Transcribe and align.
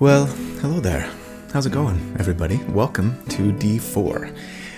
Well, 0.00 0.26
hello 0.60 0.78
there. 0.78 1.10
How's 1.52 1.66
it 1.66 1.72
going, 1.72 2.14
everybody? 2.20 2.58
Welcome 2.68 3.20
to 3.30 3.50
D4. 3.52 4.32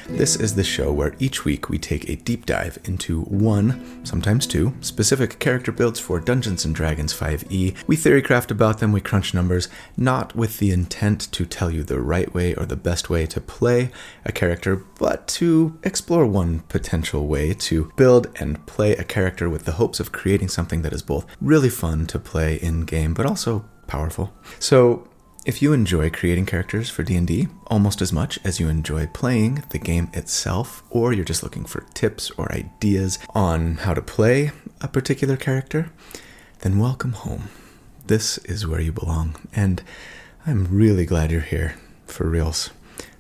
This 0.09 0.37
is 0.37 0.55
the 0.55 0.65
show 0.65 0.91
where 0.91 1.15
each 1.19 1.45
week 1.45 1.69
we 1.69 1.79
take 1.79 2.09
a 2.09 2.17
deep 2.17 2.47
dive 2.47 2.79
into 2.85 3.21
one, 3.25 4.03
sometimes 4.03 4.47
two, 4.47 4.73
specific 4.81 5.39
character 5.39 5.73
builds 5.73 6.01
for 6.01 6.21
Dungeons 6.21 6.65
and 6.65 6.75
Dragons 6.75 7.13
5e. 7.13 7.87
We 7.87 7.97
theorycraft 7.99 8.51
about 8.51 8.79
them, 8.79 8.93
we 8.93 9.03
crunch 9.03 9.35
numbers, 9.35 9.69
not 9.95 10.35
with 10.35 10.59
the 10.59 10.71
intent 10.71 11.31
to 11.33 11.45
tell 11.45 11.71
you 11.71 11.83
the 11.83 12.01
right 12.01 12.33
way 12.33 12.55
or 12.55 12.65
the 12.65 12.75
best 12.75 13.11
way 13.11 13.27
to 13.27 13.43
play 13.43 13.91
a 14.25 14.33
character, 14.33 14.77
but 14.99 15.29
to 15.29 15.79
explore 15.83 16.25
one 16.25 16.61
potential 16.61 17.27
way 17.27 17.53
to 17.53 17.93
build 17.95 18.29
and 18.41 18.65
play 18.65 18.93
a 18.93 19.05
character 19.05 19.51
with 19.51 19.67
the 19.67 19.73
hopes 19.73 20.01
of 20.01 20.13
creating 20.13 20.49
something 20.49 20.81
that 20.81 20.95
is 20.95 21.03
both 21.03 21.27
really 21.43 21.69
fun 21.69 22.07
to 22.07 22.19
play 22.19 22.57
in 22.57 22.87
game, 22.87 23.13
but 23.13 23.27
also 23.27 23.67
powerful. 23.87 24.33
So, 24.59 25.07
if 25.47 25.63
you 25.63 25.73
enjoy 25.73 26.11
creating 26.11 26.45
characters 26.45 26.91
for 26.91 27.03
D&D 27.03 27.49
almost 27.69 28.03
as 28.03 28.13
much 28.13 28.39
as 28.45 28.61
you 28.61 28.69
enjoy 28.69 29.07
playing 29.07 29.65
the 29.71 29.79
game 29.79 30.11
itself 30.13 30.83
or 30.91 31.13
you're 31.13 31.25
just 31.25 31.43
looking 31.43 31.65
for 31.65 31.87
tips 31.95 32.31
or 32.33 32.53
ideas 32.53 33.19
on 33.35 33.77
how 33.77 33.95
to 33.95 34.03
play 34.03 34.51
a 34.83 34.89
particular 34.89 35.37
character, 35.37 35.91
then 36.61 36.79
welcome 36.79 37.13
home. 37.13 37.49
This 38.07 38.37
is 38.39 38.67
where 38.67 38.81
you 38.81 38.93
belong 38.93 39.37
and 39.55 39.83
I'm 40.47 40.67
really 40.67 41.07
glad 41.07 41.31
you're 41.31 41.41
here 41.41 41.77
for 42.07 42.29
reals. 42.29 42.71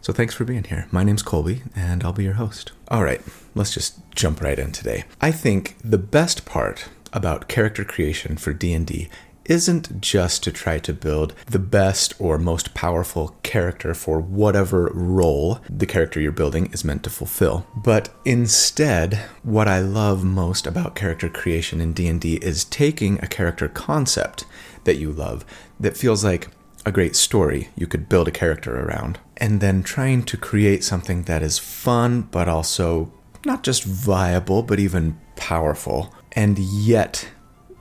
So 0.02 0.12
thanks 0.12 0.34
for 0.34 0.44
being 0.44 0.64
here. 0.64 0.88
My 0.90 1.04
name's 1.04 1.22
Colby 1.22 1.62
and 1.74 2.04
I'll 2.04 2.12
be 2.12 2.24
your 2.24 2.34
host. 2.34 2.72
All 2.88 3.02
right, 3.02 3.22
let's 3.54 3.72
just 3.72 3.98
jump 4.14 4.42
right 4.42 4.58
in 4.58 4.72
today. 4.72 5.04
I 5.22 5.32
think 5.32 5.76
the 5.82 5.98
best 5.98 6.44
part 6.44 6.88
about 7.14 7.48
character 7.48 7.84
creation 7.84 8.36
for 8.36 8.52
D&D 8.52 9.08
isn't 9.50 10.00
just 10.00 10.44
to 10.44 10.52
try 10.52 10.78
to 10.78 10.92
build 10.92 11.34
the 11.46 11.58
best 11.58 12.14
or 12.20 12.38
most 12.38 12.72
powerful 12.72 13.36
character 13.42 13.92
for 13.92 14.20
whatever 14.20 14.88
role 14.94 15.58
the 15.68 15.84
character 15.84 16.20
you're 16.20 16.30
building 16.30 16.70
is 16.72 16.84
meant 16.84 17.02
to 17.02 17.10
fulfill 17.10 17.66
but 17.74 18.08
instead 18.24 19.14
what 19.42 19.66
i 19.66 19.80
love 19.80 20.22
most 20.22 20.68
about 20.68 20.94
character 20.94 21.28
creation 21.28 21.80
in 21.80 21.92
d&d 21.92 22.36
is 22.36 22.64
taking 22.66 23.18
a 23.18 23.26
character 23.26 23.68
concept 23.68 24.44
that 24.84 24.96
you 24.96 25.10
love 25.10 25.44
that 25.80 25.96
feels 25.96 26.22
like 26.22 26.48
a 26.86 26.92
great 26.92 27.16
story 27.16 27.68
you 27.74 27.88
could 27.88 28.08
build 28.08 28.28
a 28.28 28.32
character 28.42 28.80
around 28.80 29.18
and 29.38 29.60
then 29.60 29.82
trying 29.82 30.22
to 30.22 30.36
create 30.36 30.84
something 30.84 31.24
that 31.24 31.42
is 31.42 31.58
fun 31.58 32.22
but 32.30 32.48
also 32.48 33.12
not 33.44 33.64
just 33.64 33.82
viable 33.82 34.62
but 34.62 34.78
even 34.78 35.18
powerful 35.34 36.14
and 36.32 36.56
yet 36.56 37.28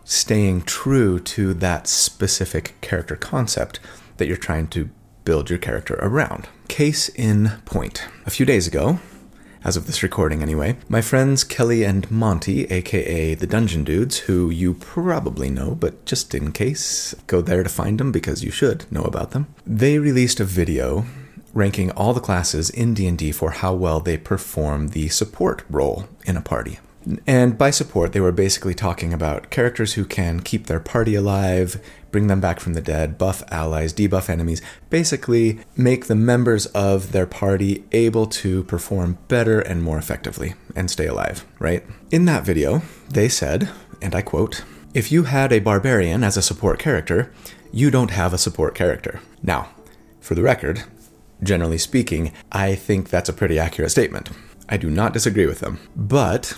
staying 0.10 0.64
true 0.64 1.20
to 1.20 1.54
that 1.54 1.88
specific 1.88 2.74
character 2.82 3.16
concept 3.16 3.80
that 4.18 4.28
you're 4.28 4.36
trying 4.36 4.68
to 4.68 4.90
build 5.24 5.52
your 5.52 5.60
character 5.60 6.00
around. 6.02 6.50
Case 6.68 7.10
in 7.10 7.52
point. 7.66 8.06
A 8.26 8.32
few 8.32 8.44
days 8.44 8.66
ago, 8.66 9.00
as 9.64 9.78
of 9.78 9.86
this 9.86 10.02
recording 10.02 10.42
anyway, 10.42 10.78
my 10.88 11.02
friends 11.02 11.44
Kelly 11.44 11.84
and 11.84 12.10
Monty, 12.10 12.64
aka 12.72 13.36
the 13.36 13.46
Dungeon 13.46 13.84
Dudes, 13.84 14.20
who 14.20 14.50
you 14.50 14.74
probably 14.74 15.52
know, 15.52 15.76
but 15.76 16.06
just 16.06 16.34
in 16.34 16.54
case, 16.54 17.14
go 17.28 17.40
there 17.40 17.62
to 17.62 17.70
find 17.70 18.00
them 18.00 18.12
because 18.12 18.44
you 18.44 18.50
should 18.50 18.92
know 18.92 19.04
about 19.04 19.30
them. 19.30 19.54
They 19.64 20.00
released 20.00 20.40
a 20.40 20.44
video 20.44 21.06
ranking 21.54 21.92
all 21.92 22.16
the 22.16 22.20
classes 22.20 22.72
in 22.72 22.96
D&D 22.96 23.32
for 23.32 23.52
how 23.52 23.76
well 23.76 24.00
they 24.00 24.18
perform 24.18 24.90
the 24.90 25.10
support 25.10 25.64
role 25.70 26.08
in 26.26 26.36
a 26.36 26.42
party. 26.42 26.80
And 27.26 27.58
by 27.58 27.72
support, 27.72 28.14
they 28.14 28.20
were 28.20 28.32
basically 28.32 28.74
talking 28.74 29.14
about 29.14 29.50
characters 29.50 29.94
who 29.94 30.06
can 30.06 30.42
keep 30.42 30.68
their 30.68 30.80
party 30.80 31.16
alive, 31.16 31.82
bring 32.12 32.28
them 32.28 32.42
back 32.42 32.60
from 32.60 32.74
the 32.74 32.82
dead, 32.82 33.18
buff 33.18 33.44
allies, 33.52 33.94
debuff 33.94 34.30
enemies, 34.30 34.62
basically 34.90 35.60
make 35.76 36.06
the 36.06 36.16
members 36.16 36.66
of 36.68 37.12
their 37.12 37.26
party 37.26 37.84
able 37.92 38.26
to 38.28 38.64
perform 38.66 39.18
better 39.28 39.60
and 39.60 39.84
more 39.84 39.98
effectively 39.98 40.56
and 40.76 40.92
stay 40.92 41.08
alive, 41.08 41.46
right? 41.58 41.86
In 42.12 42.26
that 42.26 42.44
video, 42.44 42.82
they 43.10 43.30
said, 43.30 43.70
and 44.02 44.14
I 44.14 44.22
quote, 44.22 44.64
if 44.94 45.12
you 45.12 45.24
had 45.24 45.54
a 45.54 45.60
barbarian 45.60 46.24
as 46.24 46.38
a 46.38 46.42
support 46.42 46.80
character, 46.80 47.32
you 47.72 47.92
don't 47.92 48.12
have 48.12 48.34
a 48.34 48.40
support 48.40 48.76
character. 48.76 49.22
Now, 49.44 49.70
for 50.20 50.36
the 50.36 50.42
record, 50.42 50.84
generally 51.44 51.78
speaking, 51.78 52.34
I 52.52 52.76
think 52.76 53.10
that's 53.10 53.30
a 53.30 53.34
pretty 53.34 53.60
accurate 53.60 53.92
statement. 53.92 54.30
I 54.68 54.78
do 54.78 54.90
not 54.90 55.14
disagree 55.14 55.46
with 55.46 55.60
them. 55.60 55.80
But 55.96 56.58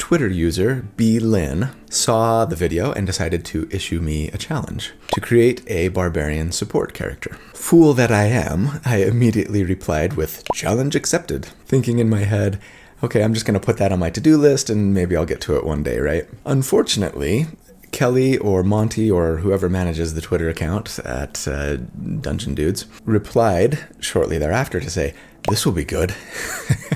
Twitter 0.00 0.26
user 0.26 0.86
B 0.96 1.20
Lin 1.20 1.68
saw 1.90 2.44
the 2.46 2.56
video 2.56 2.90
and 2.90 3.06
decided 3.06 3.44
to 3.44 3.68
issue 3.70 4.00
me 4.00 4.28
a 4.28 4.38
challenge 4.38 4.92
to 5.12 5.20
create 5.20 5.62
a 5.70 5.88
barbarian 5.88 6.50
support 6.50 6.94
character. 6.94 7.36
Fool 7.52 7.92
that 7.94 8.10
I 8.10 8.24
am, 8.24 8.80
I 8.84 9.04
immediately 9.04 9.62
replied 9.62 10.14
with 10.14 10.42
challenge 10.54 10.96
accepted, 10.96 11.44
thinking 11.44 11.98
in 11.98 12.08
my 12.08 12.20
head, 12.20 12.58
okay, 13.04 13.22
I'm 13.22 13.34
just 13.34 13.46
going 13.46 13.60
to 13.60 13.64
put 13.64 13.76
that 13.76 13.92
on 13.92 13.98
my 13.98 14.10
to 14.10 14.20
do 14.20 14.36
list 14.38 14.70
and 14.70 14.92
maybe 14.94 15.14
I'll 15.14 15.26
get 15.26 15.42
to 15.42 15.56
it 15.56 15.64
one 15.64 15.82
day, 15.82 15.98
right? 15.98 16.26
Unfortunately, 16.46 17.46
Kelly 17.92 18.38
or 18.38 18.64
Monty 18.64 19.10
or 19.10 19.36
whoever 19.36 19.68
manages 19.68 20.14
the 20.14 20.22
Twitter 20.22 20.48
account 20.48 20.98
at 21.00 21.46
uh, 21.46 21.76
Dungeon 21.76 22.54
Dudes 22.54 22.86
replied 23.04 23.78
shortly 24.00 24.38
thereafter 24.38 24.80
to 24.80 24.90
say, 24.90 25.14
This 25.48 25.66
will 25.66 25.74
be 25.74 25.84
good. 25.84 26.14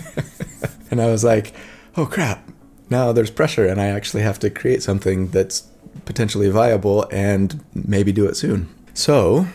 and 0.91 1.03
I 1.03 1.07
was 1.07 1.23
like, 1.23 1.55
Oh 1.97 2.07
crap, 2.07 2.49
now 2.95 3.13
there's 3.13 3.31
pressure 3.31 3.67
and 3.67 3.81
I 3.81 3.87
actually 3.87 4.23
have 4.23 4.39
to 4.41 4.51
create 4.51 4.81
something 4.83 5.29
that's 5.31 5.59
potentially 6.05 6.49
viable 6.49 7.07
and 7.11 7.65
maybe 7.75 8.13
do 8.13 8.27
it 8.27 8.37
soon. 8.37 8.69
So, 8.95 9.47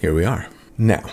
here 0.00 0.14
we 0.14 0.24
are. 0.24 0.48
Now, 0.76 1.04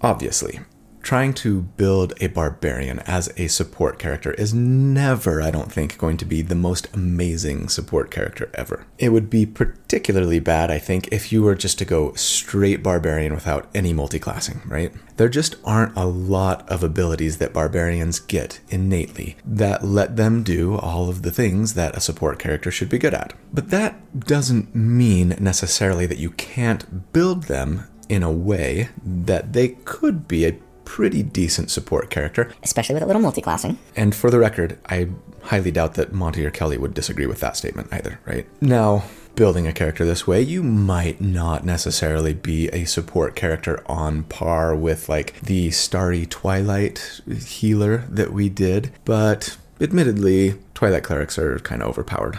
obviously, 0.00 0.60
trying 1.08 1.32
to 1.32 1.62
build 1.62 2.12
a 2.20 2.26
barbarian 2.26 2.98
as 3.06 3.32
a 3.38 3.46
support 3.46 3.98
character 3.98 4.32
is 4.32 4.52
never, 4.52 5.40
I 5.40 5.50
don't 5.50 5.72
think, 5.72 5.96
going 5.96 6.18
to 6.18 6.26
be 6.26 6.42
the 6.42 6.54
most 6.54 6.86
amazing 6.92 7.70
support 7.70 8.10
character 8.10 8.50
ever. 8.52 8.84
It 8.98 9.08
would 9.08 9.30
be 9.30 9.46
particularly 9.46 10.38
bad, 10.38 10.70
I 10.70 10.78
think, 10.78 11.08
if 11.10 11.32
you 11.32 11.42
were 11.42 11.54
just 11.54 11.78
to 11.78 11.86
go 11.86 12.12
straight 12.12 12.82
barbarian 12.82 13.32
without 13.32 13.70
any 13.74 13.94
multiclassing, 13.94 14.68
right? 14.68 14.92
There 15.16 15.30
just 15.30 15.56
aren't 15.64 15.96
a 15.96 16.04
lot 16.04 16.68
of 16.68 16.82
abilities 16.82 17.38
that 17.38 17.54
barbarians 17.54 18.20
get 18.20 18.60
innately 18.68 19.38
that 19.46 19.82
let 19.82 20.16
them 20.16 20.42
do 20.42 20.76
all 20.76 21.08
of 21.08 21.22
the 21.22 21.30
things 21.30 21.72
that 21.72 21.96
a 21.96 22.02
support 22.02 22.38
character 22.38 22.70
should 22.70 22.90
be 22.90 22.98
good 22.98 23.14
at. 23.14 23.32
But 23.50 23.70
that 23.70 24.26
doesn't 24.26 24.74
mean 24.74 25.36
necessarily 25.40 26.04
that 26.04 26.18
you 26.18 26.32
can't 26.32 27.14
build 27.14 27.44
them 27.44 27.84
in 28.10 28.22
a 28.22 28.32
way 28.32 28.88
that 29.04 29.52
they 29.52 29.68
could 29.68 30.28
be 30.28 30.44
a 30.44 30.58
pretty 30.88 31.22
decent 31.22 31.70
support 31.70 32.08
character. 32.08 32.50
especially 32.62 32.94
with 32.94 33.02
a 33.02 33.06
little 33.06 33.20
multiclassing. 33.20 33.76
And 33.94 34.14
for 34.14 34.30
the 34.30 34.38
record, 34.38 34.78
I 34.86 35.10
highly 35.42 35.70
doubt 35.70 35.94
that 35.94 36.14
Monty 36.14 36.46
or 36.46 36.50
Kelly 36.50 36.78
would 36.78 36.94
disagree 36.94 37.26
with 37.26 37.40
that 37.40 37.58
statement 37.58 37.92
either, 37.92 38.18
right? 38.24 38.46
Now, 38.62 39.04
building 39.36 39.66
a 39.66 39.72
character 39.74 40.06
this 40.06 40.26
way, 40.26 40.40
you 40.40 40.62
might 40.62 41.20
not 41.20 41.62
necessarily 41.62 42.32
be 42.32 42.68
a 42.68 42.86
support 42.86 43.36
character 43.36 43.84
on 43.84 44.22
par 44.24 44.74
with 44.74 45.10
like 45.10 45.38
the 45.42 45.70
Starry 45.72 46.24
Twilight 46.24 47.20
healer 47.46 47.98
that 48.08 48.32
we 48.32 48.48
did, 48.48 48.90
but 49.04 49.58
admittedly, 49.82 50.54
Twilight 50.72 51.04
clerics 51.04 51.38
are 51.38 51.58
kind 51.58 51.82
of 51.82 51.88
overpowered. 51.90 52.38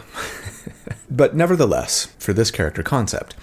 but 1.10 1.36
nevertheless, 1.36 2.08
for 2.18 2.34
this 2.34 2.50
character 2.50 2.81
concept, 2.81 3.36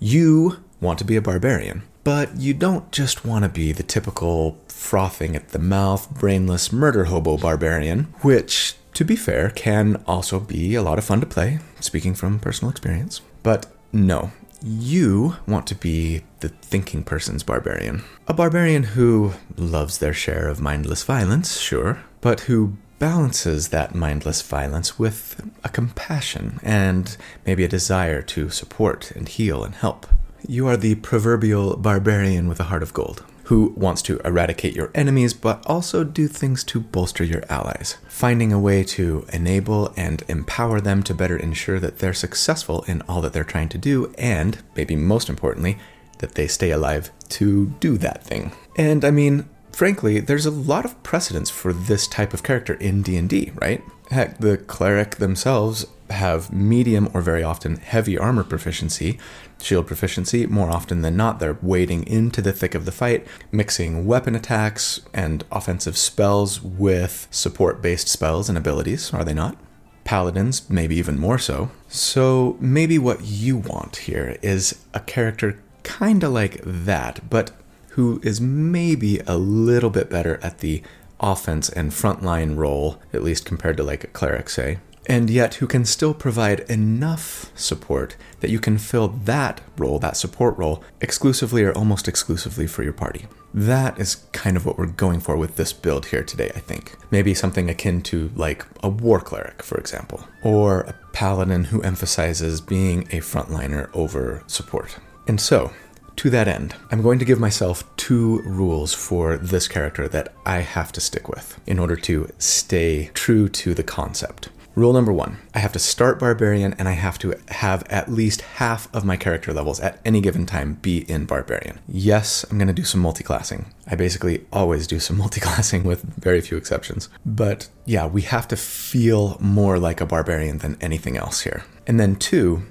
you 0.00 0.58
want 0.80 0.98
to 0.98 1.04
be 1.04 1.14
a 1.14 1.22
barbarian. 1.22 1.82
But 2.04 2.36
you 2.36 2.54
don't 2.54 2.90
just 2.92 3.24
want 3.24 3.44
to 3.44 3.48
be 3.48 3.72
the 3.72 3.82
typical 3.82 4.58
frothing 4.68 5.36
at 5.36 5.50
the 5.50 5.58
mouth, 5.58 6.10
brainless 6.18 6.72
murder 6.72 7.04
hobo 7.04 7.36
barbarian, 7.36 8.04
which, 8.22 8.76
to 8.94 9.04
be 9.04 9.16
fair, 9.16 9.50
can 9.50 10.02
also 10.06 10.40
be 10.40 10.74
a 10.74 10.82
lot 10.82 10.98
of 10.98 11.04
fun 11.04 11.20
to 11.20 11.26
play, 11.26 11.58
speaking 11.80 12.14
from 12.14 12.38
personal 12.38 12.70
experience. 12.70 13.20
But 13.42 13.66
no, 13.92 14.32
you 14.62 15.36
want 15.46 15.66
to 15.68 15.74
be 15.74 16.22
the 16.40 16.48
thinking 16.48 17.02
person's 17.02 17.42
barbarian. 17.42 18.04
A 18.26 18.34
barbarian 18.34 18.82
who 18.84 19.34
loves 19.56 19.98
their 19.98 20.14
share 20.14 20.48
of 20.48 20.60
mindless 20.60 21.04
violence, 21.04 21.58
sure, 21.58 22.02
but 22.20 22.40
who 22.40 22.76
balances 22.98 23.68
that 23.68 23.94
mindless 23.94 24.42
violence 24.42 24.98
with 24.98 25.40
a 25.62 25.68
compassion 25.68 26.58
and 26.62 27.16
maybe 27.46 27.64
a 27.64 27.68
desire 27.68 28.22
to 28.22 28.50
support 28.50 29.12
and 29.12 29.28
heal 29.28 29.62
and 29.62 29.76
help. 29.76 30.06
You 30.46 30.68
are 30.68 30.76
the 30.76 30.94
proverbial 30.96 31.76
barbarian 31.76 32.48
with 32.48 32.60
a 32.60 32.64
heart 32.64 32.82
of 32.82 32.94
gold 32.94 33.24
who 33.44 33.72
wants 33.76 34.02
to 34.02 34.18
eradicate 34.26 34.76
your 34.76 34.90
enemies 34.94 35.32
but 35.32 35.64
also 35.66 36.04
do 36.04 36.28
things 36.28 36.62
to 36.62 36.78
bolster 36.78 37.24
your 37.24 37.42
allies, 37.48 37.96
finding 38.06 38.52
a 38.52 38.60
way 38.60 38.84
to 38.84 39.26
enable 39.32 39.92
and 39.96 40.22
empower 40.28 40.80
them 40.82 41.02
to 41.02 41.14
better 41.14 41.36
ensure 41.36 41.80
that 41.80 41.98
they're 41.98 42.12
successful 42.12 42.84
in 42.86 43.00
all 43.08 43.22
that 43.22 43.32
they're 43.32 43.44
trying 43.44 43.70
to 43.70 43.78
do 43.78 44.12
and, 44.18 44.58
maybe 44.76 44.94
most 44.94 45.30
importantly, 45.30 45.78
that 46.18 46.34
they 46.34 46.46
stay 46.46 46.70
alive 46.70 47.10
to 47.30 47.66
do 47.80 47.96
that 47.96 48.22
thing. 48.22 48.52
And 48.76 49.02
I 49.02 49.10
mean, 49.10 49.48
frankly, 49.72 50.20
there's 50.20 50.46
a 50.46 50.50
lot 50.50 50.84
of 50.84 51.02
precedence 51.02 51.48
for 51.48 51.72
this 51.72 52.06
type 52.06 52.34
of 52.34 52.42
character 52.42 52.74
in 52.74 53.02
D&D, 53.02 53.52
right? 53.54 53.82
Heck, 54.10 54.38
the 54.38 54.58
cleric 54.58 55.16
themselves 55.16 55.86
have 56.10 56.52
medium 56.52 57.08
or 57.14 57.20
very 57.20 57.42
often 57.42 57.76
heavy 57.76 58.18
armor 58.18 58.44
proficiency, 58.44 59.18
shield 59.60 59.86
proficiency. 59.86 60.46
More 60.46 60.70
often 60.70 61.02
than 61.02 61.16
not, 61.16 61.38
they're 61.38 61.58
wading 61.62 62.06
into 62.06 62.40
the 62.42 62.52
thick 62.52 62.74
of 62.74 62.84
the 62.84 62.92
fight, 62.92 63.26
mixing 63.50 64.06
weapon 64.06 64.34
attacks 64.34 65.00
and 65.12 65.44
offensive 65.50 65.96
spells 65.96 66.62
with 66.62 67.28
support 67.30 67.82
based 67.82 68.08
spells 68.08 68.48
and 68.48 68.56
abilities, 68.56 69.12
are 69.12 69.24
they 69.24 69.34
not? 69.34 69.56
Paladins, 70.04 70.68
maybe 70.70 70.96
even 70.96 71.18
more 71.18 71.38
so. 71.38 71.70
So, 71.88 72.56
maybe 72.60 72.98
what 72.98 73.24
you 73.24 73.58
want 73.58 73.96
here 73.96 74.38
is 74.40 74.84
a 74.94 75.00
character 75.00 75.62
kind 75.82 76.24
of 76.24 76.32
like 76.32 76.60
that, 76.64 77.28
but 77.28 77.50
who 77.90 78.20
is 78.22 78.40
maybe 78.40 79.20
a 79.26 79.36
little 79.36 79.90
bit 79.90 80.08
better 80.08 80.38
at 80.42 80.58
the 80.58 80.82
offense 81.20 81.68
and 81.68 81.90
frontline 81.90 82.56
role, 82.56 83.02
at 83.12 83.22
least 83.22 83.44
compared 83.44 83.76
to 83.76 83.82
like 83.82 84.04
a 84.04 84.08
cleric, 84.08 84.48
say, 84.48 84.78
and 85.08 85.30
yet 85.30 85.54
who 85.54 85.66
can 85.66 85.86
still 85.86 86.12
provide 86.12 86.60
enough 86.60 87.50
support 87.58 88.14
that 88.40 88.50
you 88.50 88.60
can 88.60 88.76
fill 88.76 89.08
that 89.08 89.60
role, 89.78 89.98
that 89.98 90.16
support 90.16 90.56
role, 90.58 90.84
exclusively 91.00 91.64
or 91.64 91.72
almost 91.72 92.06
exclusively 92.06 92.66
for 92.66 92.82
your 92.82 92.92
party. 92.92 93.26
That 93.54 93.98
is 93.98 94.16
kind 94.32 94.56
of 94.56 94.66
what 94.66 94.76
we're 94.76 94.86
going 94.86 95.20
for 95.20 95.36
with 95.36 95.56
this 95.56 95.72
build 95.72 96.06
here 96.06 96.22
today, 96.22 96.52
I 96.54 96.60
think. 96.60 96.94
Maybe 97.10 97.32
something 97.32 97.70
akin 97.70 98.02
to 98.02 98.30
like 98.36 98.66
a 98.82 98.90
war 98.90 99.20
cleric, 99.20 99.62
for 99.62 99.78
example, 99.78 100.28
or 100.44 100.82
a 100.82 100.94
paladin 101.12 101.64
who 101.64 101.82
emphasizes 101.82 102.60
being 102.60 103.02
a 103.04 103.20
frontliner 103.20 103.88
over 103.94 104.44
support. 104.46 104.98
And 105.26 105.40
so, 105.40 105.72
to 106.16 106.30
that 106.30 106.48
end, 106.48 106.74
I'm 106.90 107.00
going 107.00 107.18
to 107.20 107.24
give 107.24 107.40
myself 107.40 107.84
two 107.96 108.42
rules 108.42 108.92
for 108.92 109.38
this 109.38 109.68
character 109.68 110.08
that 110.08 110.34
I 110.44 110.58
have 110.58 110.92
to 110.92 111.00
stick 111.00 111.28
with 111.28 111.58
in 111.66 111.78
order 111.78 111.96
to 111.96 112.30
stay 112.38 113.10
true 113.14 113.48
to 113.50 113.72
the 113.72 113.84
concept. 113.84 114.50
Rule 114.74 114.92
number 114.92 115.12
one 115.12 115.38
I 115.54 115.58
have 115.58 115.72
to 115.72 115.78
start 115.78 116.20
Barbarian 116.20 116.74
and 116.74 116.88
I 116.88 116.92
have 116.92 117.18
to 117.20 117.34
have 117.48 117.84
at 117.90 118.10
least 118.10 118.42
half 118.42 118.92
of 118.94 119.04
my 119.04 119.16
character 119.16 119.52
levels 119.52 119.80
at 119.80 120.00
any 120.04 120.20
given 120.20 120.46
time 120.46 120.74
be 120.74 120.98
in 121.10 121.24
Barbarian. 121.24 121.80
Yes, 121.88 122.44
I'm 122.50 122.58
going 122.58 122.68
to 122.68 122.74
do 122.74 122.84
some 122.84 123.02
multiclassing. 123.02 123.66
I 123.86 123.96
basically 123.96 124.46
always 124.52 124.86
do 124.86 125.00
some 125.00 125.16
multiclassing 125.22 125.84
with 125.84 126.02
very 126.02 126.40
few 126.40 126.56
exceptions. 126.56 127.08
But 127.26 127.68
yeah, 127.84 128.06
we 128.06 128.22
have 128.22 128.46
to 128.48 128.56
feel 128.56 129.36
more 129.40 129.78
like 129.78 130.00
a 130.00 130.06
Barbarian 130.06 130.58
than 130.58 130.76
anything 130.80 131.16
else 131.16 131.40
here. 131.40 131.64
And 131.86 131.98
then 131.98 132.16
two, 132.16 132.62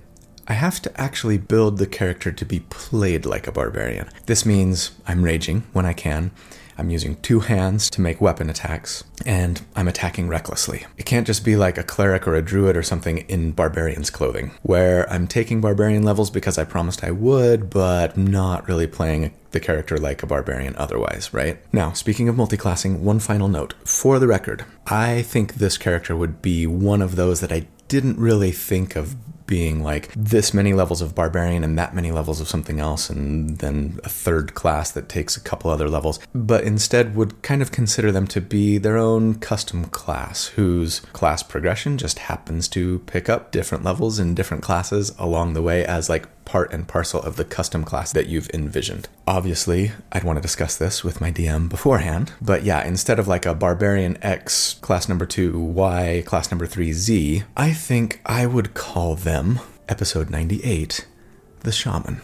I 0.47 0.53
have 0.53 0.81
to 0.83 1.01
actually 1.01 1.37
build 1.37 1.77
the 1.77 1.87
character 1.87 2.31
to 2.31 2.45
be 2.45 2.61
played 2.61 3.25
like 3.25 3.47
a 3.47 3.51
barbarian. 3.51 4.09
This 4.27 4.45
means 4.45 4.91
I'm 5.05 5.23
raging 5.23 5.63
when 5.73 5.85
I 5.85 5.91
can. 5.91 6.31
I'm 6.77 6.89
using 6.89 7.15
two 7.17 7.39
hands 7.39 7.89
to 7.91 8.01
make 8.01 8.21
weapon 8.21 8.49
attacks, 8.49 9.03
and 9.25 9.61
I'm 9.75 9.87
attacking 9.87 10.27
recklessly. 10.27 10.85
It 10.97 11.05
can't 11.05 11.25
just 11.25 11.43
be 11.43 11.55
like 11.55 11.77
a 11.77 11.83
cleric 11.83 12.27
or 12.27 12.35
a 12.35 12.41
druid 12.41 12.77
or 12.77 12.83
something 12.83 13.19
in 13.29 13.51
barbarian's 13.51 14.09
clothing, 14.09 14.51
where 14.61 15.11
I'm 15.11 15.27
taking 15.27 15.59
barbarian 15.59 16.03
levels 16.03 16.29
because 16.29 16.57
I 16.57 16.63
promised 16.63 17.03
I 17.03 17.11
would, 17.11 17.69
but 17.69 18.15
not 18.15 18.67
really 18.67 18.87
playing 18.87 19.33
the 19.51 19.59
character 19.59 19.97
like 19.97 20.21
a 20.21 20.27
barbarian 20.27 20.75
otherwise, 20.77 21.33
right? 21.33 21.57
Now, 21.73 21.93
speaking 21.93 22.29
of 22.29 22.35
multiclassing, 22.35 22.99
one 22.99 23.19
final 23.19 23.47
note. 23.47 23.73
For 23.85 24.19
the 24.19 24.27
record, 24.27 24.65
I 24.85 25.23
think 25.23 25.55
this 25.55 25.77
character 25.77 26.15
would 26.15 26.41
be 26.41 26.67
one 26.67 27.01
of 27.01 27.15
those 27.15 27.39
that 27.39 27.51
I 27.51 27.67
didn't 27.87 28.19
really 28.19 28.51
think 28.51 28.95
of 28.95 29.15
being 29.47 29.81
like 29.81 30.11
this 30.15 30.53
many 30.53 30.73
levels 30.73 31.01
of 31.01 31.15
barbarian 31.15 31.63
and 31.63 31.77
that 31.79 31.95
many 31.95 32.11
levels 32.11 32.39
of 32.39 32.47
something 32.47 32.79
else, 32.79 33.09
and 33.09 33.57
then 33.57 33.99
a 34.03 34.09
third 34.09 34.53
class 34.53 34.91
that 34.91 35.09
takes 35.09 35.35
a 35.35 35.41
couple 35.41 35.71
other 35.71 35.89
levels, 35.89 36.19
but 36.35 36.63
instead 36.63 37.15
would 37.15 37.41
kind 37.41 37.61
of 37.61 37.71
consider 37.71 38.11
them 38.11 38.27
to 38.27 38.41
be 38.41 38.77
their 38.77 38.97
own 38.97 39.35
custom 39.35 39.85
class, 39.85 40.47
whose 40.47 40.99
class 41.13 41.41
progression 41.41 41.97
just 41.97 42.19
happens 42.19 42.67
to 42.67 42.99
pick 42.99 43.29
up 43.29 43.51
different 43.51 43.83
levels 43.83 44.19
in 44.19 44.35
different 44.35 44.63
classes 44.63 45.13
along 45.17 45.53
the 45.53 45.61
way 45.61 45.85
as 45.85 46.09
like 46.09 46.27
part 46.47 46.73
and 46.73 46.87
parcel 46.87 47.21
of 47.21 47.35
the 47.35 47.43
custom 47.43 47.83
class 47.83 48.11
that 48.13 48.27
you've 48.27 48.49
envisioned. 48.53 49.09
Obviously, 49.27 49.91
I'd 50.11 50.23
want 50.23 50.37
to 50.37 50.41
discuss 50.41 50.77
this 50.77 51.03
with 51.03 51.19
my 51.21 51.29
DM 51.31 51.67
beforehand, 51.67 52.31
but 52.41 52.63
yeah, 52.63 52.83
instead 52.87 53.19
of 53.19 53.27
like 53.27 53.45
a 53.45 53.53
barbarian 53.53 54.17
X 54.23 54.75
class 54.75 55.09
number 55.09 55.25
2 55.25 55.59
Y 55.59 56.23
class 56.25 56.49
number 56.49 56.65
3 56.65 56.93
Z, 56.93 57.43
I 57.57 57.73
think 57.73 58.21
I 58.25 58.45
would 58.45 58.73
call 58.73 59.15
them 59.15 59.59
episode 59.89 60.29
98 60.29 61.05
the 61.61 61.71
shaman. 61.71 62.21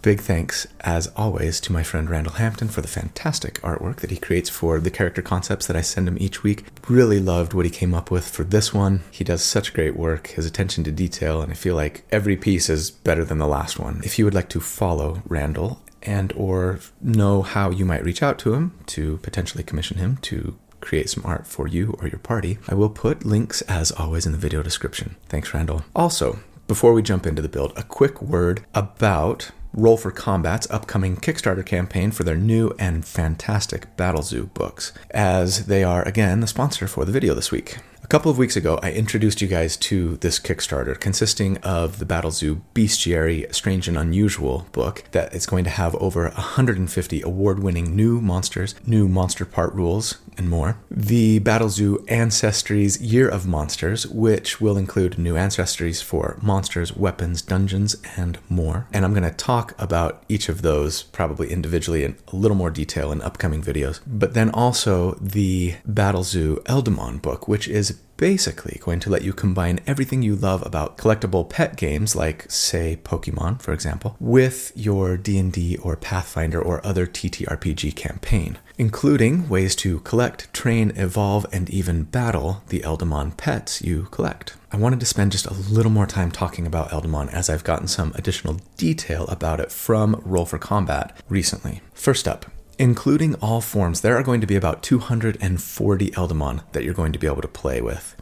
Big 0.00 0.20
thanks, 0.20 0.66
as 0.80 1.08
always, 1.16 1.60
to 1.60 1.72
my 1.72 1.82
friend 1.82 2.08
Randall 2.08 2.34
Hampton 2.34 2.68
for 2.68 2.80
the 2.80 2.88
fantastic 2.88 3.54
artwork 3.62 3.96
that 3.96 4.12
he 4.12 4.16
creates 4.16 4.48
for 4.48 4.78
the 4.78 4.92
character 4.92 5.22
concepts 5.22 5.66
that 5.66 5.76
I 5.76 5.80
send 5.80 6.06
him 6.06 6.16
each 6.20 6.44
week. 6.44 6.64
Really 6.88 7.18
loved 7.18 7.52
what 7.52 7.64
he 7.64 7.70
came 7.70 7.94
up 7.94 8.08
with 8.10 8.28
for 8.28 8.44
this 8.44 8.72
one. 8.72 9.02
He 9.10 9.24
does 9.24 9.42
such 9.42 9.74
great 9.74 9.96
work, 9.96 10.28
his 10.28 10.46
attention 10.46 10.84
to 10.84 10.92
detail, 10.92 11.42
and 11.42 11.50
I 11.50 11.56
feel 11.56 11.74
like 11.74 12.04
every 12.12 12.36
piece 12.36 12.70
is 12.70 12.92
better 12.92 13.24
than 13.24 13.38
the 13.38 13.48
last 13.48 13.78
one. 13.78 14.00
If 14.04 14.18
you 14.18 14.24
would 14.24 14.34
like 14.34 14.48
to 14.50 14.60
follow 14.60 15.22
Randall 15.26 15.82
and 16.02 16.32
or 16.36 16.78
know 17.02 17.42
how 17.42 17.70
you 17.70 17.84
might 17.84 18.04
reach 18.04 18.22
out 18.22 18.38
to 18.40 18.54
him 18.54 18.78
to 18.86 19.18
potentially 19.18 19.64
commission 19.64 19.98
him 19.98 20.18
to 20.22 20.56
create 20.80 21.10
some 21.10 21.24
art 21.26 21.44
for 21.44 21.66
you 21.66 21.98
or 22.00 22.06
your 22.06 22.20
party, 22.20 22.58
I 22.68 22.74
will 22.76 22.88
put 22.88 23.26
links 23.26 23.62
as 23.62 23.90
always 23.90 24.26
in 24.26 24.32
the 24.32 24.38
video 24.38 24.62
description. 24.62 25.16
Thanks, 25.28 25.52
Randall. 25.52 25.84
Also, 25.96 26.38
before 26.68 26.92
we 26.92 27.02
jump 27.02 27.26
into 27.26 27.42
the 27.42 27.48
build, 27.48 27.72
a 27.76 27.82
quick 27.82 28.22
word 28.22 28.64
about 28.74 29.50
Roll 29.72 29.96
for 29.96 30.10
Combat's 30.10 30.70
upcoming 30.70 31.16
Kickstarter 31.16 31.64
campaign 31.64 32.10
for 32.10 32.24
their 32.24 32.36
new 32.36 32.72
and 32.78 33.04
fantastic 33.04 33.94
Battlezoo 33.96 34.52
books, 34.54 34.92
as 35.10 35.66
they 35.66 35.84
are 35.84 36.02
again 36.06 36.40
the 36.40 36.46
sponsor 36.46 36.88
for 36.88 37.04
the 37.04 37.12
video 37.12 37.34
this 37.34 37.52
week. 37.52 37.78
A 38.02 38.06
couple 38.06 38.30
of 38.30 38.38
weeks 38.38 38.56
ago, 38.56 38.80
I 38.82 38.92
introduced 38.92 39.42
you 39.42 39.48
guys 39.48 39.76
to 39.76 40.16
this 40.16 40.38
Kickstarter 40.38 40.98
consisting 40.98 41.58
of 41.58 41.98
the 41.98 42.06
Battlezoo 42.06 42.62
Bestiary 42.74 43.54
Strange 43.54 43.86
and 43.86 43.98
Unusual 43.98 44.66
book 44.72 45.04
that 45.10 45.34
is 45.34 45.44
going 45.44 45.64
to 45.64 45.70
have 45.70 45.94
over 45.96 46.22
150 46.22 47.20
award 47.20 47.62
winning 47.62 47.94
new 47.94 48.20
monsters, 48.22 48.74
new 48.86 49.08
monster 49.08 49.44
part 49.44 49.74
rules, 49.74 50.16
and 50.38 50.48
more. 50.48 50.78
The 50.90 51.40
Battlezoo 51.40 52.06
Ancestries 52.06 52.98
Year 53.00 53.28
of 53.28 53.46
Monsters, 53.46 54.06
which 54.06 54.60
will 54.60 54.78
include 54.78 55.18
new 55.18 55.34
ancestries 55.34 56.02
for 56.02 56.38
monsters, 56.40 56.96
weapons, 56.96 57.42
dungeons, 57.42 57.96
and 58.16 58.38
more. 58.48 58.86
And 58.92 59.04
I'm 59.04 59.12
going 59.12 59.28
to 59.28 59.30
talk 59.30 59.74
about 59.78 60.22
each 60.28 60.48
of 60.48 60.62
those 60.62 61.02
probably 61.02 61.50
individually 61.50 62.04
in 62.04 62.16
a 62.28 62.36
little 62.36 62.56
more 62.56 62.70
detail 62.70 63.12
in 63.12 63.20
upcoming 63.20 63.62
videos. 63.62 64.00
But 64.06 64.34
then 64.34 64.50
also 64.50 65.14
the 65.20 65.74
Battlezoo 65.86 66.62
Eldamon 66.64 67.20
book, 67.20 67.48
which 67.48 67.68
is 67.68 68.00
basically 68.18 68.78
going 68.82 69.00
to 69.00 69.08
let 69.08 69.22
you 69.22 69.32
combine 69.32 69.80
everything 69.86 70.20
you 70.20 70.36
love 70.36 70.64
about 70.66 70.98
collectible 70.98 71.48
pet 71.48 71.76
games 71.76 72.14
like 72.14 72.44
say 72.50 72.98
Pokemon 73.02 73.62
for 73.62 73.72
example 73.72 74.16
with 74.20 74.72
your 74.74 75.16
D&D 75.16 75.78
or 75.78 75.96
Pathfinder 75.96 76.60
or 76.60 76.84
other 76.86 77.06
TTRPG 77.06 77.96
campaign 77.96 78.58
including 78.78 79.48
ways 79.48 79.74
to 79.74 79.98
collect, 80.00 80.52
train, 80.54 80.92
evolve 80.94 81.44
and 81.52 81.68
even 81.68 82.04
battle 82.04 82.62
the 82.68 82.80
Eldamon 82.80 83.36
pets 83.36 83.82
you 83.82 84.04
collect. 84.12 84.56
I 84.70 84.76
wanted 84.76 85.00
to 85.00 85.06
spend 85.06 85.32
just 85.32 85.46
a 85.46 85.52
little 85.52 85.90
more 85.90 86.06
time 86.06 86.30
talking 86.30 86.66
about 86.66 86.90
Eldamon 86.90 87.32
as 87.32 87.50
I've 87.50 87.64
gotten 87.64 87.88
some 87.88 88.12
additional 88.14 88.60
detail 88.76 89.26
about 89.26 89.60
it 89.60 89.72
from 89.72 90.22
Roll 90.24 90.46
for 90.46 90.58
Combat 90.58 91.16
recently. 91.28 91.80
First 91.92 92.28
up, 92.28 92.46
Including 92.80 93.34
all 93.36 93.60
forms, 93.60 94.02
there 94.02 94.16
are 94.16 94.22
going 94.22 94.40
to 94.40 94.46
be 94.46 94.54
about 94.54 94.84
240 94.84 96.10
Eldamon 96.12 96.62
that 96.70 96.84
you're 96.84 96.94
going 96.94 97.12
to 97.12 97.18
be 97.18 97.26
able 97.26 97.42
to 97.42 97.48
play 97.48 97.80
with. 97.80 98.14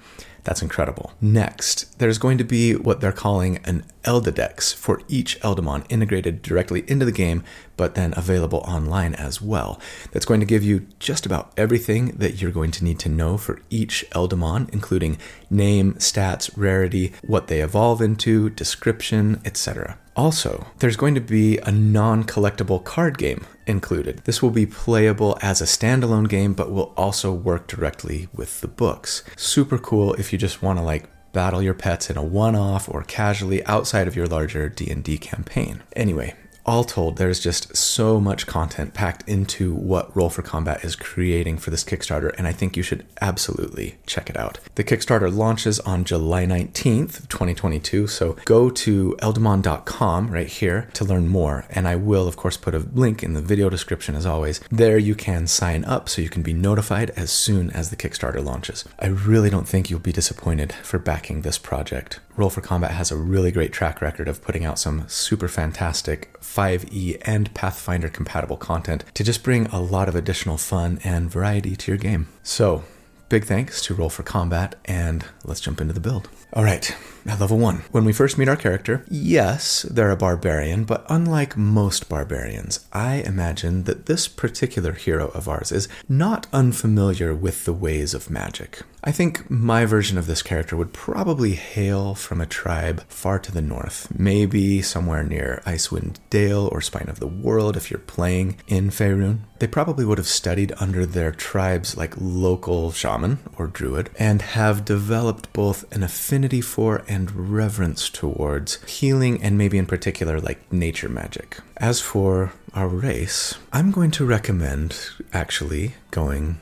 That's 0.45 0.63
incredible. 0.63 1.13
Next, 1.21 1.99
there's 1.99 2.17
going 2.17 2.39
to 2.39 2.45
be 2.45 2.75
what 2.75 3.03
they're 3.03 3.13
calling 3.13 3.59
an 3.65 3.85
Eldadex 4.05 4.75
for 4.75 5.03
each 5.09 5.39
Eldamon 5.41 5.85
integrated 5.91 6.41
directly 6.41 6.89
into 6.89 7.05
the 7.05 7.13
game, 7.13 7.45
but 7.77 7.95
then 7.95 8.15
available 8.17 8.61
online 8.61 9.15
as 9.15 9.41
well. 9.41 9.81
That's 10.13 10.25
going 10.25 10.41
to 10.41 10.47
give 10.47 10.63
you 10.63 10.87
just 10.99 11.27
about 11.27 11.53
everything 11.57 12.09
that 12.17 12.41
you're 12.41 12.51
going 12.51 12.71
to 12.73 12.85
need 12.85 12.99
to 13.01 13.09
know 13.09 13.37
for 13.37 13.61
each 13.71 14.05
Eldamon, 14.11 14.73
including 14.73 15.19
name, 15.51 15.95
stats, 15.95 16.51
rarity, 16.57 17.13
what 17.27 17.49
they 17.49 17.61
evolve 17.61 18.01
into, 18.01 18.51
description, 18.51 19.41
etc. 19.45 19.99
Also, 20.17 20.67
there's 20.79 20.97
going 20.97 21.15
to 21.15 21.21
be 21.21 21.59
a 21.59 21.71
non 21.71 22.25
collectible 22.25 22.83
card 22.83 23.19
game 23.19 23.47
included. 23.67 24.19
This 24.25 24.43
will 24.43 24.51
be 24.51 24.65
playable 24.65 25.37
as 25.43 25.61
a 25.61 25.65
standalone 25.65 26.29
game, 26.29 26.55
but 26.55 26.71
will 26.71 26.95
also 26.97 27.33
work 27.33 27.67
directly 27.67 28.29
with 28.33 28.63
the 28.63 28.69
books. 28.69 29.23
Super 29.37 29.77
cool 29.79 30.15
if 30.15 30.33
you 30.33 30.39
just 30.39 30.63
want 30.63 30.79
to 30.79 30.85
like 30.85 31.09
battle 31.33 31.61
your 31.61 31.75
pets 31.75 32.09
in 32.09 32.17
a 32.17 32.23
one-off 32.23 32.89
or 32.89 33.03
casually 33.03 33.63
outside 33.67 34.09
of 34.09 34.17
your 34.17 34.27
larger 34.27 34.71
D&D 34.71 35.19
campaign. 35.19 35.83
Anyway, 35.95 36.35
all 36.67 36.85
told, 36.85 37.17
there's 37.17 37.41
just 37.41 37.77
so 37.77 38.21
much 38.21 38.47
content 38.47 38.93
packed 38.93 39.27
into 39.29 39.75
what 39.75 40.15
Roll 40.17 40.29
for 40.29 40.43
Combat 40.43 40.85
is 40.85 40.97
creating 40.97 41.59
for 41.59 41.71
this 41.71 41.85
Kickstarter, 41.85 42.35
and 42.37 42.47
I 42.47 42.53
think 42.53 42.77
you 42.77 42.83
should 42.83 43.07
absolutely 43.21 43.97
check 44.07 44.29
it 44.29 44.37
out. 44.37 44.59
The 44.75 44.85
Kickstarter 44.85 45.35
launches 45.35 45.81
on 45.81 46.05
July 46.05 46.45
19th, 46.45 47.29
2022, 47.29 48.07
so 48.09 48.37
go 48.45 48.69
to 48.71 49.17
eldamon.com 49.21 50.31
right 50.31 50.49
here 50.49 50.89
to 50.95 51.05
learn 51.05 51.29
more, 51.29 51.65
and 51.71 51.87
I 51.87 51.97
will, 51.97 52.29
of 52.29 52.37
course, 52.37 52.57
put 52.57 52.75
a 52.75 52.79
link 52.79 53.23
in 53.23 53.35
the 53.35 53.41
video 53.41 53.71
description 53.71 54.15
as 54.15 54.27
always. 54.27 54.61
There 54.71 54.99
you 54.99 55.15
can 55.15 55.47
sign 55.47 55.85
up 55.85 56.09
so 56.09 56.21
you 56.21 56.29
can 56.29 56.43
be 56.43 56.53
notified 56.53 57.11
as 57.11 57.31
soon 57.31 57.71
as 57.71 57.91
the 57.91 57.97
Kickstarter 57.97 58.45
launches. 58.45 58.85
I 58.99 59.07
really 59.07 59.51
don't 59.51 59.69
think 59.69 59.89
you'll 59.89 60.01
be 60.01 60.13
disappointed 60.13 60.73
for 60.73 60.99
backing 60.99 61.43
this 61.43 61.59
project. 61.59 62.21
Roll 62.37 62.51
for 62.51 62.61
Combat 62.61 62.91
has 62.91 63.11
a 63.11 63.17
really 63.17 63.51
great 63.51 63.73
track 63.73 64.03
record 64.03 64.29
of 64.29 64.43
putting 64.43 64.65
out 64.65 64.79
some 64.79 65.09
super 65.09 65.49
fantastic 65.49 66.39
5e 66.41 67.17
and 67.23 67.53
Pathfinder 67.55 68.11
compatible 68.11 68.59
content 68.59 69.05
to 69.15 69.25
just 69.25 69.43
bring 69.43 69.67
a 69.69 69.81
lot 69.81 70.09
of 70.09 70.15
additional 70.15 70.59
fun 70.59 71.01
and 71.03 71.31
variety 71.31 71.75
to 71.77 71.91
your 71.91 71.99
game. 71.99 72.29
So, 72.43 72.85
big 73.31 73.45
thanks 73.45 73.81
to 73.83 73.95
Roll 73.95 74.11
for 74.11 74.23
Combat, 74.23 74.75
and 74.85 75.25
let's 75.45 75.61
jump 75.61 75.81
into 75.81 75.95
the 75.95 76.01
build. 76.01 76.29
All 76.53 76.65
right, 76.65 76.95
level 77.27 77.59
one. 77.59 77.83
When 77.91 78.05
we 78.05 78.13
first 78.13 78.39
meet 78.39 78.49
our 78.49 78.57
character, 78.57 79.05
yes, 79.11 79.83
they're 79.83 80.11
a 80.11 80.17
barbarian, 80.17 80.85
but 80.85 81.05
unlike 81.09 81.57
most 81.57 82.09
barbarians, 82.09 82.87
I 82.93 83.17
imagine 83.17 83.85
that 83.85 84.07
this 84.07 84.29
particular 84.29 84.93
hero 84.93 85.29
of 85.29 85.49
ours 85.49 85.73
is 85.73 85.89
not 86.09 86.47
unfamiliar 86.53 87.35
with 87.35 87.65
the 87.65 87.73
ways 87.73 88.15
of 88.15 88.31
magic. 88.31 88.83
I 89.05 89.13
think 89.13 89.49
my 89.51 89.85
version 89.85 90.19
of 90.19 90.27
this 90.27 90.43
character 90.43 90.77
would 90.77 90.93
probably 90.93 91.55
hail 91.55 92.15
from 92.15 92.41
a 92.41 92.47
tribe 92.47 93.05
far 93.09 93.39
to 93.39 93.53
the 93.53 93.63
north, 93.63 94.09
maybe 94.17 94.83
somewhere 94.83 95.23
near 95.23 95.63
Icewind 95.65 96.17
Dale 96.31 96.69
or 96.73 96.81
Spine 96.81 97.09
of 97.09 97.21
the 97.21 97.27
World 97.27 97.77
if 97.77 97.91
you're 97.91 98.01
playing 98.01 98.57
in 98.67 98.91
Faerun. 98.91 99.41
They 99.59 99.69
probably 99.69 100.05
would 100.05 100.19
have 100.19 100.27
studied 100.27 100.73
under 100.81 101.07
their 101.07 101.33
tribe's 101.33 101.97
like 101.97 102.15
local 102.19 102.93
shaman 102.93 103.39
or 103.57 103.69
druid 103.69 104.11
and 104.19 104.43
have 104.43 104.85
developed 104.85 105.53
both 105.53 105.91
an 105.95 106.03
affinity 106.03 106.36
for 106.61 107.03
and 107.09 107.51
reverence 107.51 108.11
towards 108.11 108.83
healing 108.85 109.43
and 109.43 109.57
maybe 109.57 109.79
in 109.79 109.87
particular 109.87 110.41
like 110.41 110.71
nature 110.73 111.09
magic. 111.09 111.59
As 111.79 112.01
for 112.01 112.53
our 112.75 112.89
race, 112.89 113.55
I'm 113.73 113.91
going 113.91 114.11
to 114.13 114.27
recommend 114.27 114.99
actually 115.33 115.95
going 116.11 116.59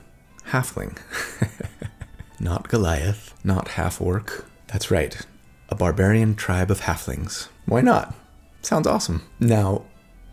halfling. 0.49 0.97
not 2.39 2.69
Goliath, 2.69 3.33
not 3.43 3.69
half 3.69 3.99
orc. 4.01 4.45
That's 4.67 4.89
right, 4.91 5.17
a 5.69 5.75
barbarian 5.75 6.35
tribe 6.35 6.71
of 6.71 6.81
halflings. 6.81 7.49
Why 7.65 7.81
not? 7.81 8.13
Sounds 8.61 8.87
awesome. 8.87 9.23
Now, 9.39 9.85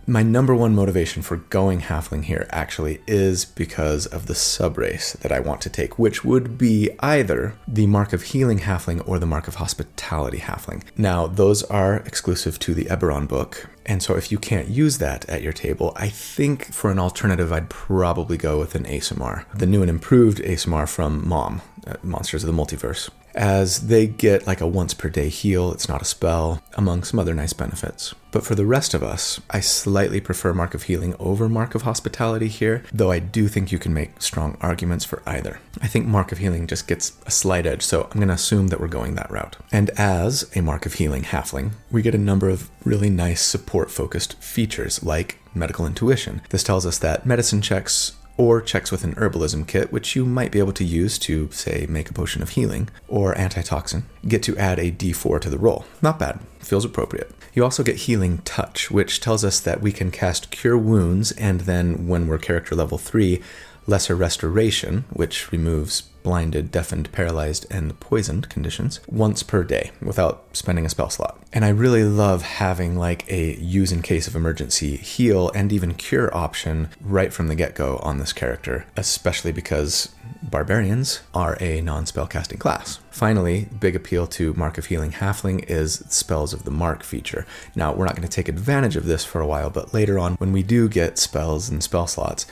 my 0.07 0.23
number 0.23 0.55
one 0.55 0.75
motivation 0.75 1.23
for 1.23 1.37
going 1.37 1.83
halfling 1.83 2.25
here 2.25 2.47
actually 2.51 3.01
is 3.07 3.45
because 3.45 4.07
of 4.07 4.27
the 4.27 4.35
subrace 4.35 5.17
that 5.19 5.33
I 5.33 5.41
want 5.41 5.61
to 5.63 5.71
take, 5.71 5.99
which 5.99 6.25
would 6.25 6.59
be 6.59 6.91
either 7.01 7.55
the 7.69 7.87
Mark 7.87 8.13
of 8.13 8.23
Healing 8.23 8.61
halfling 8.61 9.07
or 9.07 9.19
the 9.19 9.27
Mark 9.27 9.49
of 9.49 9.57
Hospitality 9.57 10.39
halfling. 10.39 10.83
Now, 10.97 11.27
those 11.27 11.63
are 11.65 11.97
exclusive 11.97 12.59
to 12.61 12.75
the 12.75 12.87
Eberron 12.87 13.29
book, 13.29 13.69
and 13.87 14.03
so 14.03 14.17
if 14.17 14.31
you 14.31 14.39
can't 14.39 14.69
use 14.69 14.99
that 14.99 15.29
at 15.29 15.43
your 15.43 15.53
table, 15.53 15.93
I 15.97 16.09
think 16.09 16.73
for 16.73 16.91
an 16.91 16.99
alternative, 16.99 17.53
I'd 17.53 17.71
probably 17.71 18.37
go 18.37 18.59
with 18.59 18.75
an 18.75 18.85
Aasimar, 18.85 19.45
the 19.57 19.67
new 19.67 19.83
and 19.83 19.91
improved 19.91 20.39
Aasimar 20.39 20.89
from 20.89 21.27
Mom, 21.27 21.63
Uh, 21.87 21.95
monsters 22.03 22.45
of 22.45 22.55
the 22.55 22.63
Multiverse 22.63 23.11
as 23.35 23.89
they 23.89 24.07
get 24.07 24.47
like 24.47 24.61
a 24.61 24.67
once 24.67 24.95
per 24.95 25.09
day 25.09 25.29
heal, 25.29 25.73
it's 25.73 25.89
not 25.89 26.03
a 26.03 26.07
spell, 26.07 26.63
among 26.75 27.03
some 27.03 27.19
other 27.19 27.35
nice 27.35 27.53
benefits. 27.53 28.15
But 28.31 28.45
for 28.45 28.55
the 28.55 28.67
rest 28.67 28.95
of 28.95 29.03
us, 29.03 29.41
I 29.51 29.61
slightly 29.61 30.21
prefer 30.21 30.55
Mark 30.55 30.75
of 30.75 30.85
Healing 30.85 31.15
over 31.19 31.49
Mark 31.49 31.75
of 31.75 31.83
Hospitality 31.83 32.49
here, 32.49 32.83
though 32.93 33.11
I 33.11 33.19
do 33.19 33.47
think 33.47 33.71
you 33.71 33.79
can 33.79 33.93
make 33.93 34.23
strong 34.23 34.57
arguments 34.61 35.05
for 35.05 35.23
either. 35.27 35.61
I 35.83 35.87
think 35.87 36.07
Mark 36.07 36.33
of 36.33 36.39
Healing 36.39 36.67
just 36.67 36.89
gets 36.89 37.19
a 37.27 37.31
slight 37.31 37.67
edge, 37.67 37.83
so 37.83 38.05
I'm 38.05 38.19
going 38.19 38.29
to 38.29 38.35
assume 38.35 38.69
that 38.69 38.81
we're 38.81 38.89
going 38.89 39.17
that 39.17 39.31
route. 39.31 39.57
And 39.71 39.91
as 39.91 40.51
a 40.57 40.63
Mark 40.63 40.87
of 40.87 40.95
Healing 40.95 41.25
halfling, 41.25 41.73
we 41.91 42.01
get 42.01 42.15
a 42.15 42.19
number 42.19 42.49
of 42.49 42.71
really 42.85 43.11
nice 43.11 43.43
support 43.43 43.91
focused 43.91 44.35
features 44.43 45.03
like 45.03 45.39
medical 45.55 45.87
intuition. 45.87 46.41
This 46.49 46.63
tells 46.63 46.87
us 46.87 46.99
that 46.99 47.27
medicine 47.27 47.61
checks 47.61 48.17
or 48.43 48.61
checks 48.61 48.91
with 48.91 49.05
an 49.05 49.15
herbalism 49.15 49.69
kit, 49.69 49.93
which 49.93 50.17
you 50.17 50.25
might 50.25 50.51
be 50.51 50.59
able 50.59 50.73
to 50.73 50.83
use 50.85 51.17
to, 51.17 51.49
say, 51.53 51.87
make 51.89 52.11
a 52.11 52.13
potion 52.13 52.43
of 52.43 52.51
healing 52.51 52.89
or 53.07 53.39
antitoxin, 53.39 54.05
get 54.27 54.43
to 54.43 54.57
add 54.57 54.81
a 54.81 54.91
d4 54.91 55.41
to 55.41 55.49
the 55.49 55.59
roll. 55.59 55.85
Not 56.03 56.19
bad, 56.19 56.41
feels 56.59 56.85
appropriate. 56.85 57.31
You 57.55 57.63
also 57.63 57.85
get 57.85 57.97
Healing 57.97 58.39
Touch, 58.39 58.91
which 58.91 59.21
tells 59.21 59.45
us 59.45 59.61
that 59.61 59.81
we 59.81 59.93
can 59.93 60.11
cast 60.11 60.51
Cure 60.51 60.77
Wounds, 60.77 61.31
and 61.33 61.61
then 61.61 62.09
when 62.09 62.27
we're 62.27 62.39
character 62.39 62.75
level 62.75 62.99
3, 62.99 63.41
Lesser 63.87 64.17
Restoration, 64.17 65.05
which 65.11 65.53
removes 65.53 66.03
blinded, 66.23 66.71
deafened, 66.71 67.11
paralyzed, 67.13 67.67
and 67.71 67.99
poisoned 68.01 68.49
conditions 68.49 69.01
once 69.07 69.43
per 69.43 69.65
day 69.65 69.91
without 70.01 70.45
spending 70.53 70.87
a 70.87 70.89
spell 70.89 71.11
slot. 71.11 71.39
And 71.53 71.65
I 71.65 71.69
really 71.69 72.05
love 72.05 72.43
having 72.43 72.97
like 72.97 73.31
a 73.31 73.57
use 73.57 73.93
in 73.93 74.03
case 74.03 74.27
of 74.27 74.37
emergency 74.37 74.97
heal 74.97 75.51
and 75.55 75.73
even 75.73 75.95
cure 75.95 76.35
option 76.35 76.89
right 77.01 77.33
from 77.33 77.49
the 77.49 77.55
get 77.55 77.75
go 77.75 77.99
on 77.99 78.19
this 78.19 78.33
character, 78.33 78.87
especially 78.97 79.53
because 79.53 80.15
barbarians 80.43 81.21
are 81.35 81.57
a 81.61 81.81
non 81.81 82.07
spell 82.07 82.27
casting 82.27 82.59
class. 82.59 82.99
Finally, 83.11 83.69
big 83.79 83.95
appeal 83.95 84.27
to 84.27 84.55
Mark 84.55 84.79
of 84.79 84.87
Healing 84.87 85.13
Halfling 85.13 85.65
is 85.69 86.05
spells 86.09 86.53
of 86.53 86.65
the 86.65 86.71
Mark 86.71 87.03
feature. 87.03 87.47
Now, 87.75 87.93
we're 87.93 88.07
not 88.07 88.17
going 88.17 88.29
to 88.29 88.35
take 88.35 88.49
advantage 88.49 88.97
of 88.97 89.07
this 89.07 89.25
for 89.25 89.41
a 89.41 89.47
while, 89.47 89.71
but 89.71 89.95
later 89.95 90.19
on, 90.19 90.35
when 90.35 90.53
we 90.53 90.63
do 90.63 90.89
get 90.89 91.19
spells 91.19 91.69
and 91.69 91.83
spell 91.83 92.07
slots, 92.07 92.47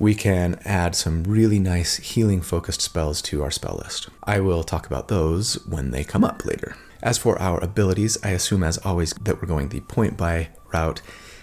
we 0.00 0.14
can 0.14 0.58
add 0.64 0.96
some 0.96 1.22
really 1.24 1.60
nice 1.60 1.96
healing 1.96 2.40
focused 2.40 2.80
spells 2.80 3.20
to 3.20 3.42
our 3.42 3.50
spell 3.50 3.78
list. 3.84 4.08
I 4.24 4.40
will 4.40 4.64
talk 4.64 4.86
about 4.86 5.08
those 5.08 5.64
when 5.66 5.90
they 5.90 6.04
come 6.04 6.24
up 6.24 6.44
later. 6.44 6.74
As 7.02 7.18
for 7.18 7.40
our 7.40 7.62
abilities, 7.62 8.16
I 8.24 8.30
assume 8.30 8.62
as 8.62 8.78
always 8.78 9.12
that 9.20 9.40
we're 9.40 9.46
going 9.46 9.68
the 9.68 9.80
point 9.80 10.16
buy 10.16 10.48
route 10.72 11.02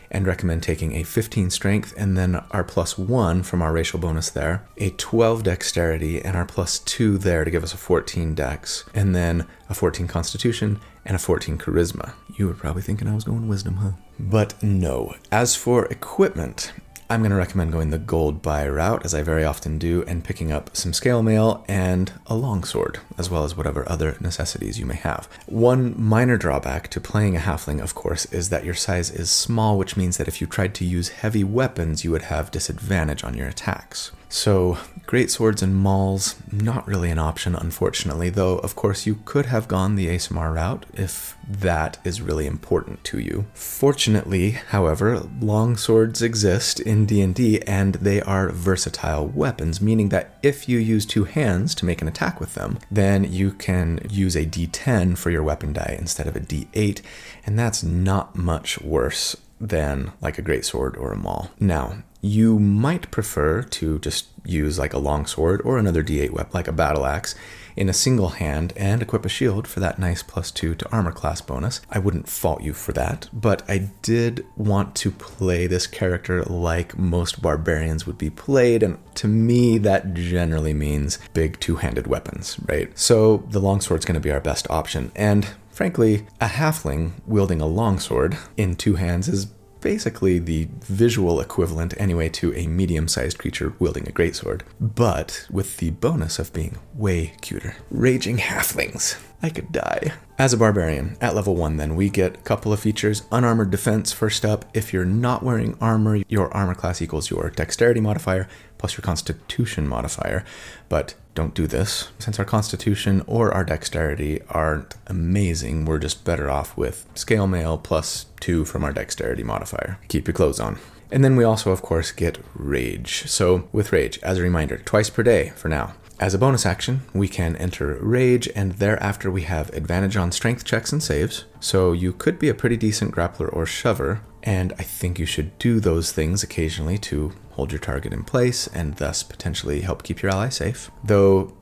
and 0.09 0.25
recommend 0.25 0.63
taking 0.63 0.95
a 0.95 1.03
15 1.03 1.49
strength 1.51 1.93
and 1.97 2.17
then 2.17 2.35
our 2.51 2.63
plus 2.63 2.97
1 2.97 3.43
from 3.43 3.61
our 3.61 3.71
racial 3.71 3.99
bonus 3.99 4.29
there, 4.31 4.67
a 4.77 4.89
12 4.91 5.43
dexterity 5.43 6.23
and 6.23 6.35
our 6.35 6.45
plus 6.45 6.79
2 6.79 7.17
there 7.19 7.43
to 7.43 7.51
give 7.51 7.63
us 7.63 7.73
a 7.73 7.77
14 7.77 8.33
dex, 8.33 8.85
and 8.93 9.13
then 9.15 9.45
a 9.69 9.75
14 9.75 10.07
constitution 10.07 10.79
and 11.05 11.15
a 11.15 11.19
14 11.19 11.57
charisma. 11.57 12.13
You 12.35 12.47
were 12.47 12.53
probably 12.53 12.81
thinking 12.81 13.07
I 13.07 13.15
was 13.15 13.23
going 13.23 13.47
wisdom, 13.47 13.75
huh? 13.75 13.91
But 14.19 14.61
no. 14.63 15.13
As 15.31 15.55
for 15.55 15.85
equipment, 15.85 16.71
I'm 17.09 17.21
going 17.21 17.31
to 17.31 17.37
recommend 17.37 17.71
going 17.71 17.89
the 17.91 17.99
gold 17.99 18.41
buy 18.41 18.67
route, 18.67 19.05
as 19.05 19.13
I 19.13 19.21
very 19.21 19.45
often 19.45 19.77
do, 19.77 20.03
and 20.07 20.25
picking 20.25 20.51
up 20.51 20.75
some 20.75 20.91
scale 20.91 21.23
mail 21.23 21.63
and 21.65 22.11
a 22.25 22.35
longsword, 22.35 22.99
as 23.17 23.29
well 23.29 23.45
as 23.45 23.55
whatever 23.55 23.87
other 23.87 24.17
necessities 24.19 24.77
you 24.77 24.85
may 24.85 24.95
have. 24.95 25.29
One 25.45 25.95
minor 25.97 26.35
drawback 26.35 26.89
to 26.89 26.99
playing 26.99 27.37
a 27.37 27.39
halfling, 27.39 27.81
of 27.81 27.95
course, 27.95 28.25
is 28.25 28.49
that 28.49 28.65
your 28.65 28.73
size 28.73 29.09
is 29.09 29.31
small, 29.31 29.77
which 29.77 29.95
means 29.95 30.17
that 30.17 30.27
if 30.27 30.41
you 30.41 30.47
tried 30.47 30.75
to 30.75 30.85
use 30.85 31.07
heavy 31.07 31.45
weapons, 31.45 32.03
you 32.03 32.11
would 32.11 32.23
have 32.23 32.51
disadvantage 32.51 33.23
on 33.23 33.35
your 33.35 33.47
attacks. 33.47 34.11
So, 34.29 34.77
great 35.05 35.31
swords 35.31 35.61
and 35.61 35.73
mauls, 35.73 36.35
not 36.51 36.85
really 36.85 37.09
an 37.09 37.17
option, 37.17 37.55
unfortunately, 37.55 38.29
though, 38.29 38.57
of 38.57 38.75
course, 38.75 39.05
you 39.05 39.19
could 39.23 39.45
have 39.45 39.69
gone 39.69 39.95
the 39.95 40.07
Aasimar 40.07 40.53
route 40.53 40.85
if 40.93 41.37
that 41.47 41.97
is 42.03 42.21
really 42.21 42.45
important 42.45 43.05
to 43.05 43.19
you. 43.19 43.45
Fortunately, 43.53 44.51
however, 44.51 45.19
long 45.39 45.77
swords 45.77 46.21
exist 46.21 46.81
in 46.81 47.05
D&D 47.05 47.61
and 47.61 47.95
they 47.95 48.21
are 48.21 48.49
versatile 48.49 49.27
weapons, 49.27 49.81
meaning 49.81 50.09
that 50.09 50.37
if 50.43 50.67
you 50.67 50.77
use 50.77 51.05
two 51.05 51.23
hands 51.23 51.73
to 51.75 51.85
make 51.85 52.01
an 52.01 52.07
attack 52.09 52.41
with 52.41 52.53
them, 52.53 52.79
then 52.91 53.23
you 53.23 53.51
can 53.51 54.05
use 54.09 54.35
a 54.35 54.45
D10 54.45 55.17
for 55.17 55.29
your 55.31 55.43
weapon 55.43 55.71
die 55.71 55.95
instead 55.97 56.27
of 56.27 56.35
a 56.35 56.41
D8, 56.41 57.01
and 57.45 57.57
that's 57.57 57.81
not 57.81 58.35
much 58.35 58.81
worse 58.81 59.37
than 59.59 60.11
like 60.21 60.37
a 60.37 60.43
great 60.43 60.65
sword 60.65 60.97
or 60.97 61.11
a 61.11 61.17
maul. 61.17 61.51
Now, 61.59 62.03
you 62.27 62.59
might 62.59 63.09
prefer 63.11 63.61
to 63.61 63.99
just 63.99 64.27
use 64.45 64.77
like 64.77 64.93
a 64.93 64.99
longsword 64.99 65.61
or 65.63 65.77
another 65.77 66.03
d8 66.03 66.31
weapon 66.31 66.51
like 66.53 66.67
a 66.67 66.71
battle 66.71 67.05
axe 67.05 67.35
in 67.77 67.87
a 67.87 67.93
single 67.93 68.29
hand 68.29 68.73
and 68.75 69.01
equip 69.01 69.23
a 69.23 69.29
shield 69.29 69.67
for 69.67 69.79
that 69.79 69.99
nice 69.99 70.23
plus 70.23 70.49
two 70.49 70.73
to 70.75 70.91
armor 70.91 71.11
class 71.11 71.39
bonus. 71.41 71.79
I 71.91 71.99
wouldn't 71.99 72.27
fault 72.27 72.63
you 72.63 72.73
for 72.73 72.91
that, 72.93 73.29
but 73.31 73.63
I 73.69 73.89
did 74.01 74.45
want 74.57 74.95
to 74.95 75.11
play 75.11 75.67
this 75.67 75.85
character 75.85 76.43
like 76.43 76.97
most 76.97 77.41
barbarians 77.41 78.07
would 78.07 78.17
be 78.17 78.31
played, 78.31 78.81
and 78.81 78.97
to 79.15 79.27
me, 79.27 79.77
that 79.77 80.15
generally 80.15 80.73
means 80.73 81.19
big 81.33 81.59
two 81.59 81.75
handed 81.75 82.07
weapons, 82.07 82.57
right? 82.65 82.97
So 82.97 83.45
the 83.49 83.61
longsword's 83.61 84.05
to 84.05 84.19
be 84.19 84.31
our 84.31 84.41
best 84.41 84.67
option, 84.71 85.11
and 85.15 85.47
frankly, 85.69 86.25
a 86.41 86.47
halfling 86.47 87.11
wielding 87.27 87.61
a 87.61 87.67
longsword 87.67 88.35
in 88.57 88.75
two 88.75 88.95
hands 88.95 89.27
is 89.27 89.45
basically 89.81 90.39
the 90.39 90.67
visual 90.81 91.39
equivalent, 91.39 91.93
anyway, 91.97 92.29
to 92.29 92.53
a 92.55 92.67
medium 92.67 93.07
sized 93.07 93.37
creature 93.37 93.73
wielding 93.79 94.07
a 94.07 94.11
greatsword, 94.11 94.61
but 94.79 95.47
with 95.49 95.77
the 95.77 95.91
bonus 95.91 96.39
of 96.39 96.53
being 96.53 96.77
way 96.95 97.33
cuter. 97.41 97.75
Raging 97.89 98.37
halflings. 98.37 99.19
I 99.41 99.49
could 99.49 99.71
die. 99.71 100.13
As 100.39 100.51
a 100.51 100.57
barbarian, 100.57 101.15
at 101.21 101.35
level 101.35 101.55
1, 101.55 101.77
then, 101.77 101.95
we 101.95 102.09
get 102.09 102.35
a 102.35 102.41
couple 102.41 102.73
of 102.73 102.79
features. 102.79 103.23
Unarmored 103.31 103.69
defense, 103.69 104.11
first 104.11 104.43
up. 104.43 104.65
If 104.73 104.93
you're 104.93 105.05
not 105.05 105.43
wearing 105.43 105.77
armor, 105.79 106.17
your 106.27 106.51
armor 106.53 106.73
class 106.73 107.01
equals 107.01 107.29
your 107.29 107.51
dexterity 107.51 107.99
modifier 107.99 108.47
plus 108.77 108.97
your 108.97 109.03
constitution 109.03 109.87
modifier. 109.87 110.43
But 110.89 111.15
don't 111.37 111.53
do 111.53 111.67
this. 111.67 112.09
Since 112.17 112.39
our 112.39 112.45
constitution 112.45 113.23
or 113.27 113.53
our 113.53 113.63
dexterity 113.63 114.41
aren't 114.49 114.95
amazing, 115.05 115.85
we're 115.85 115.99
just 115.99 116.25
better 116.25 116.49
off 116.49 116.75
with 116.75 117.05
scale 117.13 117.45
mail 117.45 117.77
plus 117.77 118.25
2 118.39 118.65
from 118.65 118.83
our 118.83 118.91
dexterity 118.91 119.43
modifier. 119.43 119.99
Keep 120.07 120.25
your 120.25 120.33
clothes 120.33 120.59
on. 120.59 120.79
And 121.11 121.23
then 121.23 121.35
we 121.35 121.43
also, 121.43 121.71
of 121.71 121.83
course, 121.83 122.11
get 122.11 122.39
Rage. 122.55 123.27
So, 123.27 123.69
with 123.71 123.93
Rage, 123.93 124.17
as 124.23 124.39
a 124.39 124.41
reminder, 124.41 124.79
twice 124.79 125.11
per 125.11 125.21
day 125.21 125.51
for 125.55 125.69
now. 125.69 125.93
As 126.19 126.33
a 126.33 126.39
bonus 126.39 126.65
action, 126.65 127.01
we 127.13 127.27
can 127.27 127.55
enter 127.57 127.99
Rage, 128.01 128.49
and 128.55 128.71
thereafter 128.73 129.29
we 129.29 129.43
have 129.43 129.69
advantage 129.75 130.17
on 130.17 130.31
strength 130.31 130.65
checks 130.65 130.91
and 130.91 131.03
saves. 131.03 131.45
So 131.59 131.91
you 131.91 132.13
could 132.13 132.39
be 132.39 132.49
a 132.49 132.55
pretty 132.55 132.77
decent 132.77 133.13
grappler 133.13 133.53
or 133.53 133.67
shover, 133.67 134.21
and 134.43 134.73
I 134.79 134.83
think 134.83 135.19
you 135.19 135.25
should 135.25 135.57
do 135.59 135.79
those 135.79 136.11
things 136.11 136.43
occasionally 136.43 136.97
to 136.99 137.33
hold 137.51 137.71
your 137.71 137.79
target 137.79 138.13
in 138.13 138.23
place 138.23 138.67
and 138.67 138.95
thus 138.95 139.23
potentially 139.23 139.81
help 139.81 140.03
keep 140.03 140.21
your 140.21 140.31
ally 140.31 140.49
safe. 140.49 140.91
Though 141.03 141.57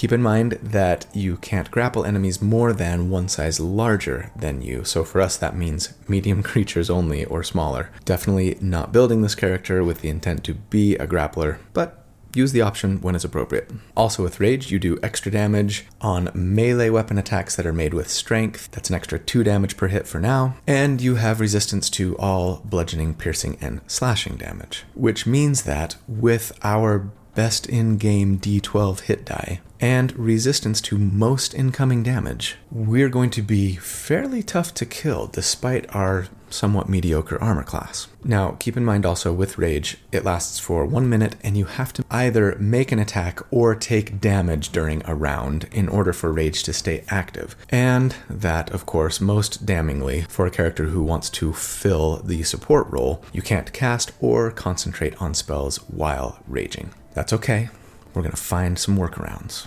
Keep 0.00 0.12
in 0.12 0.22
mind 0.22 0.52
that 0.62 1.06
you 1.12 1.36
can't 1.36 1.70
grapple 1.70 2.04
enemies 2.04 2.40
more 2.40 2.72
than 2.72 3.10
one 3.10 3.28
size 3.28 3.60
larger 3.60 4.30
than 4.36 4.62
you, 4.62 4.84
so 4.84 5.04
for 5.04 5.20
us 5.20 5.36
that 5.36 5.56
means 5.56 5.92
medium 6.08 6.42
creatures 6.52 6.88
only 6.88 7.24
or 7.24 7.42
smaller. 7.42 7.90
Definitely 8.04 8.56
not 8.60 8.92
building 8.92 9.22
this 9.22 9.34
character 9.34 9.82
with 9.84 10.00
the 10.00 10.08
intent 10.08 10.44
to 10.44 10.54
be 10.54 10.94
a 10.94 11.06
grappler, 11.06 11.58
but 11.72 11.99
use 12.34 12.52
the 12.52 12.62
option 12.62 13.00
when 13.00 13.14
it's 13.14 13.24
appropriate. 13.24 13.70
Also, 13.96 14.22
with 14.22 14.40
Rage, 14.40 14.70
you 14.70 14.78
do 14.78 14.98
extra 15.02 15.30
damage 15.30 15.86
on 16.00 16.30
melee 16.34 16.90
weapon 16.90 17.18
attacks 17.18 17.56
that 17.56 17.66
are 17.66 17.72
made 17.72 17.94
with 17.94 18.08
strength. 18.08 18.70
That's 18.70 18.88
an 18.88 18.96
extra 18.96 19.18
2 19.18 19.44
damage 19.44 19.76
per 19.76 19.88
hit 19.88 20.06
for 20.06 20.20
now. 20.20 20.56
And 20.66 21.00
you 21.00 21.16
have 21.16 21.40
resistance 21.40 21.90
to 21.90 22.16
all 22.18 22.62
bludgeoning, 22.64 23.14
piercing, 23.14 23.58
and 23.60 23.80
slashing 23.86 24.36
damage. 24.36 24.84
Which 24.94 25.26
means 25.26 25.62
that 25.62 25.96
with 26.06 26.52
our 26.62 27.10
best 27.34 27.66
in 27.66 27.96
game 27.96 28.38
d12 28.38 29.00
hit 29.00 29.24
die, 29.24 29.60
and 29.80 30.16
resistance 30.18 30.80
to 30.82 30.98
most 30.98 31.54
incoming 31.54 32.02
damage, 32.02 32.56
we're 32.70 33.08
going 33.08 33.30
to 33.30 33.42
be 33.42 33.76
fairly 33.76 34.42
tough 34.42 34.74
to 34.74 34.84
kill 34.84 35.26
despite 35.26 35.92
our 35.94 36.26
somewhat 36.50 36.88
mediocre 36.88 37.42
armor 37.42 37.62
class. 37.62 38.08
Now, 38.24 38.56
keep 38.58 38.76
in 38.76 38.84
mind 38.84 39.06
also 39.06 39.32
with 39.32 39.58
Rage, 39.58 39.96
it 40.12 40.24
lasts 40.24 40.58
for 40.58 40.84
one 40.84 41.08
minute 41.08 41.36
and 41.42 41.56
you 41.56 41.64
have 41.64 41.92
to 41.94 42.04
either 42.10 42.56
make 42.58 42.92
an 42.92 42.98
attack 42.98 43.40
or 43.50 43.74
take 43.74 44.20
damage 44.20 44.70
during 44.70 45.02
a 45.06 45.14
round 45.14 45.68
in 45.72 45.88
order 45.88 46.12
for 46.12 46.32
Rage 46.32 46.62
to 46.64 46.72
stay 46.72 47.04
active. 47.08 47.56
And 47.70 48.14
that, 48.28 48.70
of 48.70 48.86
course, 48.86 49.20
most 49.20 49.64
damningly 49.64 50.28
for 50.28 50.46
a 50.46 50.50
character 50.50 50.86
who 50.86 51.02
wants 51.02 51.30
to 51.30 51.52
fill 51.52 52.16
the 52.16 52.42
support 52.42 52.88
role, 52.90 53.24
you 53.32 53.42
can't 53.42 53.72
cast 53.72 54.12
or 54.20 54.50
concentrate 54.50 55.20
on 55.20 55.34
spells 55.34 55.78
while 55.88 56.40
raging. 56.46 56.92
That's 57.14 57.32
okay. 57.32 57.70
We're 58.14 58.22
going 58.22 58.32
to 58.32 58.36
find 58.36 58.78
some 58.78 58.96
workarounds. 58.96 59.66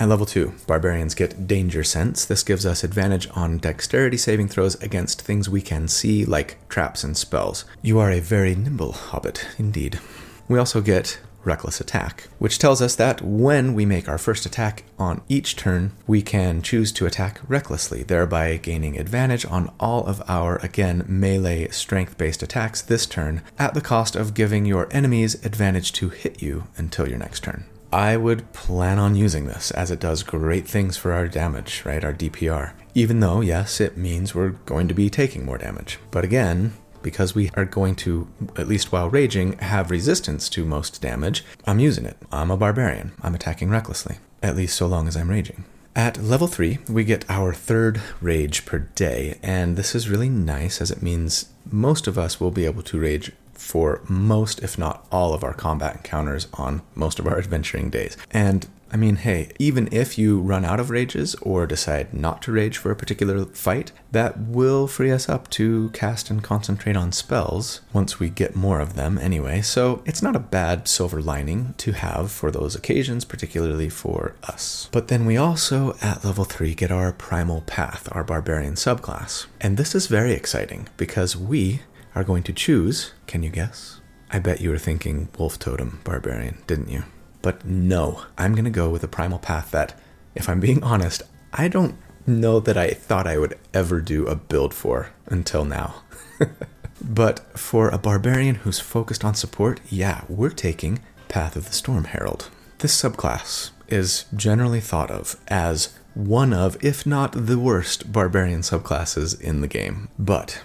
At 0.00 0.08
level 0.08 0.24
2, 0.24 0.54
barbarians 0.66 1.14
get 1.14 1.46
danger 1.46 1.84
sense. 1.84 2.24
This 2.24 2.42
gives 2.42 2.64
us 2.64 2.82
advantage 2.82 3.28
on 3.34 3.58
dexterity 3.58 4.16
saving 4.16 4.48
throws 4.48 4.74
against 4.76 5.20
things 5.20 5.46
we 5.46 5.60
can 5.60 5.88
see, 5.88 6.24
like 6.24 6.56
traps 6.70 7.04
and 7.04 7.14
spells. 7.14 7.66
You 7.82 7.98
are 7.98 8.10
a 8.10 8.18
very 8.18 8.54
nimble 8.54 8.92
hobbit, 8.92 9.46
indeed. 9.58 10.00
We 10.48 10.58
also 10.58 10.80
get 10.80 11.20
reckless 11.44 11.82
attack, 11.82 12.28
which 12.38 12.58
tells 12.58 12.80
us 12.80 12.96
that 12.96 13.20
when 13.20 13.74
we 13.74 13.84
make 13.84 14.08
our 14.08 14.16
first 14.16 14.46
attack 14.46 14.84
on 14.98 15.20
each 15.28 15.54
turn, 15.54 15.92
we 16.06 16.22
can 16.22 16.62
choose 16.62 16.92
to 16.92 17.04
attack 17.04 17.38
recklessly, 17.46 18.02
thereby 18.02 18.56
gaining 18.56 18.98
advantage 18.98 19.44
on 19.44 19.70
all 19.78 20.06
of 20.06 20.22
our, 20.26 20.56
again, 20.64 21.04
melee 21.06 21.68
strength 21.68 22.16
based 22.16 22.42
attacks 22.42 22.80
this 22.80 23.04
turn, 23.04 23.42
at 23.58 23.74
the 23.74 23.82
cost 23.82 24.16
of 24.16 24.32
giving 24.32 24.64
your 24.64 24.88
enemies 24.92 25.34
advantage 25.44 25.92
to 25.92 26.08
hit 26.08 26.40
you 26.40 26.64
until 26.78 27.06
your 27.06 27.18
next 27.18 27.44
turn. 27.44 27.66
I 27.92 28.16
would 28.16 28.52
plan 28.52 29.00
on 29.00 29.16
using 29.16 29.46
this 29.46 29.72
as 29.72 29.90
it 29.90 29.98
does 29.98 30.22
great 30.22 30.68
things 30.68 30.96
for 30.96 31.12
our 31.12 31.26
damage, 31.26 31.82
right? 31.84 32.04
Our 32.04 32.12
DPR. 32.12 32.72
Even 32.94 33.18
though, 33.18 33.40
yes, 33.40 33.80
it 33.80 33.96
means 33.96 34.34
we're 34.34 34.50
going 34.50 34.86
to 34.86 34.94
be 34.94 35.10
taking 35.10 35.44
more 35.44 35.58
damage. 35.58 35.98
But 36.12 36.24
again, 36.24 36.74
because 37.02 37.34
we 37.34 37.50
are 37.54 37.64
going 37.64 37.96
to, 37.96 38.28
at 38.56 38.68
least 38.68 38.92
while 38.92 39.10
raging, 39.10 39.58
have 39.58 39.90
resistance 39.90 40.48
to 40.50 40.64
most 40.64 41.02
damage, 41.02 41.44
I'm 41.66 41.80
using 41.80 42.04
it. 42.04 42.16
I'm 42.30 42.50
a 42.50 42.56
barbarian. 42.56 43.12
I'm 43.22 43.34
attacking 43.34 43.70
recklessly, 43.70 44.18
at 44.40 44.56
least 44.56 44.76
so 44.76 44.86
long 44.86 45.08
as 45.08 45.16
I'm 45.16 45.30
raging. 45.30 45.64
At 45.96 46.22
level 46.22 46.46
3, 46.46 46.78
we 46.88 47.02
get 47.02 47.28
our 47.28 47.52
third 47.52 48.00
rage 48.20 48.64
per 48.64 48.78
day, 48.78 49.38
and 49.42 49.76
this 49.76 49.96
is 49.96 50.08
really 50.08 50.28
nice 50.28 50.80
as 50.80 50.92
it 50.92 51.02
means 51.02 51.48
most 51.70 52.06
of 52.06 52.16
us 52.16 52.38
will 52.38 52.52
be 52.52 52.64
able 52.64 52.82
to 52.82 53.00
rage 53.00 53.32
for 53.60 54.00
most, 54.08 54.60
if 54.62 54.78
not 54.78 55.06
all, 55.12 55.34
of 55.34 55.44
our 55.44 55.54
combat 55.54 55.96
encounters 55.96 56.48
on 56.54 56.82
most 56.94 57.18
of 57.18 57.26
our 57.26 57.38
adventuring 57.44 57.90
days. 57.90 58.16
And 58.30 58.66
I 58.92 58.96
mean, 58.96 59.16
hey, 59.16 59.50
even 59.58 59.88
if 59.92 60.18
you 60.18 60.40
run 60.40 60.64
out 60.64 60.80
of 60.80 60.90
rages 60.90 61.36
or 61.36 61.66
decide 61.66 62.12
not 62.12 62.42
to 62.42 62.52
rage 62.52 62.76
for 62.76 62.90
a 62.90 62.96
particular 62.96 63.44
fight, 63.44 63.92
that 64.10 64.36
will 64.38 64.88
free 64.88 65.12
us 65.12 65.28
up 65.28 65.48
to 65.50 65.90
cast 65.90 66.28
and 66.28 66.42
concentrate 66.42 66.96
on 66.96 67.12
spells 67.12 67.82
once 67.92 68.18
we 68.18 68.30
get 68.30 68.56
more 68.56 68.80
of 68.80 68.96
them 68.96 69.16
anyway. 69.18 69.62
So 69.62 70.02
it's 70.06 70.22
not 70.22 70.34
a 70.34 70.40
bad 70.40 70.88
silver 70.88 71.22
lining 71.22 71.74
to 71.78 71.92
have 71.92 72.32
for 72.32 72.50
those 72.50 72.74
occasions, 72.74 73.24
particularly 73.24 73.88
for 73.88 74.34
us. 74.42 74.88
But 74.90 75.06
then 75.06 75.24
we 75.24 75.36
also, 75.36 75.96
at 76.02 76.24
level 76.24 76.44
3, 76.44 76.74
get 76.74 76.90
our 76.90 77.12
Primal 77.12 77.60
Path, 77.60 78.08
our 78.10 78.24
Barbarian 78.24 78.74
subclass. 78.74 79.46
And 79.60 79.76
this 79.76 79.94
is 79.94 80.08
very 80.08 80.32
exciting 80.32 80.88
because 80.96 81.36
we 81.36 81.82
are 82.14 82.24
going 82.24 82.42
to 82.44 82.52
choose, 82.52 83.12
can 83.26 83.42
you 83.42 83.50
guess? 83.50 84.00
I 84.30 84.38
bet 84.38 84.60
you 84.60 84.70
were 84.70 84.78
thinking 84.78 85.28
Wolf 85.38 85.58
Totem 85.58 86.00
Barbarian, 86.04 86.58
didn't 86.66 86.90
you? 86.90 87.04
But 87.42 87.64
no, 87.64 88.24
I'm 88.38 88.52
going 88.52 88.64
to 88.64 88.70
go 88.70 88.88
with 88.90 89.02
a 89.02 89.08
primal 89.08 89.38
path 89.38 89.70
that, 89.70 89.98
if 90.34 90.48
I'm 90.48 90.60
being 90.60 90.82
honest, 90.82 91.22
I 91.52 91.68
don't 91.68 91.96
know 92.26 92.60
that 92.60 92.76
I 92.76 92.90
thought 92.90 93.26
I 93.26 93.38
would 93.38 93.58
ever 93.74 94.00
do 94.00 94.26
a 94.26 94.36
build 94.36 94.74
for 94.74 95.10
until 95.26 95.64
now. 95.64 96.02
but 97.00 97.58
for 97.58 97.88
a 97.88 97.98
barbarian 97.98 98.56
who's 98.56 98.78
focused 98.78 99.24
on 99.24 99.34
support, 99.34 99.80
yeah, 99.88 100.24
we're 100.28 100.50
taking 100.50 101.00
Path 101.28 101.56
of 101.56 101.66
the 101.66 101.72
Storm 101.72 102.04
Herald. 102.04 102.50
This 102.78 103.00
subclass 103.00 103.70
is 103.88 104.26
generally 104.34 104.80
thought 104.80 105.10
of 105.10 105.36
as 105.48 105.96
one 106.14 106.52
of, 106.52 106.82
if 106.84 107.06
not 107.06 107.46
the 107.46 107.58
worst, 107.58 108.12
barbarian 108.12 108.60
subclasses 108.60 109.40
in 109.40 109.60
the 109.60 109.68
game. 109.68 110.08
But 110.18 110.62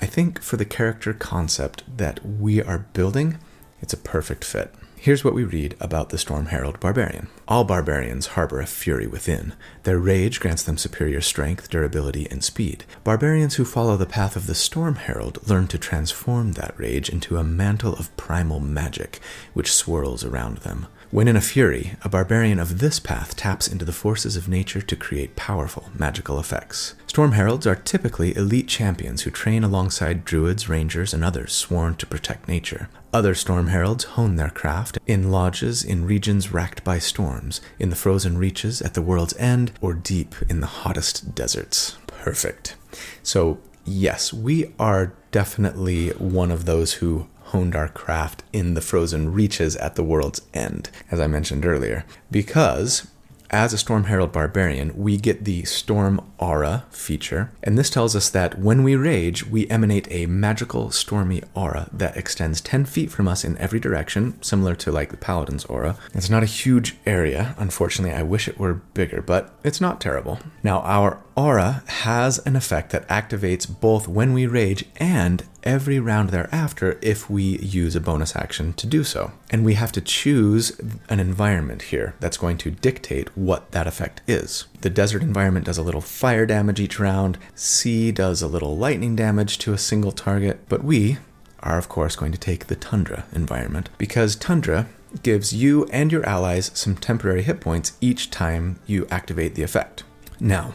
I 0.00 0.06
think 0.06 0.40
for 0.40 0.56
the 0.56 0.64
character 0.64 1.12
concept 1.12 1.82
that 1.96 2.24
we 2.24 2.62
are 2.62 2.86
building, 2.92 3.38
it's 3.80 3.92
a 3.92 3.96
perfect 3.96 4.44
fit. 4.44 4.72
Here's 4.94 5.24
what 5.24 5.34
we 5.34 5.42
read 5.42 5.76
about 5.80 6.10
the 6.10 6.18
Storm 6.18 6.46
Herald 6.46 6.78
Barbarian. 6.78 7.28
All 7.48 7.64
barbarians 7.64 8.28
harbor 8.28 8.60
a 8.60 8.66
fury 8.66 9.08
within. 9.08 9.54
Their 9.82 9.98
rage 9.98 10.38
grants 10.38 10.62
them 10.62 10.78
superior 10.78 11.20
strength, 11.20 11.68
durability, 11.68 12.28
and 12.30 12.44
speed. 12.44 12.84
Barbarians 13.02 13.56
who 13.56 13.64
follow 13.64 13.96
the 13.96 14.06
path 14.06 14.36
of 14.36 14.46
the 14.46 14.54
Storm 14.54 14.96
Herald 14.96 15.48
learn 15.48 15.66
to 15.68 15.78
transform 15.78 16.52
that 16.52 16.78
rage 16.78 17.08
into 17.08 17.36
a 17.36 17.44
mantle 17.44 17.94
of 17.94 18.16
primal 18.16 18.60
magic, 18.60 19.18
which 19.52 19.72
swirls 19.72 20.24
around 20.24 20.58
them. 20.58 20.86
When 21.10 21.26
in 21.26 21.36
a 21.36 21.40
fury, 21.40 21.94
a 22.02 22.08
barbarian 22.10 22.58
of 22.58 22.80
this 22.80 23.00
path 23.00 23.34
taps 23.34 23.66
into 23.66 23.86
the 23.86 23.94
forces 23.94 24.36
of 24.36 24.46
nature 24.46 24.82
to 24.82 24.94
create 24.94 25.36
powerful 25.36 25.88
magical 25.94 26.38
effects. 26.38 26.96
Storm 27.06 27.32
Heralds 27.32 27.66
are 27.66 27.74
typically 27.74 28.36
elite 28.36 28.68
champions 28.68 29.22
who 29.22 29.30
train 29.30 29.64
alongside 29.64 30.26
druids, 30.26 30.68
rangers, 30.68 31.14
and 31.14 31.24
others 31.24 31.54
sworn 31.54 31.94
to 31.94 32.06
protect 32.06 32.46
nature. 32.46 32.90
Other 33.10 33.34
Storm 33.34 33.68
Heralds 33.68 34.04
hone 34.04 34.36
their 34.36 34.50
craft 34.50 34.98
in 35.06 35.30
lodges 35.30 35.82
in 35.82 36.04
regions 36.04 36.52
racked 36.52 36.84
by 36.84 36.98
storms, 36.98 37.62
in 37.78 37.88
the 37.88 37.96
frozen 37.96 38.36
reaches 38.36 38.82
at 38.82 38.92
the 38.92 39.00
world's 39.00 39.36
end, 39.38 39.72
or 39.80 39.94
deep 39.94 40.34
in 40.50 40.60
the 40.60 40.66
hottest 40.66 41.34
deserts. 41.34 41.96
Perfect. 42.06 42.76
So, 43.22 43.60
yes, 43.86 44.30
we 44.34 44.74
are 44.78 45.14
definitely 45.30 46.10
one 46.10 46.50
of 46.50 46.66
those 46.66 46.94
who 46.94 47.28
honed 47.48 47.74
our 47.74 47.88
craft 47.88 48.42
in 48.52 48.74
the 48.74 48.80
frozen 48.80 49.32
reaches 49.32 49.76
at 49.76 49.94
the 49.94 50.04
world's 50.04 50.42
end, 50.54 50.90
as 51.10 51.20
I 51.20 51.26
mentioned 51.26 51.64
earlier, 51.64 52.04
because 52.30 53.08
as 53.50 53.72
a 53.72 53.78
Storm 53.78 54.04
Herald 54.04 54.32
Barbarian, 54.32 54.92
we 54.94 55.16
get 55.16 55.44
the 55.44 55.64
Storm 55.64 56.20
Aura 56.36 56.84
feature, 56.90 57.50
and 57.62 57.78
this 57.78 57.88
tells 57.88 58.14
us 58.14 58.28
that 58.28 58.58
when 58.58 58.82
we 58.82 58.94
rage, 58.94 59.46
we 59.46 59.66
emanate 59.68 60.06
a 60.10 60.26
magical 60.26 60.90
stormy 60.90 61.42
aura 61.54 61.88
that 61.90 62.16
extends 62.16 62.60
10 62.60 62.84
feet 62.84 63.10
from 63.10 63.26
us 63.26 63.44
in 63.44 63.56
every 63.56 63.80
direction, 63.80 64.40
similar 64.42 64.74
to 64.74 64.92
like 64.92 65.10
the 65.10 65.16
Paladin's 65.16 65.64
aura. 65.64 65.96
It's 66.12 66.28
not 66.28 66.42
a 66.42 66.46
huge 66.46 66.96
area, 67.06 67.54
unfortunately, 67.58 68.14
I 68.14 68.22
wish 68.22 68.48
it 68.48 68.58
were 68.58 68.74
bigger, 68.74 69.22
but 69.22 69.54
it's 69.64 69.80
not 69.80 70.00
terrible. 70.00 70.38
Now, 70.62 70.80
our 70.80 71.22
aura 71.38 71.84
has 71.86 72.40
an 72.40 72.56
effect 72.56 72.90
that 72.90 73.06
activates 73.06 73.64
both 73.80 74.08
when 74.08 74.32
we 74.32 74.44
rage 74.44 74.84
and 74.96 75.44
every 75.62 76.00
round 76.00 76.30
thereafter 76.30 76.98
if 77.00 77.30
we 77.30 77.58
use 77.58 77.94
a 77.94 78.00
bonus 78.00 78.34
action 78.34 78.72
to 78.72 78.88
do 78.88 79.04
so. 79.04 79.30
And 79.48 79.64
we 79.64 79.74
have 79.74 79.92
to 79.92 80.00
choose 80.00 80.76
an 81.08 81.20
environment 81.20 81.82
here 81.82 82.16
that's 82.18 82.36
going 82.36 82.58
to 82.58 82.72
dictate 82.72 83.28
what 83.36 83.70
that 83.70 83.86
effect 83.86 84.20
is. 84.26 84.66
The 84.80 84.90
desert 84.90 85.22
environment 85.22 85.66
does 85.66 85.78
a 85.78 85.82
little 85.82 86.00
fire 86.00 86.44
damage 86.44 86.80
each 86.80 86.98
round, 86.98 87.38
sea 87.54 88.10
does 88.10 88.42
a 88.42 88.48
little 88.48 88.76
lightning 88.76 89.14
damage 89.14 89.58
to 89.58 89.72
a 89.72 89.78
single 89.78 90.12
target, 90.12 90.68
but 90.68 90.82
we 90.82 91.18
are, 91.60 91.78
of 91.78 91.88
course, 91.88 92.16
going 92.16 92.32
to 92.32 92.38
take 92.38 92.66
the 92.66 92.74
tundra 92.74 93.26
environment 93.32 93.90
because 93.96 94.34
tundra 94.34 94.88
gives 95.22 95.52
you 95.52 95.84
and 95.92 96.10
your 96.10 96.26
allies 96.26 96.72
some 96.74 96.96
temporary 96.96 97.42
hit 97.42 97.60
points 97.60 97.96
each 98.00 98.28
time 98.28 98.80
you 98.88 99.06
activate 99.08 99.54
the 99.54 99.62
effect. 99.62 100.02
Now, 100.40 100.74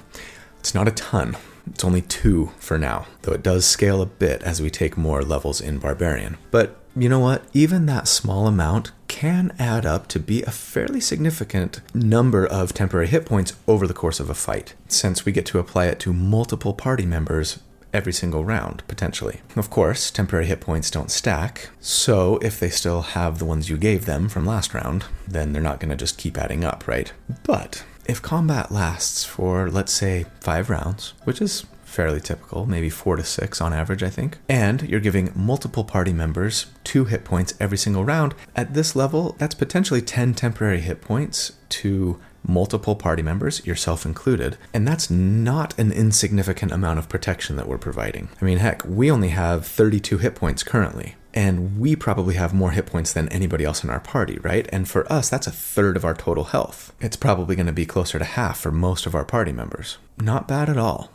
it's 0.64 0.74
not 0.74 0.88
a 0.88 0.92
ton. 0.92 1.36
It's 1.68 1.84
only 1.84 2.04
two 2.04 2.52
for 2.58 2.78
now, 2.78 3.06
though 3.24 3.34
it 3.34 3.44
does 3.44 3.66
scale 3.66 4.02
a 4.02 4.06
bit 4.06 4.42
as 4.44 4.62
we 4.62 4.70
take 4.70 4.96
more 4.96 5.22
levels 5.22 5.60
in 5.60 5.78
Barbarian. 5.78 6.38
But 6.52 6.80
you 6.96 7.10
know 7.10 7.20
what? 7.20 7.44
Even 7.52 7.86
that 7.86 8.08
small 8.08 8.48
amount 8.48 8.94
can 9.10 9.54
add 9.60 9.86
up 9.86 10.08
to 10.08 10.22
be 10.22 10.42
a 10.44 10.52
fairly 10.52 11.02
significant 11.02 11.82
number 11.94 12.46
of 12.48 12.74
temporary 12.74 13.08
hit 13.08 13.26
points 13.26 13.58
over 13.68 13.86
the 13.86 13.94
course 13.94 14.22
of 14.22 14.30
a 14.30 14.34
fight, 14.34 14.74
since 14.88 15.26
we 15.26 15.34
get 15.34 15.46
to 15.48 15.60
apply 15.60 15.88
it 15.88 16.00
to 16.00 16.14
multiple 16.14 16.74
party 16.74 17.06
members 17.06 17.60
every 17.92 18.14
single 18.14 18.46
round, 18.46 18.84
potentially. 18.88 19.42
Of 19.58 19.70
course, 19.70 20.12
temporary 20.12 20.46
hit 20.46 20.62
points 20.62 20.90
don't 20.90 21.12
stack, 21.12 21.72
so 21.82 22.38
if 22.38 22.58
they 22.58 22.70
still 22.70 23.02
have 23.02 23.38
the 23.38 23.46
ones 23.46 23.70
you 23.70 23.76
gave 23.76 24.06
them 24.06 24.30
from 24.30 24.46
last 24.46 24.74
round, 24.74 25.08
then 25.28 25.52
they're 25.52 25.62
not 25.62 25.82
going 25.82 25.92
to 25.92 25.98
just 25.98 26.18
keep 26.18 26.38
adding 26.38 26.64
up, 26.64 26.88
right? 26.88 27.12
But 27.44 27.84
if 28.06 28.22
combat 28.22 28.72
lasts 28.72 29.24
for, 29.24 29.70
let's 29.70 29.92
say, 29.92 30.26
five 30.40 30.70
rounds, 30.70 31.14
which 31.24 31.42
is 31.42 31.66
fairly 31.84 32.20
typical, 32.20 32.66
maybe 32.66 32.90
four 32.90 33.16
to 33.16 33.24
six 33.24 33.62
on 33.62 33.72
average, 33.72 34.02
I 34.02 34.10
think. 34.10 34.40
And 34.50 34.82
you're 34.90 35.00
giving 35.00 35.32
multiple 35.36 35.84
party 35.84 36.12
members 36.12 36.66
two 36.84 37.06
hit 37.06 37.24
points 37.24 37.54
every 37.60 37.78
single 37.78 38.04
round. 38.04 38.34
At 38.56 38.74
this 38.74 38.96
level, 38.96 39.36
that's 39.38 39.56
potentially 39.56 40.02
10 40.02 40.34
temporary 40.34 40.82
hit 40.82 41.02
points 41.02 41.54
to 41.70 42.20
multiple 42.48 42.96
party 42.96 43.22
members, 43.22 43.66
yourself 43.66 44.06
included, 44.06 44.58
and 44.74 44.88
that's 44.88 45.10
not 45.10 45.78
an 45.80 45.92
insignificant 45.92 46.72
amount 46.72 47.00
of 47.00 47.10
protection 47.10 47.56
that 47.56 47.68
we're 47.68 47.78
providing. 47.78 48.30
I 48.42 48.46
mean, 48.46 48.58
heck, 48.58 48.84
we 48.86 49.10
only 49.10 49.30
have 49.30 49.66
32 49.66 50.20
hit 50.20 50.36
points 50.36 50.64
currently. 50.64 51.16
And 51.36 51.80
we 51.80 51.96
probably 51.96 52.36
have 52.36 52.54
more 52.54 52.72
hit 52.72 52.86
points 52.86 53.12
than 53.12 53.28
anybody 53.30 53.66
else 53.66 53.84
in 53.84 53.90
our 53.90 54.00
party, 54.00 54.38
right? 54.44 54.70
And 54.72 54.88
for 54.88 55.12
us, 55.12 55.30
that's 55.30 55.48
a 55.48 55.52
third 55.52 55.98
of 55.98 56.06
our 56.06 56.14
total 56.14 56.44
health. 56.44 56.94
It's 57.00 57.16
probably 57.16 57.56
going 57.56 57.66
to 57.66 57.74
be 57.74 57.88
closer 57.88 58.20
to 58.20 58.26
half 58.26 58.60
for 58.60 58.72
most 58.72 59.08
of 59.08 59.16
our 59.16 59.26
party 59.26 59.52
members. 59.52 59.98
Not 60.20 60.48
bad 60.48 60.70
at 60.70 60.78
all. 60.78 61.10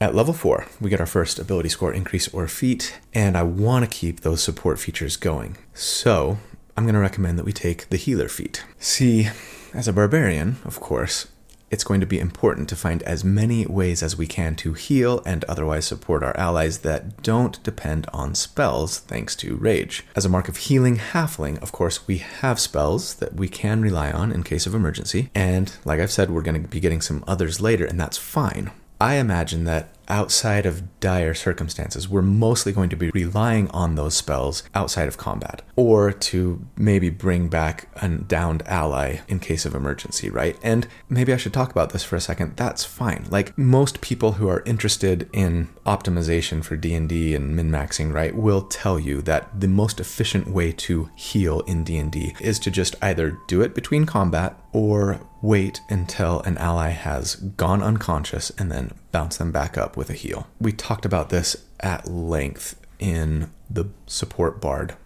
At 0.00 0.14
level 0.14 0.32
4, 0.32 0.66
we 0.80 0.90
get 0.90 1.00
our 1.00 1.06
first 1.06 1.40
ability 1.40 1.70
score 1.70 1.92
increase 1.92 2.28
or 2.28 2.46
feat, 2.46 3.00
and 3.12 3.36
I 3.36 3.42
want 3.42 3.84
to 3.84 3.90
keep 3.90 4.20
those 4.20 4.40
support 4.40 4.78
features 4.78 5.16
going. 5.16 5.56
So, 5.74 6.38
I'm 6.76 6.84
going 6.84 6.94
to 6.94 7.00
recommend 7.00 7.36
that 7.36 7.44
we 7.44 7.52
take 7.52 7.88
the 7.88 7.96
healer 7.96 8.28
feat. 8.28 8.64
See, 8.78 9.28
as 9.74 9.88
a 9.88 9.92
barbarian, 9.92 10.56
of 10.64 10.80
course, 10.80 11.28
it's 11.70 11.84
going 11.84 12.00
to 12.00 12.06
be 12.06 12.18
important 12.18 12.68
to 12.68 12.76
find 12.76 13.02
as 13.02 13.22
many 13.22 13.66
ways 13.66 14.02
as 14.02 14.16
we 14.16 14.26
can 14.26 14.54
to 14.56 14.72
heal 14.72 15.22
and 15.26 15.44
otherwise 15.44 15.84
support 15.84 16.22
our 16.22 16.36
allies 16.36 16.78
that 16.78 17.22
don't 17.22 17.62
depend 17.62 18.06
on 18.12 18.34
spells 18.34 18.98
thanks 19.00 19.36
to 19.36 19.56
rage. 19.56 20.04
As 20.16 20.24
a 20.24 20.30
mark 20.30 20.48
of 20.48 20.56
healing 20.56 20.96
halfling, 20.96 21.60
of 21.62 21.72
course, 21.72 22.06
we 22.06 22.18
have 22.18 22.58
spells 22.58 23.16
that 23.16 23.34
we 23.34 23.48
can 23.48 23.82
rely 23.82 24.10
on 24.10 24.32
in 24.32 24.42
case 24.42 24.66
of 24.66 24.74
emergency, 24.74 25.30
and 25.34 25.76
like 25.84 26.00
I've 26.00 26.10
said, 26.12 26.30
we're 26.30 26.42
going 26.42 26.62
to 26.62 26.68
be 26.68 26.80
getting 26.80 27.02
some 27.02 27.22
others 27.26 27.60
later, 27.60 27.84
and 27.84 28.00
that's 28.00 28.16
fine. 28.16 28.70
I 29.00 29.16
imagine 29.16 29.64
that 29.64 29.90
outside 30.08 30.66
of 30.66 31.00
dire 31.00 31.34
circumstances, 31.34 32.08
we're 32.08 32.22
mostly 32.22 32.72
going 32.72 32.88
to 32.90 32.96
be 32.96 33.10
relying 33.10 33.68
on 33.70 33.94
those 33.94 34.14
spells 34.14 34.62
outside 34.74 35.08
of 35.08 35.16
combat, 35.16 35.62
or 35.76 36.12
to 36.12 36.66
maybe 36.76 37.10
bring 37.10 37.48
back 37.48 37.88
a 38.02 38.08
downed 38.08 38.62
ally 38.66 39.18
in 39.28 39.38
case 39.38 39.64
of 39.64 39.74
emergency, 39.74 40.30
right? 40.30 40.58
And 40.62 40.88
maybe 41.08 41.32
I 41.32 41.36
should 41.36 41.52
talk 41.52 41.70
about 41.70 41.90
this 41.90 42.04
for 42.04 42.16
a 42.16 42.20
second. 42.20 42.56
That's 42.56 42.84
fine. 42.84 43.26
Like 43.30 43.56
most 43.56 44.00
people 44.00 44.32
who 44.32 44.48
are 44.48 44.62
interested 44.64 45.28
in 45.32 45.68
optimization 45.86 46.64
for 46.64 46.76
D&D 46.76 47.34
and 47.34 47.54
min-maxing, 47.54 48.12
right, 48.12 48.34
will 48.34 48.62
tell 48.62 48.98
you 48.98 49.22
that 49.22 49.60
the 49.60 49.68
most 49.68 50.00
efficient 50.00 50.48
way 50.48 50.72
to 50.72 51.10
heal 51.14 51.60
in 51.60 51.84
D&D 51.84 52.34
is 52.40 52.58
to 52.60 52.70
just 52.70 52.96
either 53.02 53.38
do 53.46 53.62
it 53.62 53.74
between 53.74 54.06
combat 54.06 54.58
or 54.72 55.20
wait 55.40 55.80
until 55.88 56.40
an 56.40 56.58
ally 56.58 56.90
has 56.90 57.34
gone 57.36 57.82
unconscious 57.82 58.50
and 58.58 58.70
then 58.70 58.92
bounce 59.12 59.36
them 59.36 59.52
back 59.52 59.78
up 59.78 59.96
with 59.96 60.10
a 60.10 60.14
heal. 60.14 60.46
We 60.60 60.72
talked 60.72 61.04
about 61.04 61.30
this 61.30 61.56
at 61.80 62.08
length 62.08 62.74
in 62.98 63.50
the 63.70 63.86
support 64.06 64.60
bard 64.60 64.96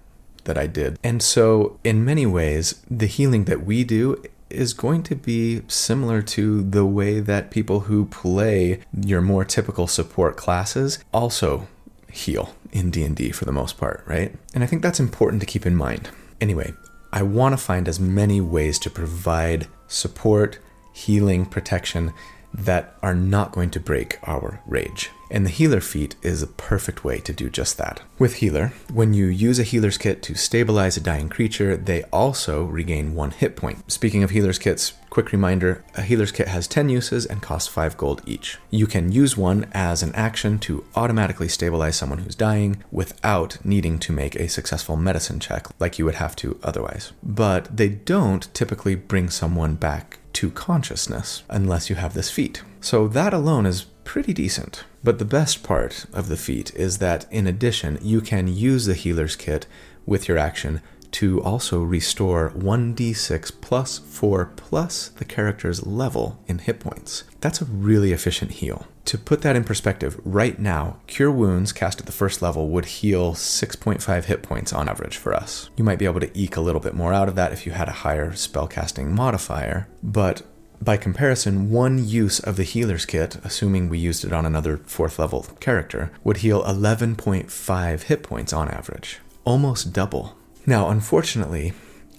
that 0.45 0.59
I 0.59 0.67
did. 0.67 0.99
And 1.05 1.23
so, 1.23 1.79
in 1.85 2.05
many 2.05 2.27
ways, 2.27 2.83
the 2.91 3.07
healing 3.07 3.45
that 3.45 3.65
we 3.65 3.85
do 3.85 4.23
is 4.51 4.75
going 4.75 5.03
to 5.05 5.15
be 5.15 5.63
similar 5.69 6.21
to 6.21 6.63
the 6.63 6.85
way 6.85 7.21
that 7.21 7.51
people 7.51 7.81
who 7.81 8.05
play 8.07 8.81
your 9.01 9.21
more 9.21 9.45
typical 9.45 9.87
support 9.87 10.37
classes 10.37 10.99
also 11.13 11.67
heal 12.11 12.55
in 12.71 12.91
D&D 12.91 13.31
for 13.33 13.45
the 13.47 13.53
most 13.53 13.79
part, 13.79 14.03
right? 14.07 14.35
And 14.55 14.63
I 14.63 14.67
think 14.67 14.83
that's 14.83 15.01
important 15.01 15.41
to 15.41 15.47
keep 15.47 15.65
in 15.65 15.75
mind. 15.75 16.11
Anyway, 16.41 16.75
I 17.13 17.23
want 17.23 17.55
to 17.55 17.57
find 17.57 17.89
as 17.89 17.99
many 17.99 18.41
ways 18.41 18.79
to 18.81 18.91
provide 18.91 19.69
support, 19.93 20.59
healing, 20.93 21.47
protection 21.47 22.13
that 22.53 22.97
are 23.03 23.15
not 23.15 23.53
going 23.53 23.71
to 23.71 23.81
break 23.81 24.19
our 24.25 24.61
rage. 24.67 25.11
And 25.33 25.47
the 25.47 25.51
healer 25.51 25.81
feat 25.81 26.15
is 26.21 26.43
a 26.43 26.47
perfect 26.47 27.05
way 27.05 27.19
to 27.21 27.33
do 27.33 27.49
just 27.49 27.79
that. 27.79 28.03
With 28.19 28.35
healer, 28.35 28.75
when 28.93 29.15
you 29.15 29.27
use 29.27 29.59
a 29.59 29.63
healer's 29.63 29.97
kit 29.97 30.23
to 30.25 30.35
stabilize 30.35 30.99
a 30.99 31.01
dying 31.01 31.31
creature, 31.31 31.75
they 31.75 32.03
also 32.13 32.65
regain 32.65 33.15
one 33.15 33.31
hit 33.31 33.57
point. 33.57 33.91
Speaking 33.91 34.23
of 34.23 34.31
healer's 34.31 34.59
kits, 34.59 34.93
quick 35.09 35.33
reminder 35.33 35.83
a 35.95 36.03
healer's 36.03 36.33
kit 36.33 36.49
has 36.49 36.69
10 36.69 36.91
uses 36.91 37.25
and 37.25 37.41
costs 37.41 37.69
5 37.69 37.97
gold 37.97 38.21
each. 38.27 38.59
You 38.71 38.87
can 38.87 39.11
use 39.11 39.35
one 39.35 39.69
as 39.73 40.03
an 40.03 40.15
action 40.15 40.59
to 40.61 40.85
automatically 40.95 41.49
stabilize 41.49 41.97
someone 41.97 42.19
who's 42.19 42.35
dying 42.35 42.85
without 42.91 43.57
needing 43.65 43.99
to 44.01 44.13
make 44.13 44.37
a 44.37 44.51
successful 44.51 44.99
medicine 44.99 45.41
check 45.41 45.67
like 45.81 45.99
you 45.99 46.05
would 46.05 46.17
have 46.17 46.37
to 46.37 46.61
otherwise. 46.63 47.13
But 47.23 47.75
they 47.75 47.89
don't 47.89 48.53
typically 48.53 48.97
bring 48.97 49.31
someone 49.31 49.77
back 49.77 50.19
to 50.35 50.51
consciousness 50.51 51.43
unless 51.49 51.89
you 51.89 51.97
have 51.97 52.13
this 52.13 52.31
feat. 52.31 52.63
So 52.83 53.09
that 53.09 53.33
alone 53.33 53.65
is 53.65 53.87
pretty 54.05 54.35
decent. 54.35 54.85
But 55.05 55.19
the 55.19 55.25
best 55.25 55.63
part 55.63 56.07
of 56.13 56.29
the 56.29 56.37
feat 56.37 56.75
is 56.75 56.99
that 56.99 57.27
in 57.31 57.47
addition, 57.47 57.99
you 58.03 58.21
can 58.21 58.47
use 58.49 58.87
the 58.87 58.95
healer's 58.95 59.37
kit 59.37 59.67
with 60.07 60.29
your 60.29 60.39
action 60.39 60.81
to 61.13 61.43
also 61.43 61.83
restore 61.83 62.51
1d6 62.51 63.61
plus 63.61 63.99
4 63.99 64.47
plus 64.57 65.09
the 65.09 65.25
character's 65.25 65.87
level 65.87 66.43
in 66.47 66.59
hit 66.59 66.81
points. 66.81 67.25
That's 67.41 67.61
a 67.61 67.67
really 67.67 68.13
efficient 68.13 68.53
heal. 68.53 68.87
To 69.07 69.19
put 69.19 69.43
that 69.43 69.57
in 69.57 69.65
perspective, 69.65 70.19
right 70.25 70.59
now, 70.59 70.99
Cure 71.07 71.31
Wounds 71.31 71.73
cast 71.73 72.01
at 72.01 72.07
the 72.07 72.13
first 72.13 72.41
level 72.41 72.69
would 72.69 72.87
heal 72.87 73.35
6.5 73.35 74.25
hit 74.25 74.43
points 74.43 74.73
on 74.73 74.89
average 74.89 75.17
for 75.17 75.35
us. 75.35 75.69
You 75.77 75.85
might 75.85 75.99
be 75.99 76.05
able 76.07 76.21
to 76.21 76.39
eke 76.39 76.57
a 76.57 76.61
little 76.61 76.81
bit 76.81 76.95
more 76.95 77.13
out 77.13 77.29
of 77.29 77.35
that 77.35 77.53
if 77.53 77.67
you 77.67 77.73
had 77.73 77.89
a 77.89 77.93
higher 77.93 78.31
spellcasting 78.31 79.09
modifier, 79.09 79.89
but 80.03 80.43
by 80.85 80.97
comparison, 80.97 81.71
one 81.71 82.05
use 82.05 82.41
of 82.41 82.57
the 82.57 82.65
healer's 82.65 83.07
kit, 83.07 83.37
assuming 83.45 83.89
we 83.89 83.99
used 83.99 84.25
it 84.25 84.33
on 84.33 84.45
another 84.45 84.79
fourth 84.79 85.19
level 85.19 85.47
character, 85.61 86.11
would 86.25 86.39
heal 86.39 86.63
11.5 86.65 88.03
hit 88.03 88.23
points 88.23 88.53
on 88.53 88.69
average. 88.69 89.21
Almost 89.45 89.93
double. 89.93 90.37
Now, 90.67 90.89
unfortunately, 90.89 91.73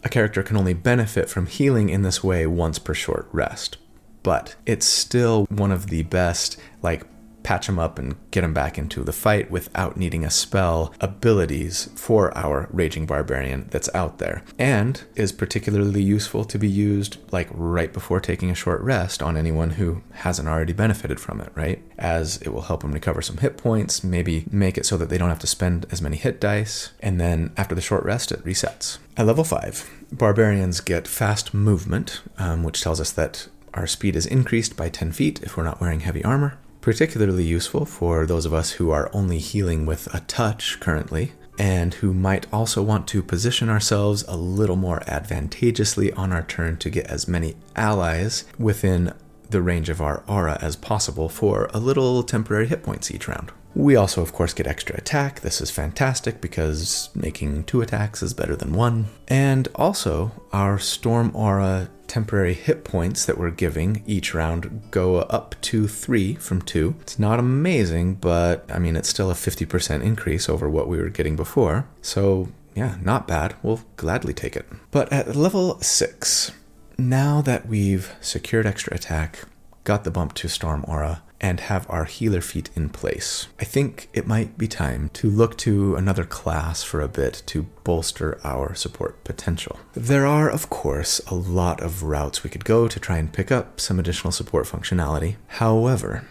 a 0.04 0.10
character 0.10 0.44
can 0.44 0.58
only 0.58 0.74
benefit 0.74 1.30
from 1.30 1.48
healing 1.48 1.90
in 1.90 2.02
this 2.02 2.24
way 2.24 2.46
once 2.46 2.80
per 2.80 2.94
short 2.94 3.28
rest, 3.32 3.78
but 4.22 4.56
it's 4.66 4.86
still 4.86 5.46
one 5.50 5.72
of 5.72 5.88
the 5.88 6.04
best, 6.04 6.58
like, 6.82 7.06
patch 7.44 7.68
them 7.68 7.80
up 7.80 8.00
and 8.00 8.16
get 8.32 8.42
them 8.42 8.54
back 8.54 8.78
into 8.78 9.04
the 9.04 9.14
fight 9.14 9.52
without 9.52 9.98
needing 9.98 10.24
a 10.24 10.32
spell 10.32 10.94
abilities 11.00 11.90
for 11.96 12.36
our 12.38 12.68
Raging 12.72 13.06
Barbarian 13.06 13.68
that's 13.70 13.94
out 13.94 14.18
there, 14.18 14.44
and 14.58 15.04
is 15.16 15.32
particularly 15.32 16.02
useful 16.02 16.46
to 16.46 16.58
be 16.58 16.68
used 16.68 17.18
like 17.32 17.48
right 17.52 17.92
before 17.92 18.20
taking 18.20 18.50
a 18.50 18.56
short 18.56 18.82
rest 18.82 19.22
on 19.22 19.38
anyone 19.38 19.72
who 19.72 20.02
hasn't 20.12 20.48
already 20.48 20.74
benefited 20.74 21.20
from 21.20 21.42
it, 21.42 21.52
right? 21.56 21.84
As 21.98 22.38
it 22.38 22.50
will 22.50 22.62
help 22.62 22.82
them 22.82 22.94
recover 22.94 23.22
some 23.22 23.38
hit 23.38 23.58
points, 23.58 24.04
maybe 24.04 24.46
make 24.50 24.78
it 24.78 24.86
so 24.86 24.98
that 24.98 25.10
they 25.10 25.18
don't 25.18 25.30
have 25.30 25.40
to 25.40 25.48
spend 25.48 25.86
as 25.92 26.02
many 26.02 26.18
hit 26.18 26.40
dice, 26.40 26.92
and 27.02 27.20
then 27.20 27.52
after 27.58 27.76
the 27.76 27.82
short 27.82 28.04
rest, 28.04 28.32
it 28.32 28.44
resets. 28.44 28.98
At 29.18 29.28
level 29.28 29.44
5, 29.44 30.06
barbarians 30.12 30.80
get 30.80 31.08
fast 31.08 31.54
movement, 31.54 32.22
um, 32.38 32.64
which 32.64 32.82
tells 32.82 33.00
us 33.00 33.12
that 33.12 33.48
our 33.74 33.88
speed 33.88 34.16
is 34.16 34.26
increased 34.26 34.78
by 34.78 34.90
10 34.90 35.12
feet 35.12 35.42
if 35.42 35.58
we're 35.58 35.64
not 35.64 35.82
wearing 35.82 36.02
heavy 36.02 36.24
armor 36.24 36.58
particularly 36.84 37.46
useful 37.46 37.86
for 37.86 38.26
those 38.26 38.46
of 38.46 38.54
us 38.54 38.72
who 38.72 38.92
are 38.92 39.10
only 39.14 39.40
healing 39.40 39.86
with 39.86 40.14
a 40.14 40.20
touch 40.20 40.82
currently, 40.82 41.32
and 41.58 41.94
who 41.96 42.14
might 42.14 42.46
also 42.52 42.84
want 42.84 43.08
to 43.08 43.24
position 43.24 43.70
ourselves 43.70 44.26
a 44.28 44.36
little 44.36 44.76
more 44.76 45.02
advantageously 45.08 46.12
on 46.12 46.34
our 46.34 46.44
turn 46.44 46.76
to 46.76 46.90
get 46.90 47.08
as 47.08 47.26
many 47.26 47.56
allies 47.78 48.44
within 48.60 49.14
the 49.50 49.62
range 49.62 49.88
of 49.88 50.02
our 50.02 50.24
aura 50.28 50.58
as 50.62 50.76
possible 50.76 51.30
for 51.30 51.70
a 51.74 51.80
little 51.80 52.22
temporary 52.22 52.68
hit 52.68 52.84
points 52.84 53.10
each 53.10 53.30
round. 53.30 53.54
We 53.76 53.96
also, 53.96 54.22
of 54.22 54.34
course, 54.34 54.54
get 54.54 54.68
extra 54.68 54.96
attack. 54.98 55.42
This 55.42 55.60
is 55.60 55.72
fantastic 55.72 56.42
because 56.42 57.10
making 57.16 57.64
two 57.64 57.82
attacks 57.82 58.22
is 58.22 58.34
better 58.34 58.56
than 58.56 58.74
one. 58.74 59.08
And 59.28 59.68
also, 59.76 60.32
our 60.52 60.78
Storm 60.78 61.32
Aura 61.36 61.90
temporary 62.08 62.54
hit 62.54 62.84
points 62.84 63.26
that 63.26 63.38
we're 63.38 63.50
giving 63.50 64.04
each 64.06 64.36
round 64.36 64.84
go 64.92 65.18
up 65.18 65.56
to 65.62 65.88
three 65.88 66.36
from 66.36 66.62
two. 66.62 66.96
It's 67.02 67.18
not 67.18 67.40
amazing, 67.40 68.16
but 68.16 68.70
I 68.72 68.78
mean, 68.78 68.96
it's 68.96 69.10
still 69.10 69.32
a 69.32 69.36
50% 69.36 70.04
increase 70.04 70.48
over 70.48 70.70
what 70.70 70.88
we 70.88 70.98
were 70.98 71.10
getting 71.10 71.36
before. 71.36 71.88
So, 72.02 72.50
yeah, 72.76 72.98
not 73.02 73.28
bad. 73.28 73.56
We'll 73.64 73.82
gladly 73.98 74.34
take 74.34 74.56
it. 74.56 74.68
But 74.92 75.12
at 75.12 75.36
level 75.36 75.80
six, 75.82 76.52
now 77.00 77.42
that 77.42 77.66
we've 77.66 78.14
secured 78.22 78.68
extra 78.68 78.96
attack, 78.96 79.46
got 79.84 80.04
the 80.04 80.12
bump 80.12 80.36
to 80.36 80.48
Storm 80.48 80.86
Aura, 80.88 81.24
and 81.44 81.60
have 81.60 81.86
our 81.90 82.06
healer 82.06 82.42
feat 82.42 82.70
in 82.74 82.88
place. 82.90 83.48
I 83.60 83.66
think 83.66 84.10
it 84.14 84.26
might 84.26 84.58
be 84.58 84.68
time 84.68 85.10
to 85.16 85.30
look 85.30 85.58
to 85.58 85.96
another 85.96 86.24
class 86.24 86.82
for 86.84 87.02
a 87.02 87.10
bit 87.10 87.44
to 87.48 87.68
bolster 87.84 88.40
our 88.46 88.74
support 88.74 89.22
potential. 89.26 89.78
There 89.94 90.26
are, 90.26 90.50
of 90.50 90.70
course, 90.70 91.20
a 91.28 91.36
lot 91.36 91.82
of 91.82 92.02
routes 92.02 92.44
we 92.44 92.50
could 92.50 92.64
go 92.64 92.88
to 92.88 93.00
try 93.00 93.18
and 93.18 93.32
pick 93.32 93.52
up 93.52 93.82
some 93.82 94.00
additional 94.00 94.32
support 94.32 94.66
functionality. 94.66 95.36
However, 95.48 96.24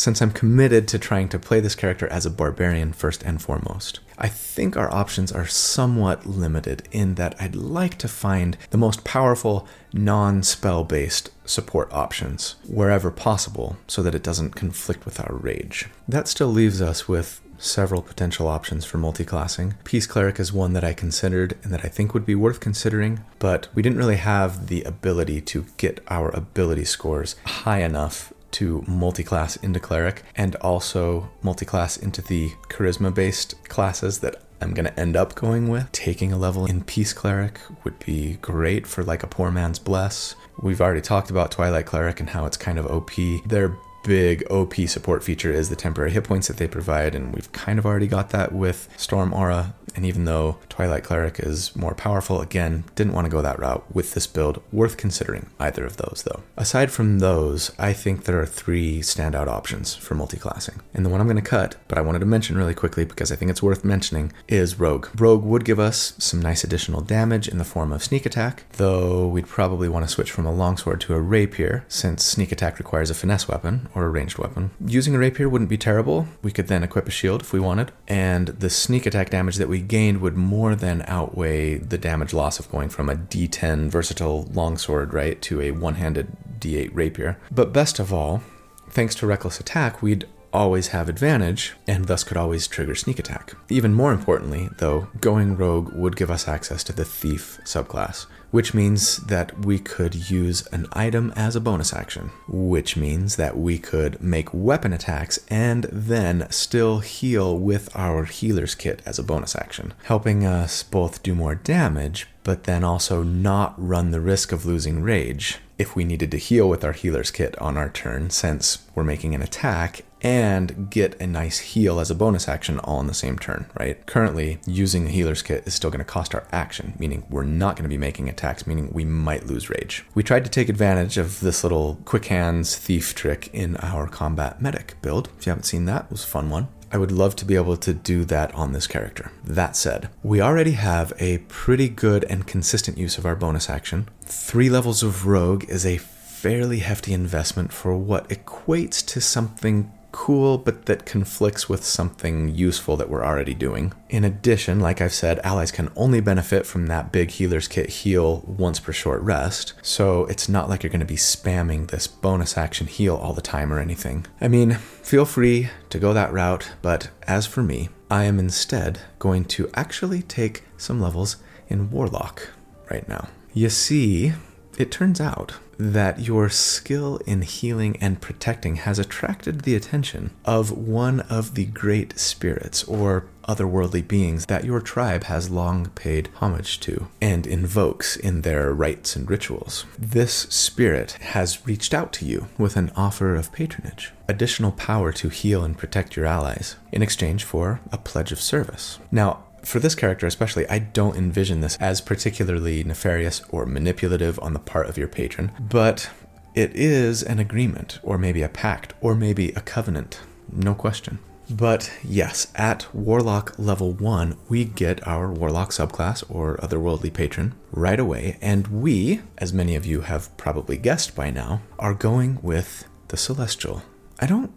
since 0.00 0.22
I'm 0.22 0.30
committed 0.30 0.88
to 0.88 0.98
trying 0.98 1.28
to 1.28 1.38
play 1.38 1.60
this 1.60 1.74
character 1.74 2.08
as 2.08 2.24
a 2.24 2.30
barbarian 2.30 2.94
first 2.94 3.22
and 3.22 3.40
foremost. 3.40 4.00
I 4.16 4.28
think 4.28 4.74
our 4.74 4.90
options 4.90 5.30
are 5.30 5.46
somewhat 5.46 6.24
limited 6.24 6.88
in 6.90 7.16
that 7.16 7.34
I'd 7.38 7.54
like 7.54 7.98
to 7.98 8.08
find 8.08 8.56
the 8.70 8.78
most 8.78 9.04
powerful, 9.04 9.68
non 9.92 10.42
spell 10.42 10.84
based 10.84 11.30
support 11.44 11.92
options 11.92 12.56
wherever 12.66 13.10
possible 13.10 13.76
so 13.86 14.02
that 14.02 14.14
it 14.14 14.22
doesn't 14.22 14.56
conflict 14.56 15.04
with 15.04 15.20
our 15.20 15.34
rage. 15.34 15.88
That 16.08 16.28
still 16.28 16.48
leaves 16.48 16.80
us 16.80 17.06
with 17.06 17.42
several 17.58 18.00
potential 18.00 18.48
options 18.48 18.86
for 18.86 18.96
multiclassing. 18.96 19.74
Peace 19.84 20.06
Cleric 20.06 20.40
is 20.40 20.50
one 20.50 20.72
that 20.72 20.84
I 20.84 20.94
considered 20.94 21.58
and 21.62 21.74
that 21.74 21.84
I 21.84 21.88
think 21.88 22.14
would 22.14 22.24
be 22.24 22.34
worth 22.34 22.58
considering, 22.58 23.22
but 23.38 23.68
we 23.74 23.82
didn't 23.82 23.98
really 23.98 24.16
have 24.16 24.68
the 24.68 24.82
ability 24.84 25.42
to 25.42 25.66
get 25.76 26.02
our 26.08 26.30
ability 26.30 26.86
scores 26.86 27.36
high 27.44 27.82
enough 27.82 28.32
to 28.52 28.84
multi-class 28.86 29.56
into 29.56 29.80
cleric 29.80 30.22
and 30.36 30.56
also 30.56 31.30
multi-class 31.42 31.96
into 31.96 32.22
the 32.22 32.50
charisma 32.68 33.12
based 33.12 33.62
classes 33.68 34.20
that 34.20 34.42
I'm 34.60 34.74
going 34.74 34.84
to 34.84 35.00
end 35.00 35.16
up 35.16 35.34
going 35.34 35.68
with. 35.68 35.90
Taking 35.92 36.32
a 36.32 36.38
level 36.38 36.66
in 36.66 36.84
Peace 36.84 37.12
Cleric 37.12 37.60
would 37.82 37.98
be 38.00 38.34
great 38.42 38.86
for 38.86 39.02
like 39.02 39.22
a 39.22 39.26
poor 39.26 39.50
man's 39.50 39.78
bless. 39.78 40.34
We've 40.60 40.80
already 40.80 41.00
talked 41.00 41.30
about 41.30 41.50
Twilight 41.50 41.86
Cleric 41.86 42.20
and 42.20 42.30
how 42.30 42.44
it's 42.44 42.58
kind 42.58 42.78
of 42.78 42.86
OP. 42.86 43.12
Their 43.46 43.76
big 44.02 44.44
OP 44.50 44.74
support 44.86 45.22
feature 45.22 45.52
is 45.52 45.68
the 45.68 45.76
temporary 45.76 46.10
hit 46.10 46.24
points 46.24 46.48
that 46.48 46.56
they 46.56 46.68
provide, 46.68 47.14
and 47.14 47.34
we've 47.34 47.50
kind 47.52 47.78
of 47.78 47.86
already 47.86 48.06
got 48.06 48.30
that 48.30 48.52
with 48.52 48.88
Storm 48.96 49.32
Aura 49.32 49.74
and 49.94 50.06
even 50.06 50.24
though 50.24 50.58
Twilight 50.68 51.04
Cleric 51.04 51.40
is 51.40 51.74
more 51.74 51.94
powerful, 51.94 52.40
again, 52.40 52.84
didn't 52.94 53.12
want 53.12 53.26
to 53.26 53.30
go 53.30 53.42
that 53.42 53.58
route 53.58 53.84
with 53.94 54.14
this 54.14 54.26
build. 54.26 54.62
Worth 54.72 54.96
considering 54.96 55.50
either 55.58 55.84
of 55.84 55.96
those, 55.96 56.24
though. 56.24 56.42
Aside 56.56 56.90
from 56.90 57.18
those, 57.18 57.72
I 57.78 57.92
think 57.92 58.24
there 58.24 58.40
are 58.40 58.46
three 58.46 59.00
standout 59.00 59.46
options 59.46 59.94
for 59.94 60.14
multiclassing. 60.14 60.80
And 60.94 61.04
the 61.04 61.10
one 61.10 61.20
I'm 61.20 61.26
going 61.26 61.36
to 61.36 61.42
cut, 61.42 61.76
but 61.88 61.98
I 61.98 62.02
wanted 62.02 62.20
to 62.20 62.26
mention 62.26 62.56
really 62.56 62.74
quickly 62.74 63.04
because 63.04 63.32
I 63.32 63.36
think 63.36 63.50
it's 63.50 63.62
worth 63.62 63.84
mentioning, 63.84 64.32
is 64.48 64.78
Rogue. 64.78 65.08
Rogue 65.18 65.44
would 65.44 65.64
give 65.64 65.78
us 65.78 66.14
some 66.18 66.40
nice 66.40 66.64
additional 66.64 67.00
damage 67.00 67.48
in 67.48 67.58
the 67.58 67.64
form 67.64 67.92
of 67.92 68.04
sneak 68.04 68.26
attack, 68.26 68.64
though 68.72 69.26
we'd 69.26 69.46
probably 69.46 69.88
want 69.88 70.06
to 70.06 70.12
switch 70.12 70.30
from 70.30 70.46
a 70.46 70.52
longsword 70.52 71.00
to 71.02 71.14
a 71.14 71.20
rapier, 71.20 71.84
since 71.88 72.24
sneak 72.24 72.52
attack 72.52 72.78
requires 72.78 73.10
a 73.10 73.14
finesse 73.14 73.48
weapon 73.48 73.88
or 73.94 74.04
a 74.04 74.08
ranged 74.08 74.38
weapon. 74.38 74.70
Using 74.84 75.14
a 75.14 75.18
rapier 75.18 75.48
wouldn't 75.48 75.70
be 75.70 75.78
terrible. 75.78 76.26
We 76.42 76.52
could 76.52 76.68
then 76.68 76.82
equip 76.82 77.08
a 77.08 77.10
shield 77.10 77.42
if 77.42 77.52
we 77.52 77.60
wanted, 77.60 77.92
and 78.08 78.48
the 78.48 78.70
sneak 78.70 79.06
attack 79.06 79.30
damage 79.30 79.56
that 79.56 79.68
we 79.68 79.80
gained 79.80 80.20
would 80.20 80.36
more 80.36 80.74
than 80.74 81.04
outweigh 81.06 81.78
the 81.78 81.98
damage 81.98 82.32
loss 82.32 82.58
of 82.58 82.70
going 82.70 82.88
from 82.88 83.08
a 83.08 83.16
d10 83.16 83.90
versatile 83.90 84.48
longsword, 84.52 85.12
right, 85.12 85.40
to 85.42 85.60
a 85.60 85.70
one 85.72 85.94
handed 85.94 86.36
d8 86.58 86.90
rapier. 86.92 87.38
But 87.50 87.72
best 87.72 87.98
of 87.98 88.12
all, 88.12 88.42
thanks 88.88 89.14
to 89.16 89.26
reckless 89.26 89.60
attack, 89.60 90.02
we'd 90.02 90.26
always 90.52 90.88
have 90.88 91.08
advantage 91.08 91.74
and 91.86 92.06
thus 92.06 92.24
could 92.24 92.36
always 92.36 92.66
trigger 92.66 92.94
sneak 92.94 93.18
attack. 93.18 93.54
Even 93.68 93.94
more 93.94 94.12
importantly, 94.12 94.68
though, 94.78 95.08
going 95.20 95.56
rogue 95.56 95.92
would 95.92 96.16
give 96.16 96.30
us 96.30 96.48
access 96.48 96.82
to 96.84 96.92
the 96.92 97.04
thief 97.04 97.60
subclass, 97.64 98.26
which 98.50 98.74
means 98.74 99.18
that 99.18 99.64
we 99.64 99.78
could 99.78 100.30
use 100.30 100.66
an 100.68 100.86
item 100.92 101.32
as 101.36 101.54
a 101.54 101.60
bonus 101.60 101.92
action, 101.92 102.30
which 102.48 102.96
means 102.96 103.36
that 103.36 103.56
we 103.56 103.78
could 103.78 104.20
make 104.22 104.52
weapon 104.52 104.92
attacks 104.92 105.38
and 105.48 105.84
then 105.84 106.46
still 106.50 107.00
heal 107.00 107.58
with 107.58 107.94
our 107.96 108.24
healer's 108.24 108.74
kit 108.74 109.02
as 109.06 109.18
a 109.18 109.22
bonus 109.22 109.54
action, 109.54 109.94
helping 110.04 110.44
us 110.44 110.82
both 110.82 111.22
do 111.22 111.34
more 111.34 111.54
damage 111.54 112.26
but 112.42 112.64
then 112.64 112.82
also 112.82 113.22
not 113.22 113.74
run 113.76 114.10
the 114.10 114.20
risk 114.20 114.50
of 114.50 114.64
losing 114.64 115.02
rage 115.02 115.58
if 115.78 115.96
we 115.96 116.04
needed 116.04 116.30
to 116.30 116.36
heal 116.36 116.68
with 116.68 116.84
our 116.84 116.92
healer's 116.92 117.30
kit 117.30 117.58
on 117.58 117.76
our 117.76 117.88
turn, 117.88 118.28
since 118.28 118.86
we're 118.94 119.04
making 119.04 119.34
an 119.34 119.42
attack 119.42 120.02
and 120.22 120.90
get 120.90 121.20
a 121.20 121.26
nice 121.26 121.58
heal 121.58 122.00
as 122.00 122.10
a 122.10 122.14
bonus 122.14 122.48
action 122.48 122.78
all 122.80 123.00
in 123.00 123.06
the 123.06 123.14
same 123.14 123.38
turn, 123.38 123.66
right? 123.78 124.04
Currently, 124.06 124.58
using 124.66 125.04
the 125.04 125.10
healer's 125.10 125.42
kit 125.42 125.66
is 125.66 125.74
still 125.74 125.90
going 125.90 125.98
to 125.98 126.04
cost 126.04 126.34
our 126.34 126.46
action, 126.52 126.94
meaning 126.98 127.26
we're 127.30 127.44
not 127.44 127.76
going 127.76 127.84
to 127.84 127.88
be 127.88 127.98
making 127.98 128.28
attacks, 128.28 128.66
meaning 128.66 128.90
we 128.92 129.04
might 129.04 129.46
lose 129.46 129.70
rage. 129.70 130.04
We 130.14 130.22
tried 130.22 130.44
to 130.44 130.50
take 130.50 130.68
advantage 130.68 131.18
of 131.18 131.40
this 131.40 131.62
little 131.62 131.98
quick 132.04 132.26
hands 132.26 132.76
thief 132.76 133.14
trick 133.14 133.50
in 133.52 133.76
our 133.76 134.06
combat 134.06 134.60
medic 134.60 134.96
build. 135.02 135.28
If 135.38 135.46
you 135.46 135.50
haven't 135.50 135.64
seen 135.64 135.86
that, 135.86 136.04
it 136.04 136.10
was 136.10 136.24
a 136.24 136.28
fun 136.28 136.50
one. 136.50 136.68
I 136.92 136.98
would 136.98 137.12
love 137.12 137.36
to 137.36 137.44
be 137.44 137.54
able 137.54 137.76
to 137.76 137.94
do 137.94 138.24
that 138.24 138.52
on 138.52 138.72
this 138.72 138.88
character. 138.88 139.30
That 139.44 139.76
said, 139.76 140.08
we 140.24 140.40
already 140.40 140.72
have 140.72 141.12
a 141.20 141.38
pretty 141.38 141.88
good 141.88 142.24
and 142.24 142.48
consistent 142.48 142.98
use 142.98 143.16
of 143.16 143.24
our 143.24 143.36
bonus 143.36 143.70
action. 143.70 144.08
Three 144.22 144.68
levels 144.68 145.04
of 145.04 145.26
Rogue 145.26 145.64
is 145.68 145.86
a 145.86 145.98
fairly 145.98 146.80
hefty 146.80 147.12
investment 147.12 147.72
for 147.72 147.96
what 147.96 148.28
equates 148.28 149.06
to 149.06 149.20
something 149.20 149.92
cool, 150.12 150.58
but 150.58 150.86
that 150.86 151.06
conflicts 151.06 151.68
with 151.68 151.84
something 151.84 152.54
useful 152.54 152.96
that 152.96 153.08
we're 153.08 153.24
already 153.24 153.54
doing. 153.54 153.92
In 154.08 154.24
addition, 154.24 154.80
like 154.80 155.00
I've 155.00 155.14
said, 155.14 155.38
allies 155.40 155.72
can 155.72 155.90
only 155.96 156.20
benefit 156.20 156.66
from 156.66 156.86
that 156.86 157.12
big 157.12 157.30
healer's 157.30 157.68
kit 157.68 157.90
heal 157.90 158.42
once 158.46 158.80
per 158.80 158.92
short 158.92 159.22
rest, 159.22 159.74
so 159.82 160.26
it's 160.26 160.48
not 160.48 160.68
like 160.68 160.82
you're 160.82 160.90
going 160.90 161.00
to 161.00 161.06
be 161.06 161.16
spamming 161.16 161.88
this 161.88 162.06
bonus 162.06 162.58
action 162.58 162.86
heal 162.86 163.16
all 163.16 163.32
the 163.32 163.40
time 163.40 163.72
or 163.72 163.78
anything. 163.78 164.26
I 164.40 164.48
mean, 164.48 164.72
feel 164.74 165.24
free 165.24 165.70
to 165.90 165.98
go 165.98 166.12
that 166.12 166.32
route, 166.32 166.70
but 166.82 167.10
as 167.22 167.46
for 167.46 167.62
me, 167.62 167.88
I 168.10 168.24
am 168.24 168.38
instead 168.38 169.00
going 169.18 169.44
to 169.46 169.70
actually 169.74 170.22
take 170.22 170.64
some 170.76 171.00
levels 171.00 171.36
in 171.68 171.90
Warlock 171.90 172.50
right 172.90 173.08
now. 173.08 173.28
You 173.52 173.68
see, 173.68 174.32
it 174.78 174.90
turns 174.90 175.20
out 175.20 175.54
that 175.80 176.20
your 176.20 176.50
skill 176.50 177.16
in 177.26 177.40
healing 177.40 177.96
and 178.02 178.20
protecting 178.20 178.76
has 178.76 178.98
attracted 178.98 179.62
the 179.62 179.74
attention 179.74 180.30
of 180.44 180.70
one 180.70 181.20
of 181.20 181.54
the 181.54 181.64
great 181.64 182.18
spirits 182.18 182.84
or 182.84 183.24
otherworldly 183.48 184.06
beings 184.06 184.46
that 184.46 184.64
your 184.64 184.80
tribe 184.80 185.24
has 185.24 185.50
long 185.50 185.88
paid 185.90 186.28
homage 186.36 186.78
to 186.80 187.08
and 187.20 187.46
invokes 187.46 188.14
in 188.14 188.42
their 188.42 188.72
rites 188.72 189.16
and 189.16 189.28
rituals. 189.30 189.86
This 189.98 190.32
spirit 190.50 191.12
has 191.20 191.66
reached 191.66 191.94
out 191.94 192.12
to 192.14 192.26
you 192.26 192.48
with 192.58 192.76
an 192.76 192.92
offer 192.94 193.34
of 193.34 193.50
patronage, 193.52 194.12
additional 194.28 194.72
power 194.72 195.12
to 195.12 195.30
heal 195.30 195.64
and 195.64 195.78
protect 195.78 196.14
your 196.14 196.26
allies, 196.26 196.76
in 196.92 197.02
exchange 197.02 197.42
for 197.42 197.80
a 197.90 197.98
pledge 197.98 198.32
of 198.32 198.40
service. 198.40 198.98
Now, 199.10 199.44
for 199.62 199.78
this 199.78 199.94
character 199.94 200.26
especially, 200.26 200.68
I 200.68 200.78
don't 200.78 201.16
envision 201.16 201.60
this 201.60 201.76
as 201.78 202.00
particularly 202.00 202.84
nefarious 202.84 203.42
or 203.50 203.66
manipulative 203.66 204.38
on 204.40 204.52
the 204.52 204.58
part 204.58 204.88
of 204.88 204.98
your 204.98 205.08
patron, 205.08 205.52
but 205.58 206.10
it 206.54 206.74
is 206.74 207.22
an 207.22 207.38
agreement, 207.38 208.00
or 208.02 208.18
maybe 208.18 208.42
a 208.42 208.48
pact, 208.48 208.94
or 209.00 209.14
maybe 209.14 209.50
a 209.50 209.60
covenant. 209.60 210.20
No 210.52 210.74
question. 210.74 211.20
But 211.48 211.92
yes, 212.04 212.52
at 212.54 212.86
Warlock 212.94 213.54
level 213.58 213.92
1, 213.92 214.36
we 214.48 214.64
get 214.64 215.06
our 215.06 215.32
Warlock 215.32 215.70
subclass 215.70 216.22
or 216.28 216.56
otherworldly 216.58 217.12
patron 217.12 217.54
right 217.72 217.98
away, 217.98 218.38
and 218.40 218.68
we, 218.68 219.22
as 219.38 219.52
many 219.52 219.74
of 219.74 219.84
you 219.84 220.02
have 220.02 220.36
probably 220.36 220.76
guessed 220.76 221.16
by 221.16 221.30
now, 221.30 221.62
are 221.78 221.94
going 221.94 222.38
with 222.40 222.84
the 223.08 223.16
Celestial. 223.16 223.82
I 224.20 224.26
don't 224.26 224.52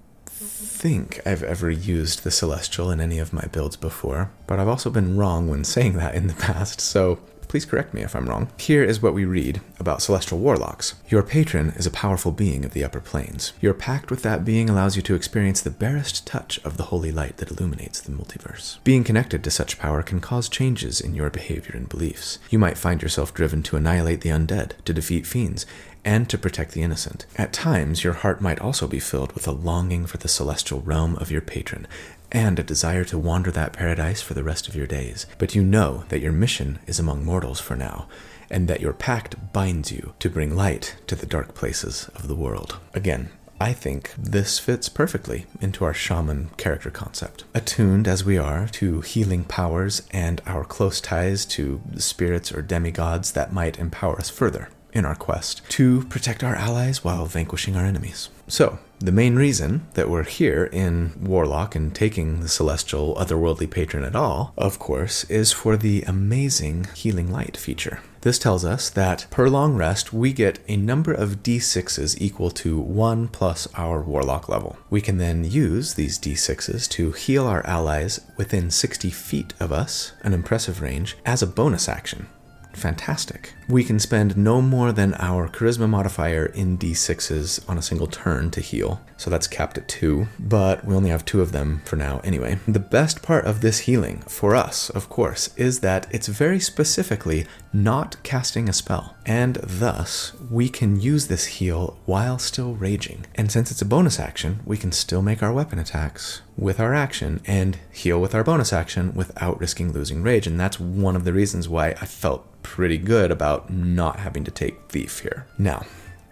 think 0.83 1.21
I've 1.25 1.43
ever 1.43 1.71
used 1.71 2.25
the 2.25 2.29
Celestial 2.29 2.91
in 2.91 2.99
any 2.99 3.17
of 3.17 3.31
my 3.31 3.45
builds 3.53 3.77
before, 3.77 4.31
but 4.47 4.59
I've 4.59 4.67
also 4.67 4.89
been 4.89 5.15
wrong 5.15 5.47
when 5.47 5.63
saying 5.63 5.93
that 5.93 6.13
in 6.13 6.27
the 6.27 6.33
past, 6.33 6.81
so 6.81 7.19
please 7.47 7.63
correct 7.63 7.93
me 7.93 8.01
if 8.01 8.17
I'm 8.17 8.27
wrong. 8.27 8.49
Here 8.57 8.83
is 8.83 9.01
what 9.01 9.13
we 9.13 9.23
read 9.23 9.61
about 9.79 10.01
celestial 10.01 10.39
warlocks. 10.39 10.95
Your 11.07 11.23
patron 11.23 11.69
is 11.77 11.85
a 11.85 11.91
powerful 11.91 12.33
being 12.33 12.65
of 12.65 12.73
the 12.73 12.83
upper 12.83 12.99
planes. 12.99 13.53
Your 13.61 13.73
pact 13.73 14.11
with 14.11 14.23
that 14.23 14.43
being 14.43 14.69
allows 14.69 14.97
you 14.97 15.01
to 15.03 15.15
experience 15.15 15.61
the 15.61 15.69
barest 15.69 16.27
touch 16.27 16.59
of 16.65 16.75
the 16.75 16.85
holy 16.91 17.13
light 17.13 17.37
that 17.37 17.51
illuminates 17.51 18.01
the 18.01 18.11
multiverse. 18.11 18.83
Being 18.83 19.05
connected 19.05 19.41
to 19.43 19.51
such 19.51 19.79
power 19.79 20.03
can 20.03 20.19
cause 20.19 20.49
changes 20.49 20.99
in 20.99 21.15
your 21.15 21.29
behavior 21.29 21.75
and 21.77 21.87
beliefs. 21.87 22.39
You 22.49 22.59
might 22.59 22.77
find 22.77 23.01
yourself 23.01 23.33
driven 23.33 23.63
to 23.63 23.77
annihilate 23.77 24.19
the 24.19 24.31
undead, 24.31 24.71
to 24.83 24.93
defeat 24.93 25.25
fiends, 25.25 25.65
and 26.05 26.29
to 26.29 26.37
protect 26.37 26.71
the 26.71 26.81
innocent. 26.81 27.25
At 27.35 27.53
times, 27.53 28.03
your 28.03 28.13
heart 28.13 28.41
might 28.41 28.59
also 28.59 28.87
be 28.87 28.99
filled 28.99 29.33
with 29.33 29.47
a 29.47 29.51
longing 29.51 30.05
for 30.05 30.17
the 30.17 30.27
celestial 30.27 30.81
realm 30.81 31.15
of 31.17 31.31
your 31.31 31.41
patron 31.41 31.87
and 32.31 32.57
a 32.57 32.63
desire 32.63 33.03
to 33.05 33.17
wander 33.17 33.51
that 33.51 33.73
paradise 33.73 34.21
for 34.21 34.33
the 34.33 34.43
rest 34.43 34.67
of 34.67 34.75
your 34.75 34.87
days. 34.87 35.27
But 35.37 35.53
you 35.53 35.63
know 35.63 36.03
that 36.09 36.19
your 36.19 36.31
mission 36.31 36.79
is 36.87 36.99
among 36.99 37.23
mortals 37.23 37.59
for 37.59 37.75
now, 37.75 38.07
and 38.49 38.67
that 38.67 38.81
your 38.81 38.93
pact 38.93 39.53
binds 39.53 39.91
you 39.91 40.13
to 40.19 40.29
bring 40.29 40.55
light 40.55 40.95
to 41.07 41.15
the 41.15 41.27
dark 41.27 41.53
places 41.53 42.09
of 42.15 42.27
the 42.27 42.35
world. 42.35 42.79
Again, 42.93 43.29
I 43.61 43.71
think 43.71 44.13
this 44.17 44.59
fits 44.59 44.89
perfectly 44.89 45.45
into 45.61 45.85
our 45.85 45.93
shaman 45.93 46.49
character 46.57 46.89
concept. 46.89 47.45
Attuned 47.53 48.07
as 48.07 48.25
we 48.25 48.37
are 48.37 48.67
to 48.69 49.01
healing 49.01 49.43
powers 49.43 50.01
and 50.11 50.41
our 50.45 50.65
close 50.65 50.99
ties 50.99 51.45
to 51.45 51.81
spirits 51.97 52.51
or 52.51 52.61
demigods 52.61 53.31
that 53.33 53.53
might 53.53 53.79
empower 53.79 54.17
us 54.17 54.29
further 54.29 54.69
in 54.93 55.05
our 55.05 55.15
quest 55.15 55.61
to 55.69 56.03
protect 56.05 56.43
our 56.43 56.55
allies 56.55 57.03
while 57.03 57.25
vanquishing 57.25 57.75
our 57.75 57.85
enemies. 57.85 58.29
So, 58.47 58.79
the 58.99 59.11
main 59.11 59.35
reason 59.35 59.85
that 59.95 60.09
we're 60.09 60.23
here 60.23 60.63
in 60.65 61.11
Warlock 61.19 61.75
and 61.75 61.93
taking 61.93 62.39
the 62.39 62.47
celestial 62.47 63.15
otherworldly 63.15 63.69
patron 63.69 64.05
at 64.05 64.15
all, 64.15 64.53
of 64.57 64.79
course, 64.79 65.25
is 65.25 65.51
for 65.51 65.75
the 65.75 66.03
amazing 66.03 66.87
healing 66.93 67.29
light 67.29 67.57
feature. 67.57 67.99
This 68.21 68.39
tells 68.39 68.63
us 68.63 68.89
that 68.91 69.27
per 69.29 69.49
long 69.49 69.75
rest, 69.75 70.13
we 70.13 70.31
get 70.31 70.59
a 70.69 70.77
number 70.77 71.11
of 71.11 71.43
d6s 71.43 72.15
equal 72.21 72.49
to 72.51 72.79
1 72.79 73.27
plus 73.27 73.67
our 73.75 74.01
warlock 74.01 74.47
level. 74.47 74.77
We 74.89 75.01
can 75.01 75.17
then 75.17 75.43
use 75.43 75.95
these 75.95 76.17
d6s 76.17 76.87
to 76.91 77.11
heal 77.11 77.45
our 77.45 77.65
allies 77.67 78.21
within 78.37 78.71
60 78.71 79.09
feet 79.09 79.53
of 79.59 79.73
us, 79.73 80.13
an 80.21 80.31
impressive 80.31 80.81
range, 80.81 81.17
as 81.25 81.41
a 81.41 81.47
bonus 81.47 81.89
action 81.89 82.27
fantastic. 82.75 83.53
We 83.69 83.83
can 83.83 83.99
spend 83.99 84.35
no 84.35 84.61
more 84.61 84.91
than 84.91 85.13
our 85.15 85.47
charisma 85.47 85.89
modifier 85.89 86.45
in 86.47 86.77
d6s 86.77 87.67
on 87.69 87.77
a 87.77 87.81
single 87.81 88.07
turn 88.07 88.51
to 88.51 88.61
heal, 88.61 89.01
so 89.17 89.29
that's 89.29 89.47
capped 89.47 89.77
at 89.77 89.87
two, 89.87 90.27
but 90.39 90.83
we 90.85 90.95
only 90.95 91.09
have 91.09 91.25
two 91.25 91.41
of 91.41 91.51
them 91.51 91.81
for 91.85 91.95
now 91.95 92.19
anyway. 92.23 92.59
The 92.67 92.79
best 92.79 93.21
part 93.21 93.45
of 93.45 93.61
this 93.61 93.79
healing, 93.79 94.19
for 94.27 94.55
us, 94.55 94.89
of 94.89 95.09
course, 95.09 95.55
is 95.55 95.79
that 95.79 96.07
it's 96.11 96.27
very 96.27 96.59
specifically 96.59 97.45
not 97.71 98.21
casting 98.23 98.67
a 98.67 98.73
spell, 98.73 99.15
and 99.25 99.55
thus 99.55 100.33
we 100.49 100.69
can 100.69 100.99
use 100.99 101.27
this 101.27 101.45
heal 101.45 101.97
while 102.05 102.37
still 102.37 102.75
raging. 102.75 103.25
And 103.35 103.51
since 103.51 103.71
it's 103.71 103.81
a 103.81 103.85
bonus 103.85 104.19
action, 104.19 104.59
we 104.65 104.77
can 104.77 104.91
still 104.91 105.21
make 105.21 105.41
our 105.41 105.53
weapon 105.53 105.79
attacks 105.79 106.41
with 106.57 106.79
our 106.79 106.93
action 106.93 107.41
and 107.45 107.77
heal 107.91 108.19
with 108.19 108.35
our 108.35 108.43
bonus 108.43 108.73
action 108.73 109.13
without 109.13 109.59
risking 109.59 109.91
losing 109.91 110.23
rage, 110.23 110.47
and 110.47 110.59
that's 110.59 110.79
one 110.79 111.15
of 111.15 111.23
the 111.23 111.33
reasons 111.33 111.67
why 111.67 111.89
I 111.89 112.05
felt 112.05 112.45
pretty 112.63 112.97
good 112.97 113.31
about 113.31 113.71
not 113.71 114.19
having 114.19 114.43
to 114.45 114.51
take 114.51 114.89
Thief 114.89 115.19
here. 115.19 115.47
Now, 115.57 115.85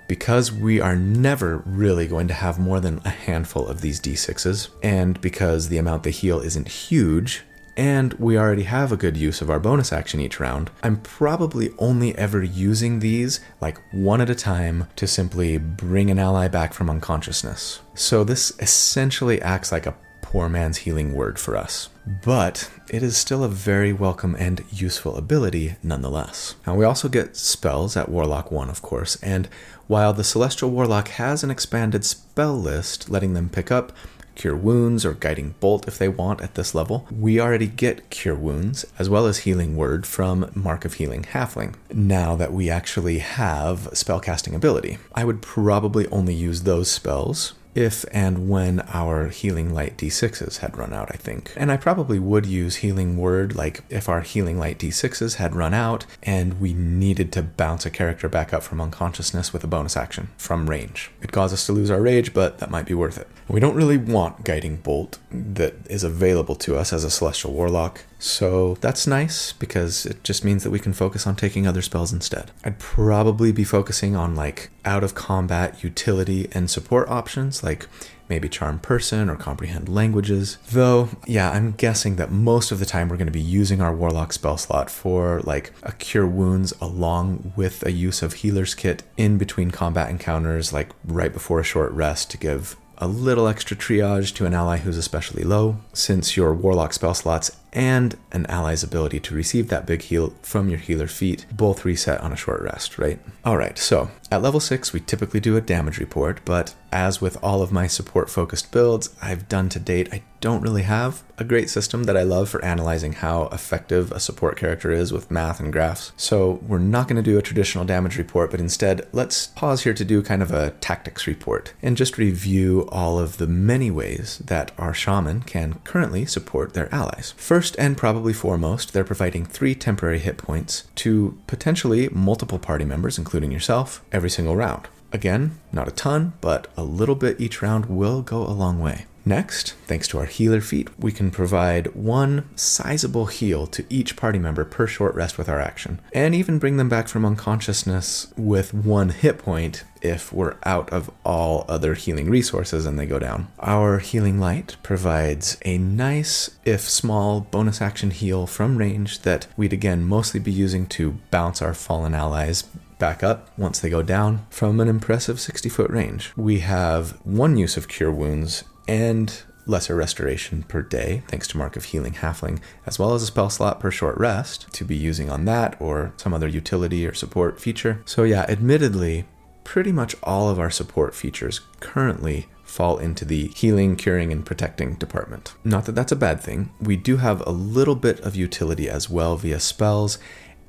because 0.07 0.51
we 0.51 0.81
are 0.81 0.95
never 0.95 1.57
really 1.65 2.07
going 2.07 2.27
to 2.27 2.33
have 2.33 2.59
more 2.59 2.79
than 2.79 3.01
a 3.05 3.09
handful 3.09 3.67
of 3.67 3.81
these 3.81 3.99
d6s, 3.99 4.69
and 4.83 5.19
because 5.21 5.69
the 5.69 5.77
amount 5.77 6.03
they 6.03 6.11
heal 6.11 6.39
isn't 6.39 6.67
huge, 6.67 7.43
and 7.77 8.13
we 8.15 8.37
already 8.37 8.63
have 8.63 8.91
a 8.91 8.97
good 8.97 9.15
use 9.15 9.41
of 9.41 9.49
our 9.49 9.59
bonus 9.59 9.93
action 9.93 10.19
each 10.19 10.39
round, 10.39 10.69
I'm 10.83 10.97
probably 10.97 11.69
only 11.79 12.17
ever 12.17 12.43
using 12.43 12.99
these 12.99 13.39
like 13.61 13.79
one 13.91 14.19
at 14.21 14.29
a 14.29 14.35
time 14.35 14.87
to 14.97 15.07
simply 15.07 15.57
bring 15.57 16.11
an 16.11 16.19
ally 16.19 16.47
back 16.47 16.73
from 16.73 16.89
unconsciousness. 16.89 17.79
So 17.93 18.23
this 18.23 18.51
essentially 18.59 19.41
acts 19.41 19.71
like 19.71 19.85
a 19.85 19.95
poor 20.31 20.47
man's 20.47 20.77
healing 20.77 21.13
word 21.13 21.37
for 21.37 21.57
us. 21.57 21.89
But 22.23 22.71
it 22.89 23.03
is 23.03 23.17
still 23.17 23.43
a 23.43 23.49
very 23.49 23.91
welcome 23.91 24.33
and 24.39 24.63
useful 24.71 25.17
ability 25.17 25.75
nonetheless. 25.83 26.55
Now, 26.65 26.75
we 26.75 26.85
also 26.85 27.09
get 27.09 27.35
spells 27.35 27.97
at 27.97 28.07
Warlock 28.07 28.49
1, 28.49 28.69
of 28.69 28.81
course, 28.81 29.17
and 29.21 29.49
while 29.87 30.13
the 30.13 30.23
Celestial 30.23 30.71
Warlock 30.71 31.09
has 31.09 31.43
an 31.43 31.51
expanded 31.51 32.05
spell 32.05 32.55
list 32.57 33.09
letting 33.09 33.33
them 33.33 33.49
pick 33.49 33.71
up 33.71 33.91
Cure 34.35 34.55
Wounds 34.55 35.03
or 35.03 35.11
Guiding 35.11 35.55
Bolt 35.59 35.85
if 35.85 35.97
they 35.97 36.07
want 36.07 36.39
at 36.39 36.55
this 36.55 36.73
level. 36.73 37.05
We 37.11 37.37
already 37.37 37.67
get 37.67 38.09
Cure 38.09 38.33
Wounds 38.33 38.85
as 38.97 39.09
well 39.09 39.25
as 39.25 39.39
Healing 39.39 39.75
Word 39.75 40.05
from 40.05 40.49
Mark 40.55 40.85
of 40.85 40.93
Healing 40.93 41.23
Halfling. 41.23 41.75
Now 41.93 42.37
that 42.37 42.53
we 42.53 42.69
actually 42.69 43.19
have 43.19 43.89
spellcasting 43.91 44.55
ability, 44.55 44.97
I 45.13 45.25
would 45.25 45.41
probably 45.41 46.07
only 46.07 46.33
use 46.33 46.63
those 46.63 46.89
spells 46.89 47.53
if 47.75 48.05
and 48.11 48.49
when 48.49 48.81
our 48.93 49.29
healing 49.29 49.73
light 49.73 49.97
d6s 49.97 50.57
had 50.57 50.77
run 50.77 50.93
out, 50.93 51.09
I 51.11 51.17
think. 51.17 51.53
And 51.55 51.71
I 51.71 51.77
probably 51.77 52.19
would 52.19 52.45
use 52.45 52.77
healing 52.77 53.17
word 53.17 53.55
like 53.55 53.83
if 53.89 54.09
our 54.09 54.21
healing 54.21 54.59
light 54.59 54.79
d6s 54.79 55.35
had 55.35 55.55
run 55.55 55.73
out 55.73 56.05
and 56.23 56.59
we 56.59 56.73
needed 56.73 57.31
to 57.33 57.43
bounce 57.43 57.85
a 57.85 57.89
character 57.89 58.27
back 58.27 58.53
up 58.53 58.63
from 58.63 58.81
unconsciousness 58.81 59.53
with 59.53 59.63
a 59.63 59.67
bonus 59.67 59.95
action 59.97 60.29
from 60.37 60.69
range. 60.69 61.11
It 61.21 61.31
caused 61.31 61.53
us 61.53 61.65
to 61.67 61.73
lose 61.73 61.91
our 61.91 62.01
rage, 62.01 62.33
but 62.33 62.59
that 62.59 62.71
might 62.71 62.85
be 62.85 62.93
worth 62.93 63.17
it. 63.17 63.27
We 63.47 63.59
don't 63.59 63.75
really 63.75 63.97
want 63.97 64.43
guiding 64.43 64.77
bolt 64.77 65.19
that 65.31 65.75
is 65.89 66.03
available 66.03 66.55
to 66.55 66.77
us 66.77 66.93
as 66.93 67.03
a 67.03 67.11
celestial 67.11 67.53
warlock. 67.53 68.05
So 68.21 68.75
that's 68.81 69.07
nice 69.07 69.51
because 69.51 70.05
it 70.05 70.23
just 70.23 70.45
means 70.45 70.63
that 70.63 70.69
we 70.69 70.77
can 70.77 70.93
focus 70.93 71.25
on 71.25 71.35
taking 71.35 71.65
other 71.65 71.81
spells 71.81 72.13
instead. 72.13 72.51
I'd 72.63 72.77
probably 72.77 73.51
be 73.51 73.63
focusing 73.63 74.15
on 74.15 74.35
like 74.35 74.69
out 74.85 75.03
of 75.03 75.15
combat 75.15 75.83
utility 75.83 76.47
and 76.51 76.69
support 76.69 77.09
options 77.09 77.63
like 77.63 77.87
maybe 78.29 78.47
charm 78.47 78.77
person 78.77 79.27
or 79.27 79.35
comprehend 79.35 79.89
languages. 79.89 80.59
Though, 80.69 81.09
yeah, 81.25 81.49
I'm 81.49 81.71
guessing 81.71 82.17
that 82.17 82.31
most 82.31 82.71
of 82.71 82.77
the 82.77 82.85
time 82.85 83.09
we're 83.09 83.17
going 83.17 83.25
to 83.25 83.31
be 83.31 83.41
using 83.41 83.81
our 83.81 83.93
warlock 83.93 84.33
spell 84.33 84.55
slot 84.55 84.91
for 84.91 85.41
like 85.41 85.73
a 85.81 85.91
cure 85.91 86.27
wounds 86.27 86.73
along 86.79 87.53
with 87.55 87.83
a 87.87 87.91
use 87.91 88.21
of 88.21 88.33
healer's 88.33 88.75
kit 88.75 89.01
in 89.17 89.39
between 89.39 89.71
combat 89.71 90.11
encounters 90.11 90.71
like 90.71 90.91
right 91.03 91.33
before 91.33 91.59
a 91.59 91.63
short 91.63 91.91
rest 91.91 92.29
to 92.29 92.37
give 92.37 92.77
a 92.99 93.07
little 93.07 93.47
extra 93.47 93.75
triage 93.75 94.33
to 94.35 94.45
an 94.45 94.53
ally 94.53 94.77
who's 94.77 94.97
especially 94.97 95.43
low, 95.43 95.77
since 95.91 96.37
your 96.37 96.53
Warlock 96.53 96.93
spell 96.93 97.15
slots 97.15 97.49
and 97.73 98.17
an 98.31 98.45
ally's 98.47 98.83
ability 98.83 99.19
to 99.19 99.35
receive 99.35 99.69
that 99.69 99.85
big 99.85 100.01
heal 100.03 100.33
from 100.41 100.69
your 100.69 100.79
healer 100.79 101.07
feat 101.07 101.45
both 101.51 101.85
reset 101.85 102.19
on 102.21 102.33
a 102.33 102.35
short 102.35 102.61
rest, 102.61 102.97
right? 102.97 103.19
Alright, 103.45 103.77
so 103.77 104.09
at 104.31 104.41
level 104.41 104.61
6, 104.61 104.93
we 104.93 105.01
typically 105.01 105.41
do 105.41 105.57
a 105.57 105.61
damage 105.61 105.97
report, 105.97 106.39
but 106.45 106.73
as 106.91 107.19
with 107.19 107.37
all 107.43 107.61
of 107.61 107.71
my 107.71 107.87
support 107.87 108.29
focused 108.29 108.71
builds 108.71 109.13
I've 109.21 109.49
done 109.49 109.67
to 109.69 109.79
date, 109.79 110.13
I 110.13 110.23
don't 110.41 110.61
really 110.61 110.81
have 110.81 111.23
a 111.37 111.43
great 111.43 111.69
system 111.69 112.03
that 112.05 112.17
I 112.17 112.23
love 112.23 112.49
for 112.49 112.63
analyzing 112.65 113.13
how 113.13 113.43
effective 113.51 114.11
a 114.11 114.19
support 114.19 114.57
character 114.57 114.91
is 114.91 115.13
with 115.13 115.31
math 115.31 115.59
and 115.59 115.71
graphs. 115.71 116.11
So 116.17 116.59
we're 116.67 116.79
not 116.79 117.07
going 117.07 117.23
to 117.23 117.31
do 117.31 117.37
a 117.37 117.43
traditional 117.43 117.85
damage 117.85 118.17
report, 118.17 118.51
but 118.51 118.59
instead, 118.59 119.07
let's 119.11 119.47
pause 119.47 119.83
here 119.83 119.93
to 119.93 120.05
do 120.05 120.23
kind 120.23 120.41
of 120.41 120.51
a 120.51 120.71
tactics 120.81 121.27
report 121.27 121.73
and 121.81 121.95
just 121.95 122.17
review 122.17 122.87
all 122.91 123.19
of 123.19 123.37
the 123.37 123.47
many 123.47 123.91
ways 123.91 124.39
that 124.39 124.71
our 124.77 124.93
shaman 124.93 125.41
can 125.41 125.75
currently 125.83 126.25
support 126.25 126.73
their 126.73 126.93
allies. 126.93 127.33
First, 127.37 127.75
and 127.77 127.97
probably 127.97 128.33
foremost, 128.33 128.93
they're 128.93 129.03
providing 129.03 129.45
three 129.45 129.75
temporary 129.75 130.19
hit 130.19 130.37
points 130.37 130.87
to 130.95 131.39
potentially 131.47 132.09
multiple 132.09 132.59
party 132.59 132.85
members, 132.85 133.17
including 133.17 133.51
yourself, 133.51 134.03
every 134.21 134.29
single 134.29 134.55
round. 134.55 134.87
Again, 135.11 135.57
not 135.71 135.87
a 135.87 135.91
ton, 135.91 136.33
but 136.41 136.67
a 136.77 136.83
little 136.83 137.15
bit 137.15 137.41
each 137.41 137.63
round 137.63 137.87
will 137.87 138.21
go 138.21 138.45
a 138.45 138.53
long 138.53 138.79
way. 138.79 139.07
Next, 139.25 139.73
thanks 139.87 140.07
to 140.09 140.19
our 140.19 140.25
healer 140.25 140.61
feat, 140.61 140.89
we 140.99 141.11
can 141.11 141.31
provide 141.31 141.95
one 141.95 142.47
sizable 142.55 143.25
heal 143.25 143.65
to 143.67 143.83
each 143.89 144.15
party 144.15 144.37
member 144.37 144.63
per 144.63 144.85
short 144.85 145.15
rest 145.15 145.39
with 145.39 145.49
our 145.49 145.59
action, 145.59 145.99
and 146.13 146.35
even 146.35 146.59
bring 146.59 146.77
them 146.77 146.87
back 146.87 147.07
from 147.07 147.25
unconsciousness 147.25 148.31
with 148.37 148.75
one 148.75 149.09
hit 149.09 149.39
point 149.39 149.85
if 150.01 150.33
we're 150.33 150.55
out 150.65 150.89
of 150.91 151.11
all 151.23 151.65
other 151.67 151.93
healing 151.93 152.29
resources 152.29 152.85
and 152.85 152.97
they 152.97 153.05
go 153.05 153.19
down. 153.19 153.47
Our 153.59 153.99
healing 153.99 154.39
light 154.39 154.75
provides 154.81 155.57
a 155.63 155.77
nice, 155.77 156.57
if 156.65 156.81
small, 156.81 157.41
bonus 157.41 157.81
action 157.81 158.11
heal 158.11 158.47
from 158.47 158.77
range 158.77 159.19
that 159.19 159.47
we'd 159.55 159.73
again 159.73 160.03
mostly 160.03 160.39
be 160.39 160.51
using 160.51 160.87
to 160.87 161.17
bounce 161.29 161.61
our 161.61 161.73
fallen 161.73 162.13
allies 162.15 162.63
back 163.01 163.23
up 163.23 163.49
once 163.57 163.79
they 163.79 163.89
go 163.89 164.03
down 164.03 164.45
from 164.51 164.79
an 164.79 164.87
impressive 164.87 165.39
60 165.39 165.67
foot 165.69 165.89
range. 165.89 166.31
We 166.37 166.59
have 166.59 167.19
one 167.25 167.57
use 167.57 167.75
of 167.75 167.87
Cure 167.87 168.11
Wounds 168.11 168.63
and 168.87 169.41
lesser 169.65 169.95
restoration 169.95 170.61
per 170.61 170.83
day, 170.83 171.23
thanks 171.27 171.47
to 171.47 171.57
Mark 171.57 171.75
of 171.75 171.85
Healing 171.85 172.13
Halfling, 172.13 172.59
as 172.85 172.99
well 172.99 173.15
as 173.15 173.23
a 173.23 173.25
spell 173.25 173.49
slot 173.49 173.79
per 173.79 173.89
short 173.89 174.19
rest 174.19 174.71
to 174.73 174.85
be 174.85 174.95
using 174.95 175.31
on 175.31 175.45
that 175.45 175.75
or 175.81 176.13
some 176.17 176.31
other 176.31 176.47
utility 176.47 177.07
or 177.07 177.13
support 177.15 177.59
feature. 177.59 178.03
So, 178.05 178.21
yeah, 178.21 178.45
admittedly, 178.47 179.25
pretty 179.63 179.91
much 179.91 180.15
all 180.21 180.49
of 180.49 180.59
our 180.59 180.69
support 180.69 181.15
features 181.15 181.61
currently 181.79 182.45
fall 182.63 182.99
into 182.99 183.25
the 183.25 183.47
healing, 183.47 183.95
curing, 183.95 184.31
and 184.31 184.45
protecting 184.45 184.93
department. 184.93 185.55
Not 185.63 185.85
that 185.85 185.95
that's 185.95 186.11
a 186.11 186.15
bad 186.15 186.39
thing. 186.39 186.71
We 186.79 186.97
do 186.97 187.17
have 187.17 187.41
a 187.47 187.51
little 187.51 187.95
bit 187.95 188.19
of 188.19 188.35
utility 188.35 188.87
as 188.87 189.09
well 189.09 189.37
via 189.37 189.59
spells, 189.59 190.19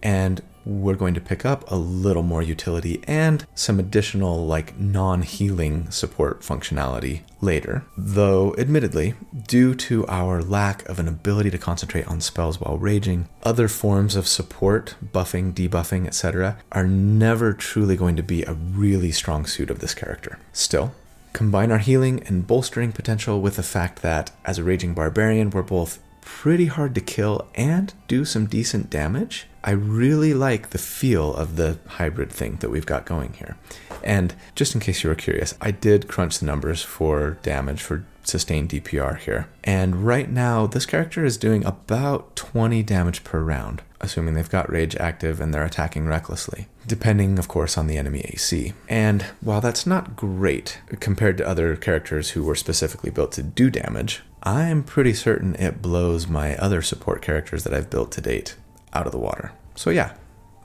and 0.02 0.40
we're 0.64 0.94
going 0.94 1.14
to 1.14 1.20
pick 1.20 1.44
up 1.44 1.68
a 1.70 1.76
little 1.76 2.22
more 2.22 2.42
utility 2.42 3.02
and 3.06 3.46
some 3.54 3.78
additional, 3.78 4.46
like, 4.46 4.78
non 4.78 5.22
healing 5.22 5.90
support 5.90 6.40
functionality 6.40 7.22
later. 7.40 7.84
Though, 7.96 8.54
admittedly, 8.56 9.14
due 9.48 9.74
to 9.74 10.06
our 10.06 10.42
lack 10.42 10.88
of 10.88 10.98
an 10.98 11.08
ability 11.08 11.50
to 11.50 11.58
concentrate 11.58 12.06
on 12.06 12.20
spells 12.20 12.60
while 12.60 12.78
raging, 12.78 13.28
other 13.42 13.68
forms 13.68 14.16
of 14.16 14.28
support, 14.28 14.94
buffing, 15.12 15.52
debuffing, 15.52 16.06
etc., 16.06 16.58
are 16.70 16.86
never 16.86 17.52
truly 17.52 17.96
going 17.96 18.16
to 18.16 18.22
be 18.22 18.42
a 18.44 18.54
really 18.54 19.12
strong 19.12 19.46
suit 19.46 19.70
of 19.70 19.80
this 19.80 19.94
character. 19.94 20.38
Still, 20.52 20.94
combine 21.32 21.72
our 21.72 21.78
healing 21.78 22.22
and 22.26 22.46
bolstering 22.46 22.92
potential 22.92 23.40
with 23.40 23.56
the 23.56 23.62
fact 23.62 24.02
that, 24.02 24.30
as 24.44 24.58
a 24.58 24.64
raging 24.64 24.94
barbarian, 24.94 25.50
we're 25.50 25.62
both 25.62 25.98
pretty 26.20 26.66
hard 26.66 26.94
to 26.94 27.00
kill 27.00 27.48
and 27.54 27.92
do 28.06 28.24
some 28.24 28.46
decent 28.46 28.88
damage. 28.88 29.46
I 29.64 29.72
really 29.72 30.34
like 30.34 30.70
the 30.70 30.78
feel 30.78 31.34
of 31.34 31.56
the 31.56 31.78
hybrid 31.86 32.30
thing 32.30 32.56
that 32.56 32.70
we've 32.70 32.86
got 32.86 33.06
going 33.06 33.34
here. 33.34 33.56
And 34.02 34.34
just 34.54 34.74
in 34.74 34.80
case 34.80 35.04
you 35.04 35.10
were 35.10 35.14
curious, 35.14 35.54
I 35.60 35.70
did 35.70 36.08
crunch 36.08 36.38
the 36.38 36.46
numbers 36.46 36.82
for 36.82 37.38
damage 37.42 37.82
for 37.82 38.04
sustained 38.24 38.70
DPR 38.70 39.18
here. 39.18 39.48
And 39.64 40.06
right 40.06 40.30
now, 40.30 40.66
this 40.66 40.86
character 40.86 41.24
is 41.24 41.36
doing 41.36 41.64
about 41.64 42.34
20 42.36 42.82
damage 42.82 43.24
per 43.24 43.40
round, 43.40 43.82
assuming 44.00 44.34
they've 44.34 44.50
got 44.50 44.70
rage 44.70 44.96
active 44.96 45.40
and 45.40 45.52
they're 45.52 45.64
attacking 45.64 46.06
recklessly, 46.06 46.68
depending, 46.86 47.38
of 47.38 47.48
course, 47.48 47.78
on 47.78 47.86
the 47.86 47.96
enemy 47.96 48.20
AC. 48.26 48.72
And 48.88 49.22
while 49.40 49.60
that's 49.60 49.86
not 49.86 50.16
great 50.16 50.80
compared 51.00 51.38
to 51.38 51.46
other 51.46 51.76
characters 51.76 52.30
who 52.30 52.44
were 52.44 52.56
specifically 52.56 53.10
built 53.10 53.32
to 53.32 53.42
do 53.42 53.70
damage, 53.70 54.22
I'm 54.42 54.82
pretty 54.82 55.14
certain 55.14 55.54
it 55.56 55.80
blows 55.80 56.26
my 56.26 56.56
other 56.56 56.82
support 56.82 57.22
characters 57.22 57.62
that 57.62 57.74
I've 57.74 57.90
built 57.90 58.10
to 58.12 58.20
date 58.20 58.56
out 58.92 59.06
of 59.06 59.12
the 59.12 59.18
water. 59.18 59.52
So, 59.74 59.90
yeah, 59.90 60.14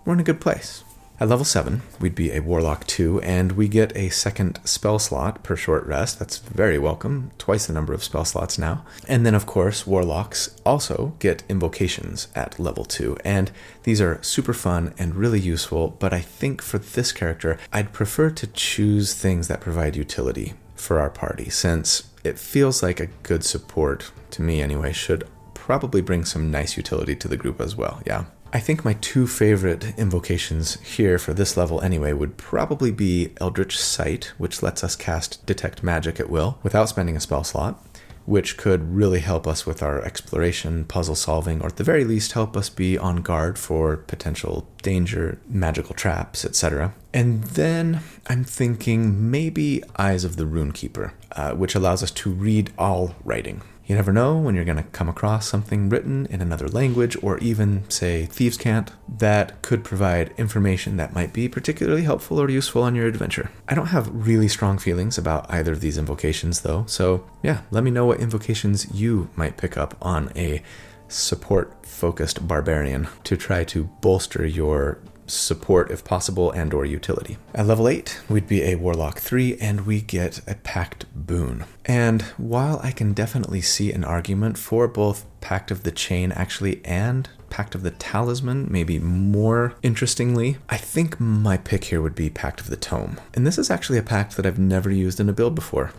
we're 0.05 0.13
in 0.13 0.19
a 0.19 0.23
good 0.23 0.41
place. 0.41 0.83
At 1.19 1.29
level 1.29 1.45
7, 1.45 1.81
we'd 1.99 2.13
be 2.13 2.31
a 2.31 2.41
Warlock 2.41 2.85
2, 2.85 3.21
and 3.21 3.53
we 3.53 3.67
get 3.67 3.95
a 3.97 4.09
second 4.09 4.59
spell 4.65 4.99
slot 4.99 5.41
per 5.41 5.55
short 5.55 5.83
rest. 5.87 6.19
That's 6.19 6.37
very 6.37 6.77
welcome, 6.77 7.31
twice 7.39 7.65
the 7.65 7.73
number 7.73 7.91
of 7.91 8.03
spell 8.03 8.23
slots 8.23 8.59
now. 8.59 8.85
And 9.07 9.25
then, 9.25 9.33
of 9.33 9.47
course, 9.47 9.87
Warlocks 9.87 10.55
also 10.63 11.15
get 11.17 11.41
invocations 11.49 12.27
at 12.35 12.59
level 12.59 12.85
2, 12.85 13.17
and 13.25 13.49
these 13.81 13.99
are 13.99 14.21
super 14.21 14.53
fun 14.53 14.93
and 14.99 15.15
really 15.15 15.39
useful, 15.39 15.87
but 15.87 16.13
I 16.13 16.19
think 16.19 16.61
for 16.61 16.77
this 16.77 17.11
character, 17.11 17.57
I'd 17.73 17.93
prefer 17.93 18.29
to 18.29 18.45
choose 18.45 19.15
things 19.15 19.47
that 19.47 19.59
provide 19.59 19.95
utility 19.95 20.53
for 20.75 20.99
our 20.99 21.09
party, 21.09 21.49
since 21.49 22.11
it 22.23 22.37
feels 22.37 22.83
like 22.83 22.99
a 22.99 23.09
good 23.23 23.43
support, 23.43 24.11
to 24.29 24.43
me 24.43 24.61
anyway, 24.61 24.93
should 24.93 25.27
probably 25.67 25.99
bring 25.99 26.23
some 26.23 26.49
nice 26.49 26.77
utility 26.77 27.13
to 27.13 27.27
the 27.27 27.35
group 27.35 27.59
as 27.59 27.75
well, 27.75 28.01
yeah. 28.05 28.23
I 28.53 28.61
think 28.61 28.85
my 28.85 28.93
two 28.93 29.27
favorite 29.27 29.83
invocations 29.97 30.79
here 30.79 31.19
for 31.19 31.33
this 31.33 31.57
level 31.57 31.81
anyway 31.81 32.13
would 32.13 32.37
probably 32.37 32.89
be 32.89 33.33
Eldritch 33.41 33.77
Sight, 33.77 34.31
which 34.37 34.63
lets 34.63 34.81
us 34.81 34.95
cast 34.95 35.45
Detect 35.45 35.83
Magic 35.83 36.21
at 36.21 36.29
will 36.29 36.57
without 36.63 36.87
spending 36.87 37.17
a 37.17 37.19
spell 37.19 37.43
slot, 37.43 37.85
which 38.25 38.55
could 38.55 38.95
really 38.95 39.19
help 39.19 39.45
us 39.45 39.65
with 39.65 39.83
our 39.83 40.01
exploration, 40.03 40.85
puzzle 40.85 41.15
solving, 41.15 41.61
or 41.61 41.67
at 41.67 41.75
the 41.75 41.83
very 41.83 42.05
least 42.05 42.31
help 42.31 42.55
us 42.55 42.69
be 42.69 42.97
on 42.97 43.17
guard 43.17 43.59
for 43.59 43.97
potential 43.97 44.69
danger, 44.81 45.37
magical 45.49 45.93
traps, 45.93 46.45
etc. 46.45 46.93
And 47.13 47.43
then 47.43 47.99
I'm 48.27 48.45
thinking 48.45 49.29
maybe 49.29 49.83
Eyes 49.97 50.23
of 50.23 50.37
the 50.37 50.45
Runekeeper, 50.45 51.11
uh, 51.33 51.51
which 51.55 51.75
allows 51.75 52.03
us 52.03 52.11
to 52.11 52.31
read 52.31 52.71
all 52.77 53.15
writing. 53.25 53.61
You 53.87 53.95
never 53.95 54.11
know 54.11 54.37
when 54.37 54.53
you're 54.53 54.65
going 54.65 54.75
to 54.75 54.83
come 54.83 55.07
across 55.07 55.47
something 55.47 55.87
written 55.87 56.25
in 56.25 56.41
another 56.41 56.67
language 56.67 57.15
or 57.23 57.37
even, 57.37 57.89
say, 57.89 58.25
Thieves' 58.25 58.57
Cant 58.57 58.91
that 59.07 59.61
could 59.61 59.85
provide 59.85 60.33
information 60.37 60.97
that 60.97 61.13
might 61.13 61.31
be 61.31 61.47
particularly 61.47 62.03
helpful 62.03 62.37
or 62.37 62.49
useful 62.49 62.83
on 62.83 62.95
your 62.95 63.07
adventure. 63.07 63.49
I 63.65 63.75
don't 63.75 63.87
have 63.87 64.09
really 64.13 64.49
strong 64.49 64.77
feelings 64.77 65.17
about 65.17 65.49
either 65.49 65.71
of 65.71 65.79
these 65.79 65.97
invocations, 65.97 66.61
though, 66.61 66.83
so 66.85 67.25
yeah, 67.41 67.61
let 67.71 67.85
me 67.85 67.89
know 67.89 68.05
what 68.05 68.19
invocations 68.19 68.93
you 68.93 69.29
might 69.37 69.55
pick 69.55 69.77
up 69.77 69.95
on 70.01 70.33
a 70.35 70.61
support 71.07 71.85
focused 71.85 72.45
barbarian 72.45 73.07
to 73.23 73.37
try 73.37 73.63
to 73.63 73.85
bolster 74.01 74.45
your 74.45 74.99
support 75.27 75.91
if 75.91 76.03
possible 76.03 76.51
and 76.51 76.73
or 76.73 76.85
utility. 76.85 77.37
At 77.53 77.67
level 77.67 77.87
8, 77.87 78.21
we'd 78.29 78.47
be 78.47 78.63
a 78.63 78.75
Warlock 78.75 79.19
3 79.19 79.57
and 79.57 79.85
we 79.85 80.01
get 80.01 80.41
a 80.47 80.55
Pact 80.55 81.05
Boon. 81.13 81.65
And 81.85 82.21
while 82.37 82.79
I 82.83 82.91
can 82.91 83.13
definitely 83.13 83.61
see 83.61 83.91
an 83.91 84.03
argument 84.03 84.57
for 84.57 84.87
both 84.87 85.25
Pact 85.41 85.71
of 85.71 85.83
the 85.83 85.91
Chain 85.91 86.31
actually 86.31 86.83
and 86.85 87.29
Pact 87.49 87.75
of 87.75 87.83
the 87.83 87.91
Talisman, 87.91 88.67
maybe 88.69 88.99
more 88.99 89.75
interestingly, 89.81 90.57
I 90.69 90.77
think 90.77 91.19
my 91.19 91.57
pick 91.57 91.85
here 91.85 92.01
would 92.01 92.15
be 92.15 92.29
Pact 92.29 92.59
of 92.59 92.69
the 92.69 92.75
Tome. 92.75 93.19
And 93.33 93.45
this 93.45 93.57
is 93.57 93.69
actually 93.69 93.97
a 93.97 94.03
pact 94.03 94.35
that 94.35 94.45
I've 94.45 94.59
never 94.59 94.91
used 94.91 95.19
in 95.19 95.29
a 95.29 95.33
build 95.33 95.55
before. 95.55 95.91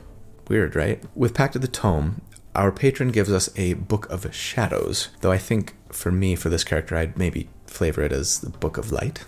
Weird, 0.48 0.76
right? 0.76 1.02
With 1.14 1.34
Pact 1.34 1.56
of 1.56 1.62
the 1.62 1.68
Tome, 1.68 2.22
our 2.54 2.72
patron 2.72 3.10
gives 3.10 3.32
us 3.32 3.50
a 3.56 3.74
Book 3.74 4.10
of 4.10 4.34
Shadows, 4.34 5.08
though 5.20 5.32
I 5.32 5.38
think 5.38 5.74
for 5.92 6.10
me, 6.10 6.34
for 6.34 6.48
this 6.48 6.64
character, 6.64 6.96
I'd 6.96 7.16
maybe 7.16 7.48
flavor 7.68 8.02
it 8.02 8.12
as 8.12 8.40
the 8.40 8.50
Book 8.50 8.76
of 8.76 8.92
Light. 8.92 9.24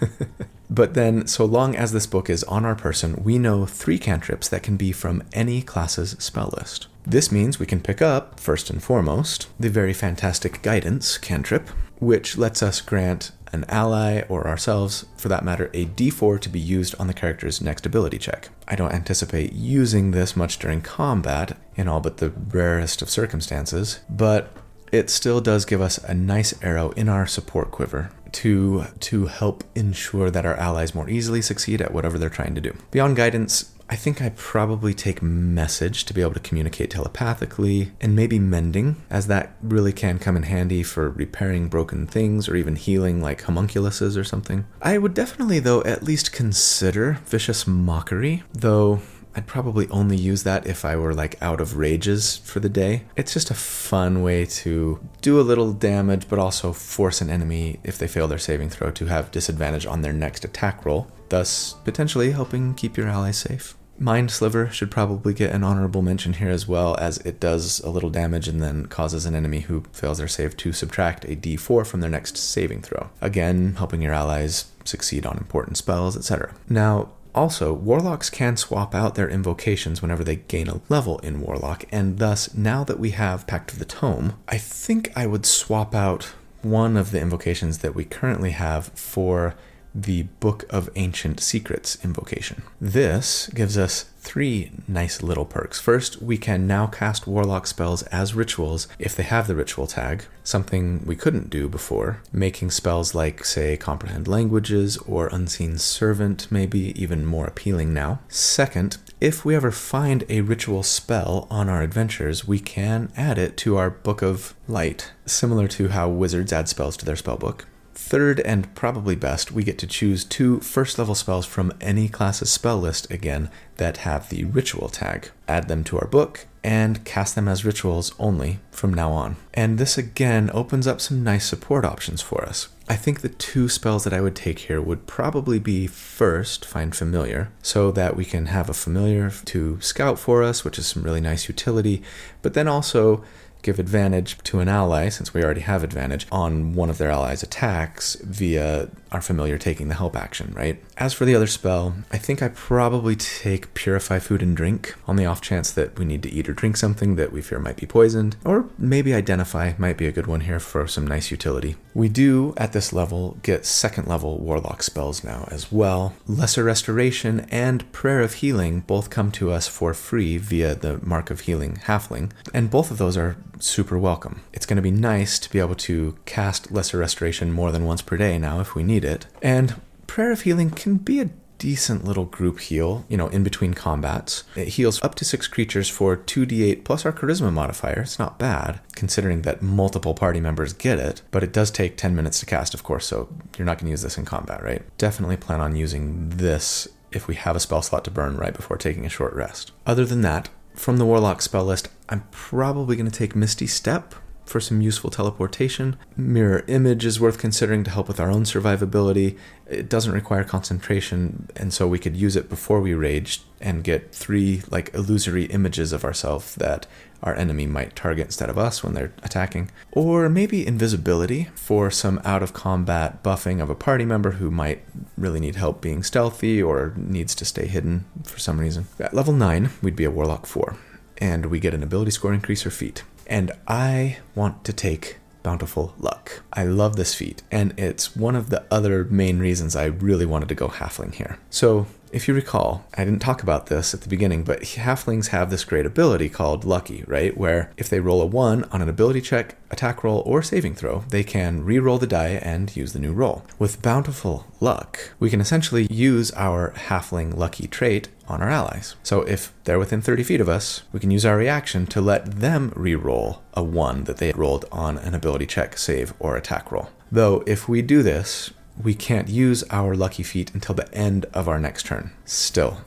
but 0.70 0.94
then, 0.94 1.26
so 1.26 1.44
long 1.44 1.76
as 1.76 1.92
this 1.92 2.06
book 2.06 2.30
is 2.30 2.44
on 2.44 2.64
our 2.64 2.74
person, 2.74 3.22
we 3.22 3.38
know 3.38 3.66
three 3.66 3.98
cantrips 3.98 4.48
that 4.48 4.62
can 4.62 4.76
be 4.76 4.92
from 4.92 5.22
any 5.32 5.62
class's 5.62 6.10
spell 6.18 6.52
list. 6.56 6.86
This 7.04 7.32
means 7.32 7.58
we 7.58 7.66
can 7.66 7.80
pick 7.80 8.00
up, 8.00 8.38
first 8.38 8.70
and 8.70 8.82
foremost, 8.82 9.48
the 9.58 9.68
very 9.68 9.92
fantastic 9.92 10.62
Guidance 10.62 11.18
cantrip, 11.18 11.68
which 11.98 12.36
lets 12.38 12.62
us 12.62 12.80
grant 12.80 13.32
an 13.52 13.64
ally 13.68 14.22
or 14.28 14.46
ourselves, 14.46 15.04
for 15.16 15.28
that 15.28 15.44
matter, 15.44 15.70
a 15.74 15.84
d4 15.84 16.40
to 16.40 16.48
be 16.48 16.60
used 16.60 16.94
on 16.98 17.06
the 17.06 17.14
character's 17.14 17.60
next 17.60 17.84
ability 17.84 18.18
check. 18.18 18.48
I 18.66 18.76
don't 18.76 18.92
anticipate 18.92 19.52
using 19.52 20.10
this 20.10 20.34
much 20.34 20.58
during 20.58 20.80
combat, 20.80 21.56
in 21.76 21.88
all 21.88 22.00
but 22.00 22.16
the 22.16 22.30
rarest 22.30 23.02
of 23.02 23.10
circumstances, 23.10 24.00
but 24.08 24.56
it 24.92 25.10
still 25.10 25.40
does 25.40 25.64
give 25.64 25.80
us 25.80 25.98
a 25.98 26.14
nice 26.14 26.54
arrow 26.62 26.90
in 26.90 27.08
our 27.08 27.26
support 27.26 27.70
quiver 27.70 28.10
to 28.32 28.84
to 29.00 29.26
help 29.26 29.64
ensure 29.74 30.30
that 30.30 30.46
our 30.46 30.54
allies 30.54 30.94
more 30.94 31.08
easily 31.08 31.42
succeed 31.42 31.80
at 31.80 31.92
whatever 31.92 32.18
they're 32.18 32.30
trying 32.30 32.54
to 32.54 32.60
do. 32.60 32.74
Beyond 32.90 33.16
guidance, 33.16 33.72
I 33.90 33.96
think 33.96 34.22
I 34.22 34.30
probably 34.30 34.94
take 34.94 35.20
message 35.20 36.04
to 36.06 36.14
be 36.14 36.22
able 36.22 36.32
to 36.32 36.40
communicate 36.40 36.90
telepathically 36.90 37.92
and 38.00 38.16
maybe 38.16 38.38
mending, 38.38 39.02
as 39.10 39.26
that 39.26 39.54
really 39.62 39.92
can 39.92 40.18
come 40.18 40.34
in 40.34 40.44
handy 40.44 40.82
for 40.82 41.10
repairing 41.10 41.68
broken 41.68 42.06
things 42.06 42.48
or 42.48 42.56
even 42.56 42.76
healing 42.76 43.20
like 43.20 43.42
homunculuses 43.42 44.16
or 44.16 44.24
something. 44.24 44.64
I 44.80 44.96
would 44.96 45.12
definitely, 45.12 45.58
though, 45.58 45.82
at 45.82 46.02
least 46.02 46.32
consider 46.32 47.18
vicious 47.26 47.66
mockery, 47.66 48.44
though 48.54 49.02
I'd 49.34 49.46
probably 49.46 49.88
only 49.88 50.16
use 50.16 50.42
that 50.42 50.66
if 50.66 50.84
I 50.84 50.96
were 50.96 51.14
like 51.14 51.40
out 51.40 51.60
of 51.60 51.76
rages 51.76 52.36
for 52.38 52.60
the 52.60 52.68
day. 52.68 53.04
It's 53.16 53.32
just 53.32 53.50
a 53.50 53.54
fun 53.54 54.22
way 54.22 54.44
to 54.46 55.00
do 55.20 55.40
a 55.40 55.42
little 55.42 55.72
damage, 55.72 56.28
but 56.28 56.38
also 56.38 56.72
force 56.72 57.20
an 57.20 57.30
enemy, 57.30 57.80
if 57.82 57.98
they 57.98 58.08
fail 58.08 58.28
their 58.28 58.38
saving 58.38 58.70
throw, 58.70 58.90
to 58.90 59.06
have 59.06 59.30
disadvantage 59.30 59.86
on 59.86 60.02
their 60.02 60.12
next 60.12 60.44
attack 60.44 60.84
roll, 60.84 61.08
thus 61.28 61.74
potentially 61.84 62.32
helping 62.32 62.74
keep 62.74 62.96
your 62.96 63.08
allies 63.08 63.38
safe. 63.38 63.76
Mind 63.98 64.30
Sliver 64.30 64.68
should 64.70 64.90
probably 64.90 65.32
get 65.32 65.54
an 65.54 65.62
honorable 65.62 66.02
mention 66.02 66.32
here 66.32 66.48
as 66.48 66.66
well, 66.66 66.96
as 66.98 67.18
it 67.18 67.38
does 67.38 67.78
a 67.80 67.90
little 67.90 68.10
damage 68.10 68.48
and 68.48 68.60
then 68.60 68.86
causes 68.86 69.26
an 69.26 69.34
enemy 69.34 69.60
who 69.60 69.84
fails 69.92 70.18
their 70.18 70.28
save 70.28 70.56
to 70.56 70.72
subtract 70.72 71.24
a 71.24 71.36
d4 71.36 71.86
from 71.86 72.00
their 72.00 72.10
next 72.10 72.36
saving 72.36 72.82
throw. 72.82 73.10
Again, 73.20 73.76
helping 73.76 74.02
your 74.02 74.12
allies 74.12 74.72
succeed 74.84 75.24
on 75.24 75.36
important 75.36 75.76
spells, 75.76 76.16
etc. 76.16 76.54
Now, 76.68 77.10
also, 77.34 77.72
warlocks 77.72 78.30
can 78.30 78.56
swap 78.56 78.94
out 78.94 79.14
their 79.14 79.28
invocations 79.28 80.02
whenever 80.02 80.22
they 80.22 80.36
gain 80.36 80.68
a 80.68 80.80
level 80.88 81.18
in 81.20 81.40
warlock, 81.40 81.84
and 81.90 82.18
thus, 82.18 82.54
now 82.54 82.84
that 82.84 82.98
we 82.98 83.10
have 83.10 83.46
Pact 83.46 83.72
of 83.72 83.78
the 83.78 83.84
Tome, 83.84 84.34
I 84.48 84.58
think 84.58 85.10
I 85.16 85.26
would 85.26 85.46
swap 85.46 85.94
out 85.94 86.32
one 86.62 86.96
of 86.96 87.10
the 87.10 87.20
invocations 87.20 87.78
that 87.78 87.94
we 87.94 88.04
currently 88.04 88.50
have 88.50 88.86
for 88.88 89.54
the 89.94 90.24
Book 90.40 90.64
of 90.70 90.88
Ancient 90.94 91.40
Secrets 91.40 92.02
invocation. 92.04 92.62
This 92.80 93.48
gives 93.48 93.76
us 93.76 94.06
three 94.22 94.70
nice 94.86 95.22
little 95.22 95.44
perks. 95.44 95.80
First, 95.80 96.22
we 96.22 96.38
can 96.38 96.66
now 96.66 96.86
cast 96.86 97.26
Warlock 97.26 97.66
spells 97.66 98.04
as 98.04 98.34
rituals 98.34 98.88
if 98.98 99.14
they 99.14 99.24
have 99.24 99.46
the 99.46 99.54
ritual 99.54 99.86
tag, 99.86 100.24
something 100.44 101.04
we 101.04 101.16
couldn't 101.16 101.50
do 101.50 101.68
before, 101.68 102.22
making 102.32 102.70
spells 102.70 103.14
like, 103.14 103.44
say, 103.44 103.76
Comprehend 103.76 104.28
Languages 104.28 104.96
or 104.98 105.26
Unseen 105.26 105.76
Servant 105.76 106.50
maybe 106.50 106.98
even 107.00 107.26
more 107.26 107.46
appealing 107.46 107.92
now. 107.92 108.20
Second, 108.28 108.96
if 109.20 109.44
we 109.44 109.54
ever 109.54 109.70
find 109.70 110.24
a 110.28 110.40
ritual 110.40 110.82
spell 110.82 111.46
on 111.50 111.68
our 111.68 111.82
adventures, 111.82 112.46
we 112.46 112.58
can 112.58 113.12
add 113.16 113.38
it 113.38 113.56
to 113.58 113.76
our 113.76 113.90
Book 113.90 114.22
of 114.22 114.54
Light, 114.68 115.12
similar 115.26 115.68
to 115.68 115.88
how 115.88 116.08
wizards 116.08 116.52
add 116.52 116.68
spells 116.68 116.96
to 116.96 117.04
their 117.04 117.16
spellbook. 117.16 117.64
Third, 118.04 118.40
and 118.40 118.74
probably 118.74 119.16
best, 119.16 119.52
we 119.52 119.64
get 119.64 119.78
to 119.78 119.86
choose 119.86 120.24
two 120.24 120.60
first 120.60 120.98
level 120.98 121.14
spells 121.14 121.46
from 121.46 121.72
any 121.80 122.08
class's 122.10 122.50
spell 122.50 122.76
list 122.76 123.10
again 123.10 123.48
that 123.78 123.98
have 123.98 124.28
the 124.28 124.44
ritual 124.44 124.90
tag. 124.90 125.30
Add 125.48 125.68
them 125.68 125.82
to 125.84 125.98
our 125.98 126.08
book 126.08 126.46
and 126.62 127.04
cast 127.04 127.34
them 127.34 127.48
as 127.48 127.64
rituals 127.64 128.12
only 128.18 128.58
from 128.70 128.92
now 128.92 129.12
on. 129.12 129.36
And 129.54 129.78
this 129.78 129.96
again 129.96 130.50
opens 130.52 130.86
up 130.86 131.00
some 131.00 131.24
nice 131.24 131.46
support 131.46 131.84
options 131.84 132.20
for 132.20 132.44
us. 132.44 132.68
I 132.88 132.96
think 132.96 133.20
the 133.20 133.30
two 133.30 133.68
spells 133.68 134.04
that 134.04 134.12
I 134.12 134.20
would 134.20 134.36
take 134.36 134.58
here 134.58 134.82
would 134.82 135.06
probably 135.06 135.58
be 135.58 135.86
first, 135.86 136.66
find 136.66 136.94
familiar, 136.94 137.50
so 137.62 137.90
that 137.92 138.16
we 138.16 138.24
can 138.24 138.46
have 138.46 138.68
a 138.68 138.74
familiar 138.74 139.30
to 139.30 139.80
scout 139.80 140.18
for 140.18 140.42
us, 140.42 140.64
which 140.64 140.78
is 140.78 140.86
some 140.86 141.02
really 141.02 141.20
nice 141.20 141.48
utility, 141.48 142.02
but 142.42 142.54
then 142.54 142.68
also 142.68 143.24
give 143.62 143.78
advantage 143.78 144.36
to 144.44 144.60
an 144.60 144.68
ally, 144.68 145.08
since 145.08 145.32
we 145.32 145.42
already 145.42 145.60
have 145.62 145.82
advantage, 145.82 146.26
on 146.30 146.74
one 146.74 146.90
of 146.90 146.98
their 146.98 147.10
allies' 147.10 147.42
attacks 147.42 148.16
via 148.16 148.88
our 149.12 149.20
familiar 149.20 149.58
taking 149.58 149.88
the 149.88 149.94
help 149.94 150.16
action, 150.16 150.52
right? 150.54 150.82
As 150.96 151.12
for 151.12 151.24
the 151.24 151.34
other 151.34 151.46
spell, 151.46 151.94
I 152.10 152.18
think 152.18 152.42
I 152.42 152.48
probably 152.48 153.14
take 153.14 153.74
Purify 153.74 154.18
Food 154.18 154.42
and 154.42 154.56
Drink 154.56 154.94
on 155.06 155.16
the 155.16 155.26
off 155.26 155.40
chance 155.40 155.70
that 155.72 155.98
we 155.98 156.04
need 156.04 156.22
to 156.22 156.32
eat 156.32 156.48
or 156.48 156.54
drink 156.54 156.76
something 156.76 157.16
that 157.16 157.32
we 157.32 157.42
fear 157.42 157.58
might 157.58 157.76
be 157.76 157.86
poisoned, 157.86 158.36
or 158.44 158.68
maybe 158.78 159.14
Identify 159.14 159.74
might 159.78 159.98
be 159.98 160.06
a 160.06 160.12
good 160.12 160.26
one 160.26 160.40
here 160.40 160.60
for 160.60 160.86
some 160.86 161.06
nice 161.06 161.30
utility. 161.30 161.76
We 161.94 162.08
do, 162.08 162.54
at 162.56 162.72
this 162.72 162.92
level, 162.92 163.36
get 163.42 163.66
second 163.66 164.08
level 164.08 164.38
Warlock 164.38 164.82
spells 164.82 165.22
now 165.22 165.46
as 165.50 165.70
well. 165.70 166.14
Lesser 166.26 166.64
Restoration 166.64 167.46
and 167.50 167.90
Prayer 167.92 168.20
of 168.20 168.34
Healing 168.34 168.80
both 168.80 169.10
come 169.10 169.30
to 169.32 169.50
us 169.52 169.68
for 169.68 169.92
free 169.92 170.38
via 170.38 170.74
the 170.74 170.98
Mark 171.04 171.30
of 171.30 171.40
Healing 171.40 171.76
Halfling, 171.84 172.32
and 172.54 172.70
both 172.70 172.90
of 172.90 172.96
those 172.98 173.16
are 173.16 173.36
super 173.62 173.98
welcome. 173.98 174.42
It's 174.52 174.66
going 174.66 174.76
to 174.76 174.82
be 174.82 174.90
nice 174.90 175.38
to 175.38 175.50
be 175.50 175.60
able 175.60 175.76
to 175.76 176.18
cast 176.24 176.72
Lesser 176.72 176.98
Restoration 176.98 177.52
more 177.52 177.70
than 177.70 177.84
once 177.84 178.02
per 178.02 178.16
day 178.16 178.38
now 178.38 178.60
if 178.60 178.74
we 178.74 178.82
need 178.82 179.04
it. 179.04 179.26
And 179.40 179.80
Prayer 180.06 180.32
of 180.32 180.42
Healing 180.42 180.70
can 180.70 180.96
be 180.96 181.20
a 181.20 181.30
decent 181.58 182.04
little 182.04 182.24
group 182.24 182.58
heal, 182.58 183.04
you 183.08 183.16
know, 183.16 183.28
in 183.28 183.44
between 183.44 183.72
combats. 183.72 184.42
It 184.56 184.68
heals 184.68 185.00
up 185.00 185.14
to 185.14 185.24
six 185.24 185.46
creatures 185.46 185.88
for 185.88 186.16
2d8 186.16 186.82
plus 186.82 187.06
our 187.06 187.12
charisma 187.12 187.52
modifier. 187.52 188.00
It's 188.00 188.18
not 188.18 188.36
bad, 188.36 188.80
considering 188.96 189.42
that 189.42 189.62
multiple 189.62 190.12
party 190.12 190.40
members 190.40 190.72
get 190.72 190.98
it, 190.98 191.22
but 191.30 191.44
it 191.44 191.52
does 191.52 191.70
take 191.70 191.96
10 191.96 192.16
minutes 192.16 192.40
to 192.40 192.46
cast, 192.46 192.74
of 192.74 192.82
course, 192.82 193.06
so 193.06 193.28
you're 193.56 193.64
not 193.64 193.78
going 193.78 193.86
to 193.86 193.92
use 193.92 194.02
this 194.02 194.18
in 194.18 194.24
combat, 194.24 194.60
right? 194.62 194.82
Definitely 194.98 195.36
plan 195.36 195.60
on 195.60 195.76
using 195.76 196.30
this 196.30 196.88
if 197.12 197.28
we 197.28 197.36
have 197.36 197.54
a 197.54 197.60
spell 197.60 197.82
slot 197.82 198.04
to 198.04 198.10
burn 198.10 198.36
right 198.36 198.54
before 198.54 198.76
taking 198.76 199.06
a 199.06 199.10
short 199.10 199.32
rest. 199.32 199.70
Other 199.86 200.04
than 200.04 200.22
that, 200.22 200.48
from 200.74 200.96
the 200.96 201.06
Warlock 201.06 201.42
spell 201.42 201.64
list, 201.64 201.88
I'm 202.12 202.24
probably 202.30 202.94
going 202.94 203.10
to 203.10 203.18
take 203.18 203.34
Misty 203.34 203.66
Step 203.66 204.14
for 204.44 204.60
some 204.60 204.82
useful 204.82 205.08
teleportation. 205.08 205.96
Mirror 206.14 206.64
Image 206.68 207.06
is 207.06 207.18
worth 207.18 207.38
considering 207.38 207.84
to 207.84 207.90
help 207.90 208.06
with 208.06 208.20
our 208.20 208.30
own 208.30 208.42
survivability. 208.44 209.38
It 209.66 209.88
doesn't 209.88 210.12
require 210.12 210.44
concentration, 210.44 211.48
and 211.56 211.72
so 211.72 211.88
we 211.88 211.98
could 211.98 212.14
use 212.14 212.36
it 212.36 212.50
before 212.50 212.82
we 212.82 212.92
rage 212.92 213.40
and 213.62 213.82
get 213.82 214.14
three 214.14 214.60
like 214.70 214.92
illusory 214.92 215.44
images 215.44 215.90
of 215.94 216.04
ourselves 216.04 216.54
that 216.56 216.86
our 217.22 217.34
enemy 217.34 217.66
might 217.66 217.96
target 217.96 218.26
instead 218.26 218.50
of 218.50 218.58
us 218.58 218.84
when 218.84 218.92
they're 218.92 219.14
attacking. 219.22 219.70
Or 219.92 220.28
maybe 220.28 220.66
invisibility 220.66 221.44
for 221.54 221.90
some 221.90 222.20
out 222.26 222.42
of 222.42 222.52
combat 222.52 223.22
buffing 223.22 223.62
of 223.62 223.70
a 223.70 223.74
party 223.74 224.04
member 224.04 224.32
who 224.32 224.50
might 224.50 224.84
really 225.16 225.40
need 225.40 225.56
help 225.56 225.80
being 225.80 226.02
stealthy 226.02 226.62
or 226.62 226.92
needs 226.94 227.34
to 227.36 227.46
stay 227.46 227.66
hidden 227.66 228.04
for 228.24 228.38
some 228.38 228.60
reason. 228.60 228.86
At 229.00 229.14
level 229.14 229.32
9, 229.32 229.70
we'd 229.80 229.96
be 229.96 230.04
a 230.04 230.10
Warlock 230.10 230.44
4, 230.44 230.76
and 231.18 231.46
we 231.46 231.60
get 231.60 231.74
an 231.74 231.82
ability 231.82 232.10
score 232.10 232.32
increase 232.32 232.66
or 232.66 232.70
feat. 232.70 233.04
And 233.26 233.52
I 233.66 234.18
want 234.34 234.64
to 234.64 234.72
take 234.72 235.18
Bountiful 235.42 235.94
Luck. 235.98 236.42
I 236.52 236.64
love 236.64 236.96
this 236.96 237.14
feat, 237.14 237.42
and 237.50 237.78
it's 237.78 238.14
one 238.14 238.36
of 238.36 238.50
the 238.50 238.64
other 238.70 239.04
main 239.04 239.38
reasons 239.38 239.74
I 239.74 239.86
really 239.86 240.26
wanted 240.26 240.48
to 240.50 240.54
go 240.54 240.68
Halfling 240.68 241.14
here. 241.14 241.38
So, 241.50 241.86
if 242.12 242.28
you 242.28 242.34
recall, 242.34 242.84
I 242.94 243.04
didn't 243.04 243.20
talk 243.22 243.42
about 243.42 243.66
this 243.66 243.94
at 243.94 244.02
the 244.02 244.08
beginning, 244.08 244.44
but 244.44 244.60
halflings 244.60 245.28
have 245.28 245.48
this 245.50 245.64
great 245.64 245.86
ability 245.86 246.28
called 246.28 246.64
Lucky, 246.64 247.04
right? 247.06 247.36
Where 247.36 247.72
if 247.78 247.88
they 247.88 248.00
roll 248.00 248.20
a 248.20 248.26
1 248.26 248.64
on 248.64 248.82
an 248.82 248.88
ability 248.88 249.22
check, 249.22 249.56
attack 249.70 250.04
roll, 250.04 250.22
or 250.26 250.42
saving 250.42 250.74
throw, 250.74 251.04
they 251.08 251.24
can 251.24 251.64
re 251.64 251.78
roll 251.78 251.98
the 251.98 252.06
die 252.06 252.38
and 252.42 252.76
use 252.76 252.92
the 252.92 252.98
new 252.98 253.12
roll. 253.12 253.44
With 253.58 253.80
Bountiful 253.80 254.46
Luck, 254.60 255.12
we 255.18 255.30
can 255.30 255.40
essentially 255.40 255.86
use 255.90 256.30
our 256.32 256.72
halfling 256.76 257.34
lucky 257.34 257.66
trait 257.66 258.08
on 258.28 258.42
our 258.42 258.50
allies. 258.50 258.94
So 259.02 259.22
if 259.22 259.52
they're 259.64 259.78
within 259.78 260.02
30 260.02 260.22
feet 260.22 260.40
of 260.40 260.50
us, 260.50 260.82
we 260.92 261.00
can 261.00 261.10
use 261.10 261.24
our 261.24 261.38
reaction 261.38 261.86
to 261.86 262.02
let 262.02 262.40
them 262.40 262.72
re 262.76 262.94
roll 262.94 263.42
a 263.54 263.62
1 263.62 264.04
that 264.04 264.18
they 264.18 264.32
rolled 264.32 264.66
on 264.70 264.98
an 264.98 265.14
ability 265.14 265.46
check, 265.46 265.78
save, 265.78 266.12
or 266.18 266.36
attack 266.36 266.70
roll. 266.70 266.90
Though, 267.10 267.42
if 267.46 267.68
we 267.68 267.82
do 267.82 268.02
this, 268.02 268.50
we 268.80 268.94
can't 268.94 269.28
use 269.28 269.64
our 269.70 269.94
lucky 269.94 270.22
feat 270.22 270.52
until 270.54 270.74
the 270.74 270.92
end 270.94 271.26
of 271.32 271.48
our 271.48 271.58
next 271.58 271.86
turn. 271.86 272.12
Still, 272.24 272.84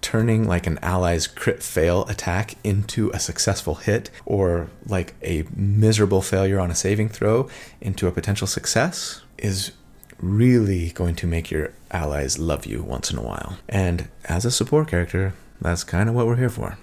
turning 0.00 0.46
like 0.46 0.66
an 0.66 0.78
ally's 0.82 1.26
crit 1.26 1.62
fail 1.62 2.04
attack 2.08 2.56
into 2.62 3.10
a 3.10 3.18
successful 3.18 3.76
hit 3.76 4.10
or 4.26 4.68
like 4.86 5.14
a 5.22 5.44
miserable 5.56 6.20
failure 6.20 6.60
on 6.60 6.70
a 6.70 6.74
saving 6.74 7.08
throw 7.08 7.48
into 7.80 8.06
a 8.06 8.12
potential 8.12 8.46
success 8.46 9.22
is 9.38 9.72
really 10.20 10.90
going 10.90 11.14
to 11.16 11.26
make 11.26 11.50
your 11.50 11.72
allies 11.90 12.38
love 12.38 12.66
you 12.66 12.82
once 12.82 13.10
in 13.10 13.18
a 13.18 13.22
while. 13.22 13.56
And 13.68 14.08
as 14.26 14.44
a 14.44 14.50
support 14.50 14.88
character, 14.88 15.34
that's 15.60 15.84
kind 15.84 16.08
of 16.08 16.14
what 16.14 16.26
we're 16.26 16.36
here 16.36 16.50
for. 16.50 16.76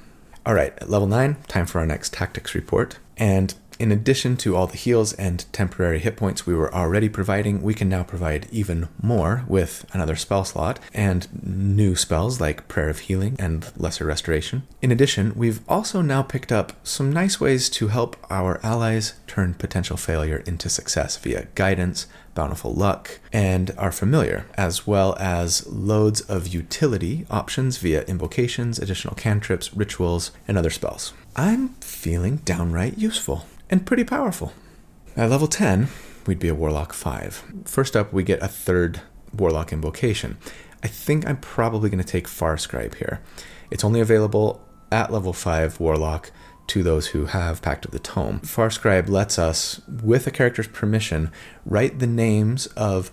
All 0.43 0.55
right, 0.55 0.73
at 0.81 0.89
level 0.89 1.07
9, 1.07 1.37
time 1.47 1.67
for 1.67 1.79
our 1.79 1.85
next 1.85 2.13
tactics 2.13 2.55
report. 2.55 2.97
And 3.17 3.53
in 3.81 3.91
addition 3.91 4.37
to 4.37 4.55
all 4.55 4.67
the 4.67 4.77
heals 4.77 5.11
and 5.13 5.51
temporary 5.51 5.97
hit 5.97 6.15
points 6.15 6.45
we 6.45 6.53
were 6.53 6.71
already 6.71 7.09
providing, 7.09 7.63
we 7.63 7.73
can 7.73 7.89
now 7.89 8.03
provide 8.03 8.47
even 8.51 8.87
more 9.01 9.43
with 9.47 9.87
another 9.91 10.15
spell 10.15 10.45
slot 10.45 10.79
and 10.93 11.27
new 11.43 11.95
spells 11.95 12.39
like 12.39 12.67
Prayer 12.67 12.89
of 12.89 12.99
Healing 12.99 13.35
and 13.39 13.71
Lesser 13.75 14.05
Restoration. 14.05 14.67
In 14.83 14.91
addition, 14.91 15.33
we've 15.35 15.61
also 15.67 16.03
now 16.03 16.21
picked 16.21 16.51
up 16.51 16.73
some 16.85 17.11
nice 17.11 17.39
ways 17.39 17.71
to 17.71 17.87
help 17.87 18.15
our 18.29 18.59
allies 18.63 19.15
turn 19.25 19.55
potential 19.55 19.97
failure 19.97 20.43
into 20.45 20.69
success 20.69 21.17
via 21.17 21.47
guidance, 21.55 22.05
bountiful 22.35 22.75
luck, 22.75 23.19
and 23.33 23.71
our 23.79 23.91
familiar, 23.91 24.45
as 24.53 24.85
well 24.85 25.17
as 25.19 25.65
loads 25.65 26.21
of 26.21 26.47
utility 26.47 27.25
options 27.31 27.77
via 27.77 28.03
invocations, 28.03 28.77
additional 28.77 29.15
cantrips, 29.15 29.73
rituals, 29.73 30.29
and 30.47 30.55
other 30.55 30.69
spells. 30.69 31.13
I'm 31.35 31.69
feeling 31.79 32.37
downright 32.45 32.99
useful 32.99 33.47
and 33.71 33.85
pretty 33.85 34.03
powerful. 34.03 34.53
At 35.15 35.29
level 35.29 35.47
10, 35.47 35.87
we'd 36.27 36.39
be 36.39 36.49
a 36.49 36.55
Warlock 36.55 36.93
5. 36.93 37.43
First 37.65 37.95
up, 37.95 38.13
we 38.13 38.23
get 38.23 38.43
a 38.43 38.47
third 38.47 39.01
Warlock 39.35 39.73
invocation. 39.73 40.37
I 40.83 40.87
think 40.87 41.27
I'm 41.27 41.37
probably 41.37 41.89
going 41.89 42.03
to 42.03 42.07
take 42.07 42.27
Farscribe 42.27 42.95
here. 42.95 43.21
It's 43.71 43.83
only 43.83 44.01
available 44.01 44.61
at 44.91 45.11
level 45.11 45.33
5 45.33 45.79
Warlock 45.79 46.31
to 46.67 46.83
those 46.83 47.07
who 47.07 47.25
have 47.25 47.61
Pact 47.61 47.85
of 47.85 47.91
the 47.91 47.99
Tome. 47.99 48.39
Farscribe 48.41 49.09
lets 49.09 49.39
us, 49.39 49.81
with 49.87 50.27
a 50.27 50.31
character's 50.31 50.67
permission, 50.67 51.31
write 51.65 51.99
the 51.99 52.07
names 52.07 52.67
of 52.67 53.11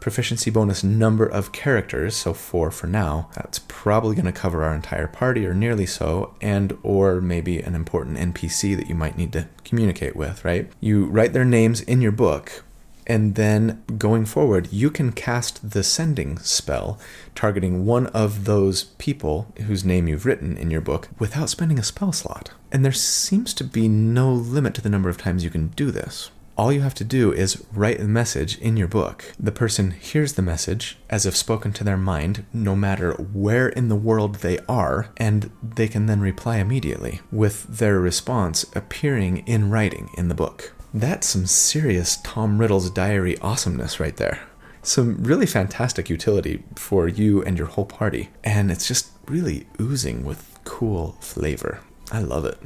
proficiency 0.00 0.50
bonus 0.50 0.82
number 0.82 1.26
of 1.26 1.52
characters, 1.52 2.16
so 2.16 2.32
four 2.32 2.70
for 2.70 2.86
now. 2.86 3.28
That's 3.34 3.60
probably 3.60 4.16
going 4.16 4.26
to 4.26 4.32
cover 4.32 4.64
our 4.64 4.74
entire 4.74 5.06
party 5.06 5.46
or 5.46 5.54
nearly 5.54 5.86
so, 5.86 6.34
and 6.40 6.76
or 6.82 7.20
maybe 7.20 7.60
an 7.60 7.74
important 7.74 8.18
NPC 8.18 8.76
that 8.76 8.88
you 8.88 8.94
might 8.94 9.18
need 9.18 9.32
to 9.34 9.48
communicate 9.64 10.16
with, 10.16 10.44
right? 10.44 10.70
You 10.80 11.06
write 11.06 11.32
their 11.32 11.44
names 11.44 11.80
in 11.82 12.00
your 12.00 12.12
book, 12.12 12.64
and 13.06 13.34
then 13.34 13.82
going 13.98 14.24
forward, 14.24 14.72
you 14.72 14.90
can 14.90 15.12
cast 15.12 15.70
the 15.70 15.82
sending 15.82 16.38
spell 16.38 16.98
targeting 17.34 17.84
one 17.84 18.06
of 18.08 18.44
those 18.44 18.84
people 18.84 19.52
whose 19.66 19.84
name 19.84 20.06
you've 20.06 20.26
written 20.26 20.56
in 20.56 20.70
your 20.70 20.80
book 20.80 21.08
without 21.18 21.50
spending 21.50 21.78
a 21.78 21.82
spell 21.82 22.12
slot. 22.12 22.52
And 22.70 22.84
there 22.84 22.92
seems 22.92 23.52
to 23.54 23.64
be 23.64 23.88
no 23.88 24.32
limit 24.32 24.74
to 24.74 24.80
the 24.80 24.88
number 24.88 25.08
of 25.08 25.18
times 25.18 25.42
you 25.42 25.50
can 25.50 25.68
do 25.68 25.90
this 25.90 26.30
all 26.60 26.70
you 26.70 26.82
have 26.82 26.94
to 26.94 27.04
do 27.04 27.32
is 27.32 27.64
write 27.72 27.98
a 28.00 28.04
message 28.04 28.58
in 28.58 28.76
your 28.76 28.86
book. 28.86 29.32
The 29.40 29.50
person 29.50 29.92
hears 29.92 30.34
the 30.34 30.42
message 30.42 30.98
as 31.08 31.24
if 31.24 31.34
spoken 31.34 31.72
to 31.72 31.84
their 31.84 31.96
mind, 31.96 32.44
no 32.52 32.76
matter 32.76 33.12
where 33.14 33.70
in 33.70 33.88
the 33.88 33.96
world 33.96 34.36
they 34.36 34.58
are, 34.68 35.08
and 35.16 35.50
they 35.62 35.88
can 35.88 36.04
then 36.04 36.20
reply 36.20 36.58
immediately, 36.58 37.22
with 37.32 37.78
their 37.78 37.98
response 37.98 38.66
appearing 38.76 39.38
in 39.46 39.70
writing 39.70 40.10
in 40.18 40.28
the 40.28 40.34
book. 40.34 40.74
That's 40.92 41.28
some 41.28 41.46
serious 41.46 42.18
Tom 42.24 42.58
Riddle's 42.58 42.90
diary 42.90 43.38
awesomeness 43.38 43.98
right 43.98 44.18
there. 44.18 44.42
Some 44.82 45.24
really 45.24 45.46
fantastic 45.46 46.10
utility 46.10 46.62
for 46.76 47.08
you 47.08 47.42
and 47.42 47.56
your 47.56 47.68
whole 47.68 47.86
party, 47.86 48.28
and 48.44 48.70
it's 48.70 48.86
just 48.86 49.12
really 49.26 49.66
oozing 49.80 50.26
with 50.26 50.58
cool 50.64 51.16
flavor. 51.22 51.80
I 52.12 52.20
love 52.20 52.44
it. 52.44 52.58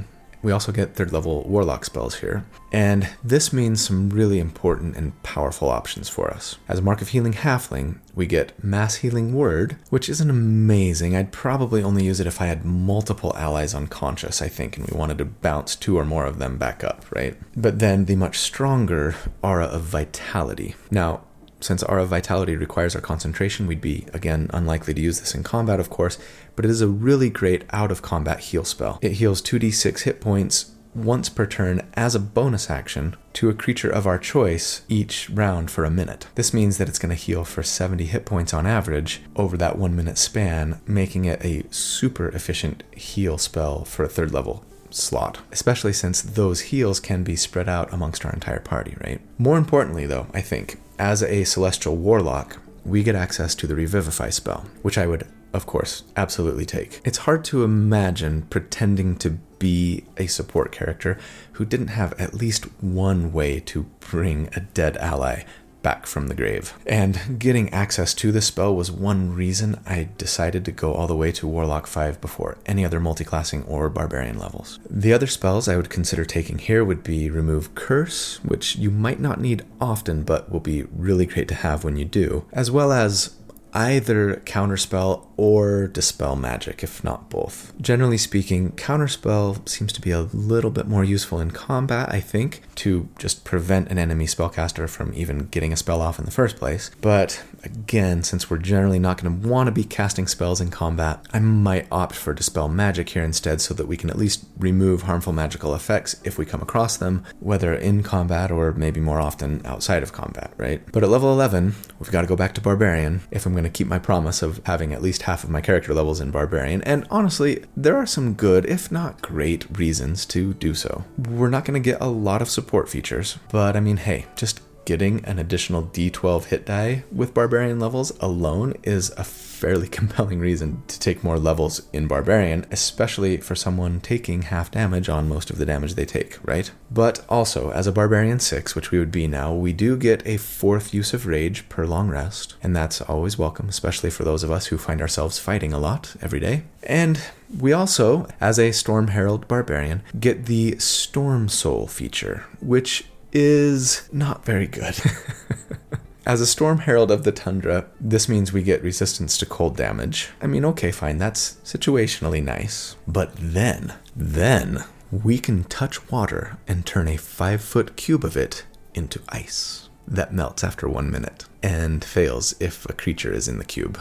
We 0.45 0.51
also 0.51 0.71
get 0.71 0.93
third 0.93 1.11
level 1.11 1.43
warlock 1.45 1.85
spells 1.85 2.19
here, 2.19 2.45
and 2.71 3.09
this 3.23 3.51
means 3.51 3.83
some 3.83 4.11
really 4.11 4.37
important 4.37 4.95
and 4.95 5.23
powerful 5.23 5.69
options 5.69 6.07
for 6.07 6.29
us. 6.29 6.59
As 6.67 6.77
a 6.77 6.83
Mark 6.83 7.01
of 7.01 7.07
Healing 7.07 7.33
Halfling, 7.33 7.97
we 8.13 8.27
get 8.27 8.63
Mass 8.63 8.97
Healing 8.97 9.33
Word, 9.33 9.77
which 9.89 10.07
isn't 10.07 10.29
amazing. 10.29 11.15
I'd 11.15 11.31
probably 11.31 11.81
only 11.81 12.05
use 12.05 12.19
it 12.19 12.27
if 12.27 12.39
I 12.39 12.45
had 12.45 12.63
multiple 12.63 13.35
allies 13.35 13.73
unconscious, 13.73 14.39
I 14.39 14.47
think, 14.47 14.77
and 14.77 14.87
we 14.87 14.95
wanted 14.95 15.17
to 15.17 15.25
bounce 15.25 15.75
two 15.75 15.97
or 15.97 16.05
more 16.05 16.27
of 16.27 16.37
them 16.37 16.57
back 16.59 16.83
up, 16.83 17.05
right? 17.09 17.35
But 17.57 17.79
then 17.79 18.05
the 18.05 18.15
much 18.15 18.37
stronger 18.37 19.15
Aura 19.41 19.65
of 19.65 19.81
Vitality. 19.81 20.75
Now, 20.91 21.21
Since 21.65 21.81
Aura 21.81 22.05
Vitality 22.05 22.55
requires 22.55 22.93
our 22.93 23.01
concentration, 23.01 23.65
we'd 23.65 23.81
be, 23.81 24.05
again, 24.13 24.51
unlikely 24.53 24.93
to 24.93 25.01
use 25.01 25.19
this 25.19 25.33
in 25.33 25.41
combat, 25.41 25.79
of 25.79 25.89
course, 25.89 26.19
but 26.55 26.63
it 26.63 26.69
is 26.69 26.79
a 26.79 26.87
really 26.87 27.31
great 27.31 27.63
out 27.71 27.89
of 27.89 28.03
combat 28.03 28.39
heal 28.39 28.63
spell. 28.63 28.99
It 29.01 29.13
heals 29.13 29.41
2d6 29.41 30.01
hit 30.01 30.21
points 30.21 30.75
once 30.93 31.27
per 31.27 31.47
turn 31.47 31.81
as 31.95 32.13
a 32.13 32.19
bonus 32.19 32.69
action 32.69 33.15
to 33.33 33.49
a 33.49 33.55
creature 33.55 33.89
of 33.89 34.05
our 34.05 34.19
choice 34.19 34.83
each 34.87 35.27
round 35.31 35.71
for 35.71 35.85
a 35.85 35.89
minute. 35.89 36.27
This 36.35 36.53
means 36.53 36.77
that 36.77 36.87
it's 36.87 36.99
going 36.99 37.09
to 37.09 37.15
heal 37.15 37.43
for 37.43 37.63
70 37.63 38.05
hit 38.05 38.27
points 38.27 38.53
on 38.53 38.67
average 38.67 39.23
over 39.35 39.57
that 39.57 39.75
one 39.75 39.95
minute 39.95 40.19
span, 40.19 40.79
making 40.85 41.25
it 41.25 41.43
a 41.43 41.63
super 41.71 42.27
efficient 42.27 42.83
heal 42.95 43.39
spell 43.39 43.85
for 43.85 44.03
a 44.03 44.09
third 44.09 44.31
level 44.31 44.63
slot, 44.91 45.39
especially 45.51 45.93
since 45.93 46.21
those 46.21 46.61
heals 46.61 46.99
can 46.99 47.23
be 47.23 47.35
spread 47.35 47.67
out 47.67 47.91
amongst 47.91 48.23
our 48.23 48.31
entire 48.31 48.59
party, 48.59 48.95
right? 49.03 49.19
More 49.39 49.57
importantly, 49.57 50.05
though, 50.05 50.27
I 50.31 50.41
think, 50.41 50.79
as 50.99 51.23
a 51.23 51.43
celestial 51.43 51.95
warlock, 51.95 52.57
we 52.85 53.03
get 53.03 53.15
access 53.15 53.55
to 53.55 53.67
the 53.67 53.75
Revivify 53.75 54.29
spell, 54.29 54.65
which 54.81 54.97
I 54.97 55.07
would, 55.07 55.27
of 55.53 55.65
course, 55.65 56.03
absolutely 56.15 56.65
take. 56.65 57.01
It's 57.03 57.19
hard 57.19 57.43
to 57.45 57.63
imagine 57.63 58.43
pretending 58.43 59.15
to 59.17 59.31
be 59.59 60.05
a 60.17 60.27
support 60.27 60.71
character 60.71 61.17
who 61.53 61.65
didn't 61.65 61.87
have 61.87 62.13
at 62.19 62.33
least 62.33 62.65
one 62.81 63.33
way 63.33 63.59
to 63.61 63.83
bring 63.99 64.49
a 64.55 64.59
dead 64.59 64.97
ally 64.97 65.43
back 65.85 66.07
from 66.07 66.29
the 66.29 66.33
grave. 66.33 66.73
And 66.87 67.37
getting 67.37 67.69
access 67.69 68.15
to 68.15 68.31
this 68.31 68.47
spell 68.47 68.75
was 68.75 68.89
one 68.89 69.35
reason 69.35 69.79
I 69.85 70.09
decided 70.17 70.65
to 70.65 70.71
go 70.71 70.95
all 70.95 71.05
the 71.05 71.15
way 71.15 71.31
to 71.33 71.47
Warlock 71.47 71.85
5 71.85 72.19
before 72.19 72.57
any 72.65 72.83
other 72.83 72.99
multiclassing 72.99 73.69
or 73.69 73.87
barbarian 73.87 74.39
levels. 74.39 74.79
The 74.89 75.13
other 75.13 75.27
spells 75.27 75.67
I 75.67 75.77
would 75.77 75.91
consider 75.91 76.25
taking 76.25 76.57
here 76.57 76.83
would 76.83 77.03
be 77.03 77.29
Remove 77.29 77.75
Curse, 77.75 78.43
which 78.43 78.77
you 78.77 78.89
might 78.89 79.19
not 79.19 79.39
need 79.39 79.63
often 79.79 80.23
but 80.23 80.51
will 80.51 80.59
be 80.59 80.87
really 80.91 81.27
great 81.27 81.47
to 81.49 81.53
have 81.53 81.83
when 81.83 81.97
you 81.97 82.05
do, 82.05 82.45
as 82.51 82.71
well 82.71 82.91
as 82.91 83.34
either 83.75 84.37
counterspell 84.45 85.27
or 85.37 85.87
dispel 85.87 86.35
magic, 86.37 86.81
if 86.81 87.03
not 87.03 87.29
both. 87.29 87.73
Generally 87.81 88.19
speaking, 88.19 88.71
counterspell 88.71 89.67
seems 89.67 89.91
to 89.93 90.01
be 90.01 90.11
a 90.11 90.21
little 90.21 90.71
bit 90.71 90.87
more 90.87 91.03
useful 91.03 91.41
in 91.41 91.51
combat, 91.51 92.09
I 92.09 92.21
think, 92.21 92.61
to 92.75 93.09
just 93.19 93.43
prevent 93.43 93.89
an 93.89 93.97
enemy 93.97 94.27
spellcaster 94.27 94.89
from 94.89 95.13
even 95.13 95.47
getting 95.47 95.73
a 95.73 95.77
spell 95.77 96.01
off 96.01 96.17
in 96.19 96.25
the 96.25 96.31
first 96.31 96.55
place. 96.55 96.89
But 97.01 97.43
again, 97.63 98.23
since 98.23 98.49
we're 98.49 98.59
generally 98.59 98.99
not 98.99 99.21
going 99.21 99.41
to 99.41 99.47
want 99.47 99.67
to 99.67 99.71
be 99.71 99.83
casting 99.83 100.27
spells 100.27 100.61
in 100.61 100.69
combat, 100.69 101.25
I 101.33 101.39
might 101.39 101.87
opt 101.91 102.15
for 102.15 102.33
dispel 102.33 102.69
magic 102.69 103.09
here 103.09 103.23
instead 103.23 103.59
so 103.59 103.73
that 103.73 103.87
we 103.87 103.97
can 103.97 104.09
at 104.09 104.17
least 104.17 104.45
remove 104.57 105.03
harmful 105.03 105.33
magical 105.33 105.75
effects 105.75 106.15
if 106.23 106.37
we 106.37 106.45
come 106.45 106.61
across 106.61 106.95
them, 106.95 107.25
whether 107.39 107.73
in 107.73 108.03
combat 108.03 108.51
or 108.51 108.71
maybe 108.71 109.01
more 109.01 109.19
often 109.19 109.61
outside 109.65 110.03
of 110.03 110.13
combat, 110.13 110.53
right? 110.57 110.81
But 110.93 111.03
at 111.03 111.09
level 111.09 111.33
11, 111.33 111.75
we've 111.99 112.11
got 112.11 112.21
to 112.21 112.27
go 112.27 112.37
back 112.37 112.53
to 112.53 112.61
barbarian 112.61 113.21
if 113.31 113.45
I'm 113.45 113.51
going 113.51 113.64
to 113.65 113.77
keep 113.77 113.87
my 113.87 113.99
promise 113.99 114.41
of 114.41 114.61
having 114.65 114.93
at 114.93 115.01
least 115.01 115.23
half 115.23 115.43
of 115.43 115.49
my 115.49 115.61
character 115.61 115.93
levels 115.93 116.21
in 116.21 116.31
Barbarian, 116.31 116.81
and 116.83 117.05
honestly, 117.09 117.63
there 117.75 117.97
are 117.97 118.05
some 118.05 118.33
good, 118.33 118.65
if 118.65 118.91
not 118.91 119.21
great, 119.21 119.65
reasons 119.77 120.25
to 120.27 120.53
do 120.53 120.73
so. 120.73 121.03
We're 121.17 121.49
not 121.49 121.65
going 121.65 121.81
to 121.81 121.91
get 121.91 122.01
a 122.01 122.07
lot 122.07 122.41
of 122.41 122.49
support 122.49 122.89
features, 122.89 123.37
but 123.51 123.75
I 123.75 123.79
mean, 123.79 123.97
hey, 123.97 124.25
just 124.35 124.61
getting 124.85 125.25
an 125.25 125.39
additional 125.39 125.83
d12 125.83 126.45
hit 126.45 126.65
die 126.65 127.03
with 127.11 127.33
Barbarian 127.33 127.79
levels 127.79 128.11
alone 128.19 128.75
is 128.83 129.09
a 129.17 129.23
fairly 129.65 129.87
compelling 130.01 130.37
reason 130.37 130.83
to 130.87 130.99
take 130.99 131.23
more 131.23 131.39
levels 131.39 131.81
in 131.91 132.05
Barbarian, 132.07 132.67
especially 132.69 133.37
for 133.37 133.55
someone 133.55 133.99
taking 133.99 134.43
half 134.43 134.69
damage 134.69 135.09
on 135.09 135.27
most 135.27 135.49
of 135.49 135.57
the 135.57 135.65
damage 135.65 135.95
they 135.95 136.05
take, 136.05 136.37
right? 136.43 136.69
But 136.91 137.25
also, 137.27 137.71
as 137.71 137.87
a 137.87 137.91
Barbarian 137.91 138.39
6, 138.39 138.75
which 138.75 138.91
we 138.91 138.99
would 138.99 139.11
be 139.11 139.25
now, 139.25 139.55
we 139.55 139.73
do 139.73 139.97
get 139.97 140.21
a 140.23 140.37
fourth 140.37 140.93
use 140.93 141.15
of 141.15 141.25
Rage 141.25 141.67
per 141.67 141.87
long 141.87 142.09
rest, 142.09 142.53
and 142.61 142.75
that's 142.75 143.01
always 143.01 143.39
welcome, 143.39 143.67
especially 143.67 144.11
for 144.11 144.23
those 144.23 144.43
of 144.43 144.51
us 144.51 144.67
who 144.67 144.77
find 144.77 145.01
ourselves 145.01 145.39
fighting 145.39 145.73
a 145.73 145.79
lot 145.79 146.15
every 146.21 146.39
day. 146.39 146.61
And 146.83 147.19
we 147.59 147.73
also, 147.73 148.27
as 148.39 148.59
a 148.59 148.71
Storm 148.71 149.07
Herald 149.07 149.47
Barbarian, 149.47 150.03
get 150.19 150.45
the 150.45 150.77
Storm 150.77 151.49
Soul 151.49 151.87
feature, 151.87 152.45
which 152.59 153.05
is 153.33 154.07
not 154.13 154.45
very 154.45 154.67
good. 154.67 154.95
As 156.27 156.41
a 156.41 156.47
Storm 156.47 156.79
Herald 156.79 157.11
of 157.11 157.23
the 157.23 157.31
Tundra, 157.31 157.85
this 158.01 158.27
means 158.27 158.51
we 158.51 158.63
get 158.63 158.81
resistance 158.81 159.37
to 159.37 159.45
cold 159.45 159.77
damage. 159.77 160.29
I 160.41 160.47
mean, 160.47 160.65
okay, 160.65 160.91
fine, 160.91 161.19
that's 161.19 161.57
situationally 161.63 162.43
nice. 162.43 162.95
But 163.07 163.33
then, 163.35 163.93
then, 164.15 164.85
we 165.11 165.37
can 165.37 165.65
touch 165.65 166.09
water 166.09 166.57
and 166.67 166.83
turn 166.83 167.07
a 167.07 167.17
five 167.17 167.61
foot 167.61 167.95
cube 167.95 168.23
of 168.25 168.35
it 168.35 168.65
into 168.95 169.21
ice. 169.29 169.89
That 170.07 170.33
melts 170.33 170.63
after 170.63 170.89
one 170.89 171.11
minute 171.11 171.45
and 171.61 172.03
fails 172.03 172.55
if 172.59 172.89
a 172.89 172.93
creature 172.93 173.31
is 173.31 173.47
in 173.47 173.59
the 173.59 173.65
cube. 173.65 173.99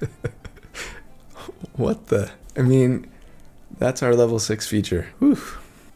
what 1.76 2.06
the? 2.06 2.30
I 2.56 2.62
mean, 2.62 3.06
that's 3.78 4.02
our 4.02 4.14
level 4.14 4.38
six 4.38 4.66
feature. 4.66 5.08
Whew. 5.18 5.38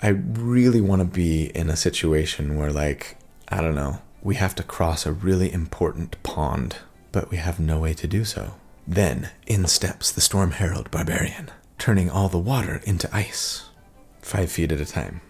I 0.03 0.09
really 0.09 0.83
want 0.83 1.01
to 1.01 1.07
be 1.07 1.47
in 1.55 1.71
a 1.71 1.77
situation 1.77 2.57
where, 2.59 2.73
like, 2.73 3.17
I 3.49 3.63
don't 3.63 3.75
know, 3.75 4.01
we 4.23 4.35
have 4.35 4.55
to 4.57 4.63
cross 4.63 5.07
a 5.07 5.13
really 5.13 5.53
important 5.53 6.23
pond, 6.23 6.77
but 7.13 7.31
we 7.31 7.39
have 7.39 7.59
no 7.59 7.79
way 7.79 7.95
to 7.95 8.07
do 8.07 8.25
so. 8.25 8.55
Then 8.87 9.31
in 9.47 9.67
steps 9.67 10.13
the 10.13 10.21
Storm 10.21 10.53
Herald 10.53 10.91
Barbarian, 10.91 11.51
turning 11.79 12.11
all 12.11 12.29
the 12.29 12.39
water 12.39 12.81
into 12.85 13.15
ice, 13.15 13.67
five 14.21 14.51
feet 14.51 14.73
at 14.73 14.81
a 14.81 14.87
time, 14.87 15.21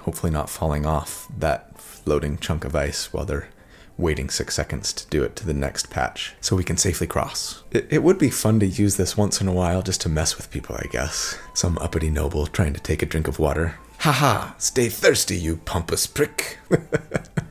hopefully 0.00 0.32
not 0.32 0.50
falling 0.50 0.84
off 0.86 1.28
that 1.38 1.78
floating 1.78 2.38
chunk 2.38 2.64
of 2.64 2.74
ice 2.74 3.12
while 3.12 3.24
they're 3.24 3.48
waiting 3.96 4.30
six 4.30 4.54
seconds 4.54 4.92
to 4.94 5.06
do 5.08 5.22
it 5.22 5.36
to 5.36 5.46
the 5.46 5.52
next 5.52 5.90
patch 5.90 6.34
so 6.40 6.56
we 6.56 6.64
can 6.64 6.76
safely 6.76 7.06
cross. 7.06 7.62
It, 7.70 7.86
it, 7.90 8.02
would 8.02 8.18
be 8.18 8.30
fun 8.30 8.58
to 8.60 8.66
use 8.66 8.96
this 8.96 9.16
once 9.16 9.40
in 9.40 9.48
a 9.48 9.52
while 9.52 9.82
just 9.82 10.00
to 10.02 10.08
mess 10.08 10.36
with 10.36 10.50
people, 10.50 10.74
I 10.76 10.86
guess. 10.90 11.38
Some 11.52 11.76
uppity 11.78 12.10
noble 12.10 12.46
trying 12.46 12.72
to 12.72 12.80
take 12.80 13.02
a 13.02 13.06
drink 13.06 13.28
of 13.28 13.38
water. 13.38 13.74
Haha, 13.98 14.54
stay 14.56 14.88
thirsty, 14.88 15.36
you 15.36 15.58
pompous 15.58 16.06
prick. 16.06 16.58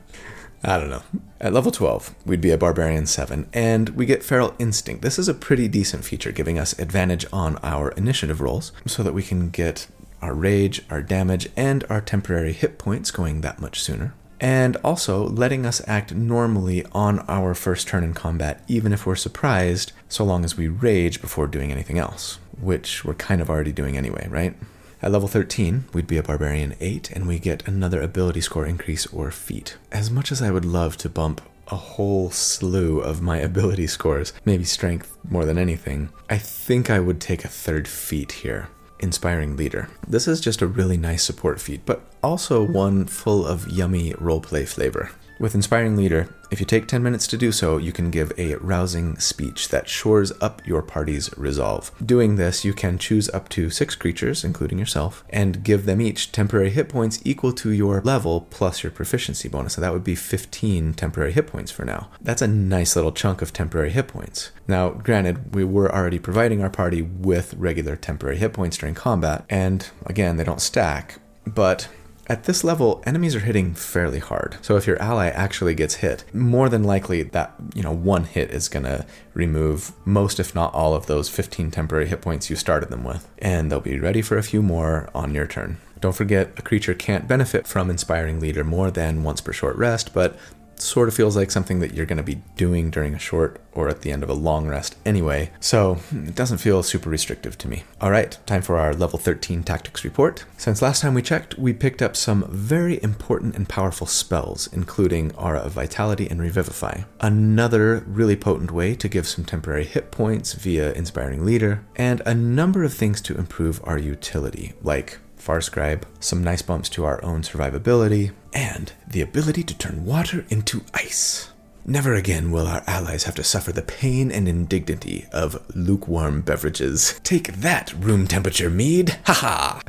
I 0.62 0.78
don't 0.78 0.90
know. 0.90 1.02
At 1.40 1.54
level 1.54 1.72
12, 1.72 2.14
we'd 2.26 2.42
be 2.42 2.50
a 2.50 2.58
Barbarian 2.58 3.06
7, 3.06 3.48
and 3.54 3.88
we 3.90 4.04
get 4.04 4.22
Feral 4.22 4.54
Instinct. 4.58 5.00
This 5.00 5.18
is 5.18 5.26
a 5.26 5.34
pretty 5.34 5.68
decent 5.68 6.04
feature, 6.04 6.32
giving 6.32 6.58
us 6.58 6.78
advantage 6.78 7.24
on 7.32 7.56
our 7.62 7.92
initiative 7.92 8.42
rolls 8.42 8.72
so 8.86 9.02
that 9.02 9.14
we 9.14 9.22
can 9.22 9.48
get 9.48 9.86
our 10.20 10.34
rage, 10.34 10.82
our 10.90 11.00
damage, 11.00 11.48
and 11.56 11.84
our 11.88 12.02
temporary 12.02 12.52
hit 12.52 12.78
points 12.78 13.10
going 13.10 13.40
that 13.40 13.58
much 13.60 13.80
sooner. 13.80 14.12
And 14.38 14.76
also 14.84 15.26
letting 15.26 15.64
us 15.64 15.82
act 15.86 16.14
normally 16.14 16.84
on 16.92 17.20
our 17.20 17.54
first 17.54 17.88
turn 17.88 18.04
in 18.04 18.12
combat, 18.12 18.62
even 18.68 18.92
if 18.92 19.06
we're 19.06 19.16
surprised, 19.16 19.92
so 20.10 20.24
long 20.24 20.44
as 20.44 20.58
we 20.58 20.68
rage 20.68 21.22
before 21.22 21.46
doing 21.46 21.72
anything 21.72 21.98
else, 21.98 22.38
which 22.60 23.02
we're 23.02 23.14
kind 23.14 23.40
of 23.40 23.48
already 23.48 23.72
doing 23.72 23.96
anyway, 23.96 24.26
right? 24.30 24.54
At 25.02 25.12
level 25.12 25.28
13, 25.28 25.84
we'd 25.94 26.06
be 26.06 26.18
a 26.18 26.22
Barbarian 26.22 26.74
8, 26.78 27.10
and 27.12 27.26
we 27.26 27.38
get 27.38 27.66
another 27.66 28.02
ability 28.02 28.42
score 28.42 28.66
increase 28.66 29.06
or 29.06 29.30
feat. 29.30 29.78
As 29.90 30.10
much 30.10 30.30
as 30.30 30.42
I 30.42 30.50
would 30.50 30.66
love 30.66 30.98
to 30.98 31.08
bump 31.08 31.40
a 31.68 31.76
whole 31.76 32.30
slew 32.30 33.00
of 33.00 33.22
my 33.22 33.38
ability 33.50 33.86
scores, 33.86 34.34
maybe 34.44 34.64
strength 34.64 35.16
more 35.26 35.46
than 35.46 35.56
anything, 35.56 36.10
I 36.28 36.36
think 36.36 36.90
I 36.90 37.00
would 37.00 37.18
take 37.18 37.44
a 37.44 37.48
third 37.48 37.88
feat 37.88 38.32
here. 38.32 38.68
Inspiring 38.98 39.56
Leader. 39.56 39.88
This 40.06 40.28
is 40.28 40.42
just 40.42 40.60
a 40.60 40.66
really 40.66 40.98
nice 40.98 41.22
support 41.22 41.58
feat, 41.58 41.80
but 41.86 42.02
also 42.22 42.62
one 42.62 43.06
full 43.06 43.46
of 43.46 43.66
yummy 43.68 44.12
roleplay 44.12 44.68
flavor. 44.68 45.12
With 45.40 45.54
Inspiring 45.54 45.96
Leader, 45.96 46.28
if 46.50 46.60
you 46.60 46.66
take 46.66 46.86
10 46.86 47.02
minutes 47.02 47.26
to 47.28 47.38
do 47.38 47.50
so, 47.50 47.78
you 47.78 47.92
can 47.92 48.10
give 48.10 48.30
a 48.36 48.56
rousing 48.56 49.16
speech 49.16 49.70
that 49.70 49.88
shores 49.88 50.32
up 50.42 50.60
your 50.66 50.82
party's 50.82 51.34
resolve. 51.38 51.90
Doing 52.04 52.36
this, 52.36 52.62
you 52.62 52.74
can 52.74 52.98
choose 52.98 53.30
up 53.30 53.48
to 53.50 53.70
six 53.70 53.94
creatures, 53.94 54.44
including 54.44 54.78
yourself, 54.78 55.24
and 55.30 55.64
give 55.64 55.86
them 55.86 55.98
each 55.98 56.30
temporary 56.30 56.68
hit 56.68 56.90
points 56.90 57.22
equal 57.24 57.54
to 57.54 57.70
your 57.70 58.02
level 58.02 58.48
plus 58.50 58.82
your 58.82 58.92
proficiency 58.92 59.48
bonus. 59.48 59.72
So 59.72 59.80
that 59.80 59.94
would 59.94 60.04
be 60.04 60.14
15 60.14 60.92
temporary 60.92 61.32
hit 61.32 61.46
points 61.46 61.70
for 61.70 61.86
now. 61.86 62.10
That's 62.20 62.42
a 62.42 62.46
nice 62.46 62.94
little 62.94 63.10
chunk 63.10 63.40
of 63.40 63.50
temporary 63.50 63.92
hit 63.92 64.08
points. 64.08 64.50
Now, 64.68 64.90
granted, 64.90 65.54
we 65.54 65.64
were 65.64 65.90
already 65.90 66.18
providing 66.18 66.62
our 66.62 66.68
party 66.68 67.00
with 67.00 67.54
regular 67.54 67.96
temporary 67.96 68.36
hit 68.36 68.52
points 68.52 68.76
during 68.76 68.94
combat, 68.94 69.46
and 69.48 69.88
again, 70.04 70.36
they 70.36 70.44
don't 70.44 70.60
stack, 70.60 71.18
but 71.46 71.88
at 72.30 72.44
this 72.44 72.62
level, 72.62 73.02
enemies 73.04 73.34
are 73.34 73.40
hitting 73.40 73.74
fairly 73.74 74.20
hard. 74.20 74.56
So 74.62 74.76
if 74.76 74.86
your 74.86 75.02
ally 75.02 75.26
actually 75.26 75.74
gets 75.74 75.96
hit, 75.96 76.24
more 76.32 76.68
than 76.68 76.84
likely 76.84 77.24
that, 77.24 77.52
you 77.74 77.82
know, 77.82 77.92
one 77.92 78.22
hit 78.22 78.52
is 78.52 78.68
going 78.68 78.84
to 78.84 79.04
remove 79.34 79.90
most 80.06 80.38
if 80.38 80.54
not 80.54 80.72
all 80.72 80.94
of 80.94 81.06
those 81.06 81.28
15 81.28 81.72
temporary 81.72 82.06
hit 82.06 82.20
points 82.20 82.48
you 82.48 82.54
started 82.54 82.88
them 82.88 83.02
with, 83.02 83.28
and 83.40 83.68
they'll 83.70 83.80
be 83.80 83.98
ready 83.98 84.22
for 84.22 84.38
a 84.38 84.44
few 84.44 84.62
more 84.62 85.10
on 85.12 85.34
your 85.34 85.48
turn. 85.48 85.78
Don't 86.00 86.14
forget, 86.14 86.52
a 86.56 86.62
creature 86.62 86.94
can't 86.94 87.26
benefit 87.26 87.66
from 87.66 87.90
inspiring 87.90 88.38
leader 88.38 88.62
more 88.62 88.92
than 88.92 89.24
once 89.24 89.40
per 89.40 89.52
short 89.52 89.74
rest, 89.74 90.14
but 90.14 90.38
sort 90.82 91.08
of 91.08 91.14
feels 91.14 91.36
like 91.36 91.50
something 91.50 91.80
that 91.80 91.94
you're 91.94 92.06
going 92.06 92.16
to 92.16 92.22
be 92.22 92.42
doing 92.56 92.90
during 92.90 93.14
a 93.14 93.18
short 93.18 93.60
or 93.72 93.88
at 93.88 94.02
the 94.02 94.10
end 94.10 94.22
of 94.22 94.28
a 94.28 94.34
long 94.34 94.66
rest 94.66 94.96
anyway, 95.04 95.50
so 95.60 95.94
hmm, 95.94 96.26
it 96.26 96.34
doesn't 96.34 96.58
feel 96.58 96.82
super 96.82 97.08
restrictive 97.08 97.56
to 97.58 97.68
me. 97.68 97.84
All 98.00 98.10
right, 98.10 98.36
time 98.46 98.62
for 98.62 98.76
our 98.76 98.94
level 98.94 99.18
13 99.18 99.62
tactics 99.62 100.04
report. 100.04 100.44
Since 100.56 100.82
last 100.82 101.02
time 101.02 101.14
we 101.14 101.22
checked, 101.22 101.58
we 101.58 101.72
picked 101.72 102.02
up 102.02 102.16
some 102.16 102.46
very 102.50 103.02
important 103.02 103.54
and 103.54 103.68
powerful 103.68 104.06
spells, 104.06 104.68
including 104.72 105.34
Aura 105.36 105.60
of 105.60 105.72
Vitality 105.72 106.28
and 106.28 106.40
Revivify. 106.40 107.02
Another 107.20 108.04
really 108.06 108.36
potent 108.36 108.70
way 108.70 108.94
to 108.96 109.08
give 109.08 109.26
some 109.26 109.44
temporary 109.44 109.84
hit 109.84 110.10
points 110.10 110.54
via 110.54 110.92
Inspiring 110.92 111.44
Leader, 111.44 111.84
and 111.96 112.20
a 112.26 112.34
number 112.34 112.82
of 112.84 112.92
things 112.92 113.20
to 113.22 113.36
improve 113.36 113.80
our 113.84 113.98
utility, 113.98 114.72
like 114.82 115.18
Farscribe, 115.40 116.02
some 116.20 116.44
nice 116.44 116.62
bumps 116.62 116.88
to 116.90 117.04
our 117.04 117.24
own 117.24 117.42
survivability, 117.42 118.32
and 118.52 118.92
the 119.08 119.20
ability 119.22 119.62
to 119.64 119.76
turn 119.76 120.04
water 120.04 120.44
into 120.50 120.84
ice. 120.94 121.50
Never 121.86 122.14
again 122.14 122.52
will 122.52 122.66
our 122.66 122.84
allies 122.86 123.24
have 123.24 123.34
to 123.36 123.44
suffer 123.44 123.72
the 123.72 123.82
pain 123.82 124.30
and 124.30 124.46
indignity 124.46 125.26
of 125.32 125.64
lukewarm 125.74 126.42
beverages. 126.42 127.18
Take 127.24 127.54
that, 127.54 127.92
room 127.94 128.26
temperature 128.26 128.70
mead! 128.70 129.18
Haha! 129.24 129.80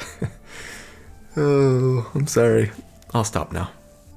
oh, 1.37 2.09
I'm 2.15 2.27
sorry. 2.27 2.71
I'll 3.13 3.25
stop 3.25 3.51
now. 3.51 3.71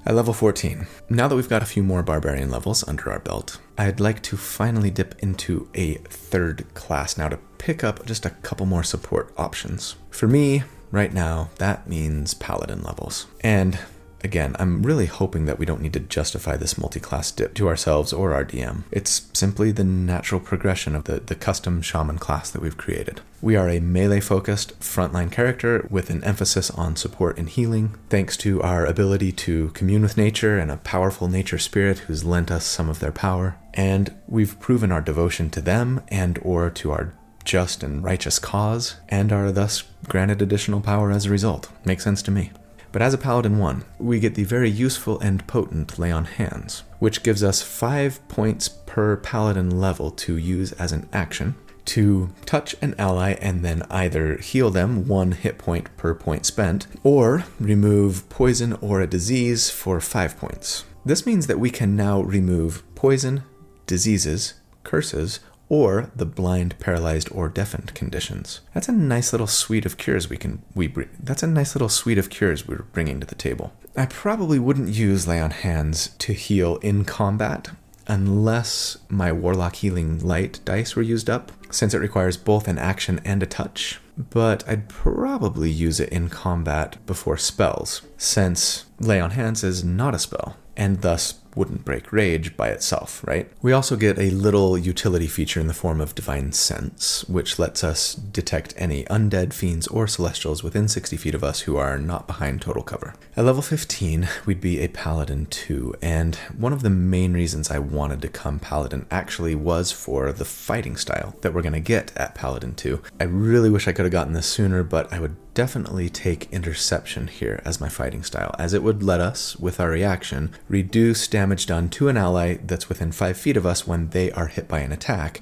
At 0.07 0.14
level 0.14 0.35
14, 0.35 0.87
now 1.09 1.28
that 1.28 1.35
we've 1.35 1.49
got 1.49 1.62
a 1.62 1.66
few 1.66 1.82
more 1.82 2.03
barbarian 2.03 2.51
levels 2.51 2.87
under 2.87 3.11
our 3.11 3.20
belt, 3.20 3.59
I'd 3.78 4.01
like 4.01 4.22
to 4.24 4.37
finally 4.37 4.91
dip 4.91 5.14
into 5.20 5.68
a 5.74 5.95
third 5.95 6.72
class 6.74 7.16
now 7.16 7.30
to 7.30 7.39
pick 7.57 7.82
up 7.82 8.05
just 8.05 8.26
a 8.26 8.30
couple 8.30 8.66
more 8.66 8.82
support 8.82 9.32
options. 9.39 9.97
For 10.11 10.28
me, 10.28 10.62
right 10.95 11.12
now, 11.12 11.51
that 11.57 11.88
means 11.88 12.34
paladin 12.34 12.82
levels. 12.82 13.26
And 13.40 13.78
Again, 14.24 14.57
I'm 14.59 14.82
really 14.82 15.05
hoping 15.05 15.45
that 15.45 15.59
we 15.59 15.66
don't 15.66 15.82
need 15.82 15.92
to 15.92 16.01
justify 16.01 16.57
this 16.57 16.78
multi 16.78 16.99
class 16.99 17.30
dip 17.30 17.53
to 17.55 17.68
ourselves 17.68 18.11
or 18.11 18.32
our 18.32 18.45
DM. 18.45 18.84
It's 18.90 19.28
simply 19.34 19.70
the 19.70 19.84
natural 19.84 20.40
progression 20.40 20.97
of 20.97 21.05
the, 21.05 21.20
the 21.20 21.34
custom 21.34 21.82
shaman 21.82 22.16
class 22.16 22.51
that 22.51 22.62
we've 22.62 22.78
created. 22.78 23.20
We 23.42 23.55
are 23.55 23.68
a 23.68 23.80
melee 23.80 24.20
focused 24.20 24.80
frontline 24.80 25.30
character 25.30 25.86
with 25.90 26.09
an 26.09 26.24
emphasis 26.24 26.70
on 26.70 26.97
support 26.97 27.36
and 27.36 27.51
healing, 27.51 27.97
thanks 28.09 28.38
to 28.38 28.62
our 28.62 28.86
ability 28.86 29.32
to 29.32 29.68
commune 29.74 30.01
with 30.01 30.16
nature 30.16 30.59
and 30.59 30.70
a 30.70 30.78
powerful 30.78 31.28
nature 31.28 31.59
spirit 31.59 31.99
who's 31.99 32.24
lent 32.24 32.51
us 32.51 32.64
some 32.64 32.88
of 32.88 33.01
their 33.01 33.12
power. 33.12 33.57
And 33.74 34.14
we've 34.26 34.59
proven 34.59 34.90
our 34.90 35.03
devotion 35.03 35.51
to 35.51 35.61
them 35.61 36.01
and 36.09 36.38
or 36.40 36.70
to 36.70 36.92
our 36.92 37.12
just 37.45 37.82
and 37.82 38.03
righteous 38.03 38.38
cause, 38.38 38.97
and 39.09 39.32
are 39.32 39.53
thus 39.53 39.84
granted 40.09 40.42
additional 40.42 40.80
power 40.80 41.11
as 41.11 41.26
a 41.26 41.30
result. 41.30 41.70
Makes 41.84 42.05
sense 42.05 42.22
to 42.22 42.30
me. 42.30 42.51
But 42.92 43.03
as 43.03 43.12
a 43.12 43.18
Paladin 43.18 43.59
1, 43.59 43.84
we 43.99 44.20
get 44.20 44.36
the 44.36 44.45
very 44.45 44.70
useful 44.70 45.18
and 45.20 45.47
potent 45.47 45.99
Lay 45.99 46.12
on 46.12 46.24
Hands, 46.26 46.82
which 47.01 47.24
gives 47.24 47.42
us 47.42 47.61
5 47.61 48.28
points 48.28 48.68
per 48.68 49.16
Paladin 49.16 49.80
level 49.80 50.11
to 50.12 50.36
use 50.36 50.72
as 50.72 50.92
an 50.92 51.09
action 51.12 51.57
to 51.86 52.30
touch 52.47 52.74
an 52.80 52.95
ally 52.99 53.32
and 53.40 53.64
then 53.64 53.82
either 53.90 54.36
heal 54.38 54.70
them 54.70 55.07
one 55.07 55.32
hit 55.32 55.59
point 55.59 55.95
per 55.97 56.14
point 56.14 56.47
spent, 56.47 56.86
or 57.03 57.45
remove 57.61 58.28
poison 58.28 58.72
or 58.80 59.01
a 59.01 59.07
disease 59.07 59.70
for 59.70 60.01
5 60.01 60.38
points. 60.38 60.84
This 61.05 61.26
means 61.26 61.47
that 61.47 61.61
we 61.61 61.70
can 61.70 61.97
now 61.97 62.22
remove 62.22 62.82
poison, 62.95 63.42
diseases, 63.86 64.55
curses, 64.82 65.40
or 65.69 66.11
the 66.15 66.27
blind, 66.27 66.79
paralyzed, 66.79 67.29
or 67.33 67.49
deafened 67.49 67.95
conditions. 67.95 68.61
That's 68.73 68.89
a 68.89 68.93
nice 68.93 69.33
little 69.33 69.47
suite 69.47 69.87
of 69.87 69.97
cures 69.97 70.29
we 70.29 70.37
can 70.37 70.62
we. 70.75 70.93
That's 71.19 71.43
a 71.43 71.47
nice 71.49 71.75
little 71.75 71.89
suite 71.89 72.19
of 72.19 72.31
cures 72.31 72.67
we're 72.67 72.83
bringing 72.93 73.21
to 73.21 73.27
the 73.27 73.35
table. 73.35 73.73
I 73.97 74.07
probably 74.07 74.59
wouldn't 74.59 74.89
use 74.89 75.27
lay 75.27 75.41
on 75.41 75.51
hands 75.51 76.09
to 76.19 76.33
heal 76.33 76.77
in 76.77 77.05
combat 77.05 77.71
unless 78.07 78.99
my 79.09 79.33
warlock 79.33 79.77
healing 79.77 80.19
light 80.21 80.61
dice 80.65 80.95
were 80.95 81.03
used 81.03 81.31
up, 81.31 81.53
since 81.71 81.95
it 81.95 81.99
requires 81.99 82.37
both 82.37 82.69
an 82.69 82.79
action 82.79 83.21
and 83.25 83.43
a 83.43 83.47
touch. 83.47 84.01
But 84.17 84.67
I'd 84.69 84.89
probably 84.89 85.71
use 85.71 86.01
it 86.01 86.11
in 86.11 86.29
combat 86.29 87.05
before 87.07 87.37
spells, 87.37 88.03
since 88.17 88.85
lay 89.01 89.21
on 89.21 89.33
hands 89.33 89.65
is 89.65 89.83
not 89.83 90.15
a 90.15 90.19
spell, 90.19 90.57
and 90.77 91.01
thus 91.01 91.33
wouldn't 91.55 91.84
break 91.84 92.12
rage 92.12 92.57
by 92.57 92.68
itself, 92.68 93.24
right? 93.26 93.50
We 93.62 93.72
also 93.72 93.96
get 93.96 94.18
a 94.18 94.30
little 94.30 94.76
utility 94.76 95.26
feature 95.26 95.61
in 95.61 95.66
the 95.66 95.74
form 95.74 96.00
of 96.00 96.14
Divine 96.14 96.52
Sense, 96.52 97.24
which 97.28 97.59
lets 97.59 97.84
us 97.84 98.14
detect 98.14 98.74
any 98.76 99.05
undead, 99.05 99.52
fiends, 99.52 99.86
or 99.88 100.07
celestials 100.07 100.62
within 100.62 100.88
60 100.88 101.16
feet 101.16 101.34
of 101.34 101.44
us 101.44 101.61
who 101.61 101.76
are 101.76 101.98
not 101.98 102.26
behind 102.26 102.61
total 102.61 102.82
cover. 102.82 103.14
At 103.36 103.44
level 103.44 103.62
15, 103.62 104.28
we'd 104.46 104.61
be 104.61 104.80
a 104.80 104.88
Paladin 104.88 105.46
2, 105.46 105.94
and 106.02 106.36
one 106.57 106.72
of 106.72 106.82
the 106.82 106.90
main 106.90 107.32
reasons 107.34 107.70
I 107.70 107.78
wanted 107.78 108.22
to 108.22 108.28
come 108.28 108.59
Paladin 108.59 109.07
actually 109.11 109.55
was 109.55 109.92
for 109.92 110.32
the 110.32 110.44
fighting 110.44 110.96
style 110.96 111.36
that 111.40 111.52
we're 111.52 111.62
going 111.62 111.72
to 111.72 111.80
get 111.80 112.12
at 112.16 112.34
Paladin 112.34 112.74
2. 112.74 113.02
I 113.20 113.24
really 113.24 113.70
wish 113.70 113.88
I 113.88 113.92
could 113.92 114.05
have 114.05 114.12
gotten 114.12 114.32
this 114.32 114.46
sooner, 114.46 114.82
but 114.82 115.12
I 115.12 115.20
would 115.20 115.36
definitely 115.55 116.09
take 116.09 116.52
interception 116.52 117.28
here 117.28 117.62
as 117.64 117.80
my 117.80 117.88
fighting 117.88 118.24
style, 118.24 118.55
as 118.59 118.74
it 118.74 118.82
would 118.82 119.02
let 119.02 119.20
us, 119.20 119.57
with 119.57 119.78
our 119.78 119.88
reaction, 119.88 120.50
reduce 120.68 121.28
damage 121.28 121.43
done 121.66 121.88
to 121.90 122.09
an 122.09 122.16
ally 122.16 122.59
that's 122.64 122.88
within 122.88 123.12
5 123.12 123.36
feet 123.36 123.57
of 123.57 123.66
us 123.66 123.86
when 123.86 124.11
they 124.11 124.30
are 124.32 124.47
hit 124.47 124.68
by 124.68 124.80
an 124.80 124.92
attack 124.92 125.40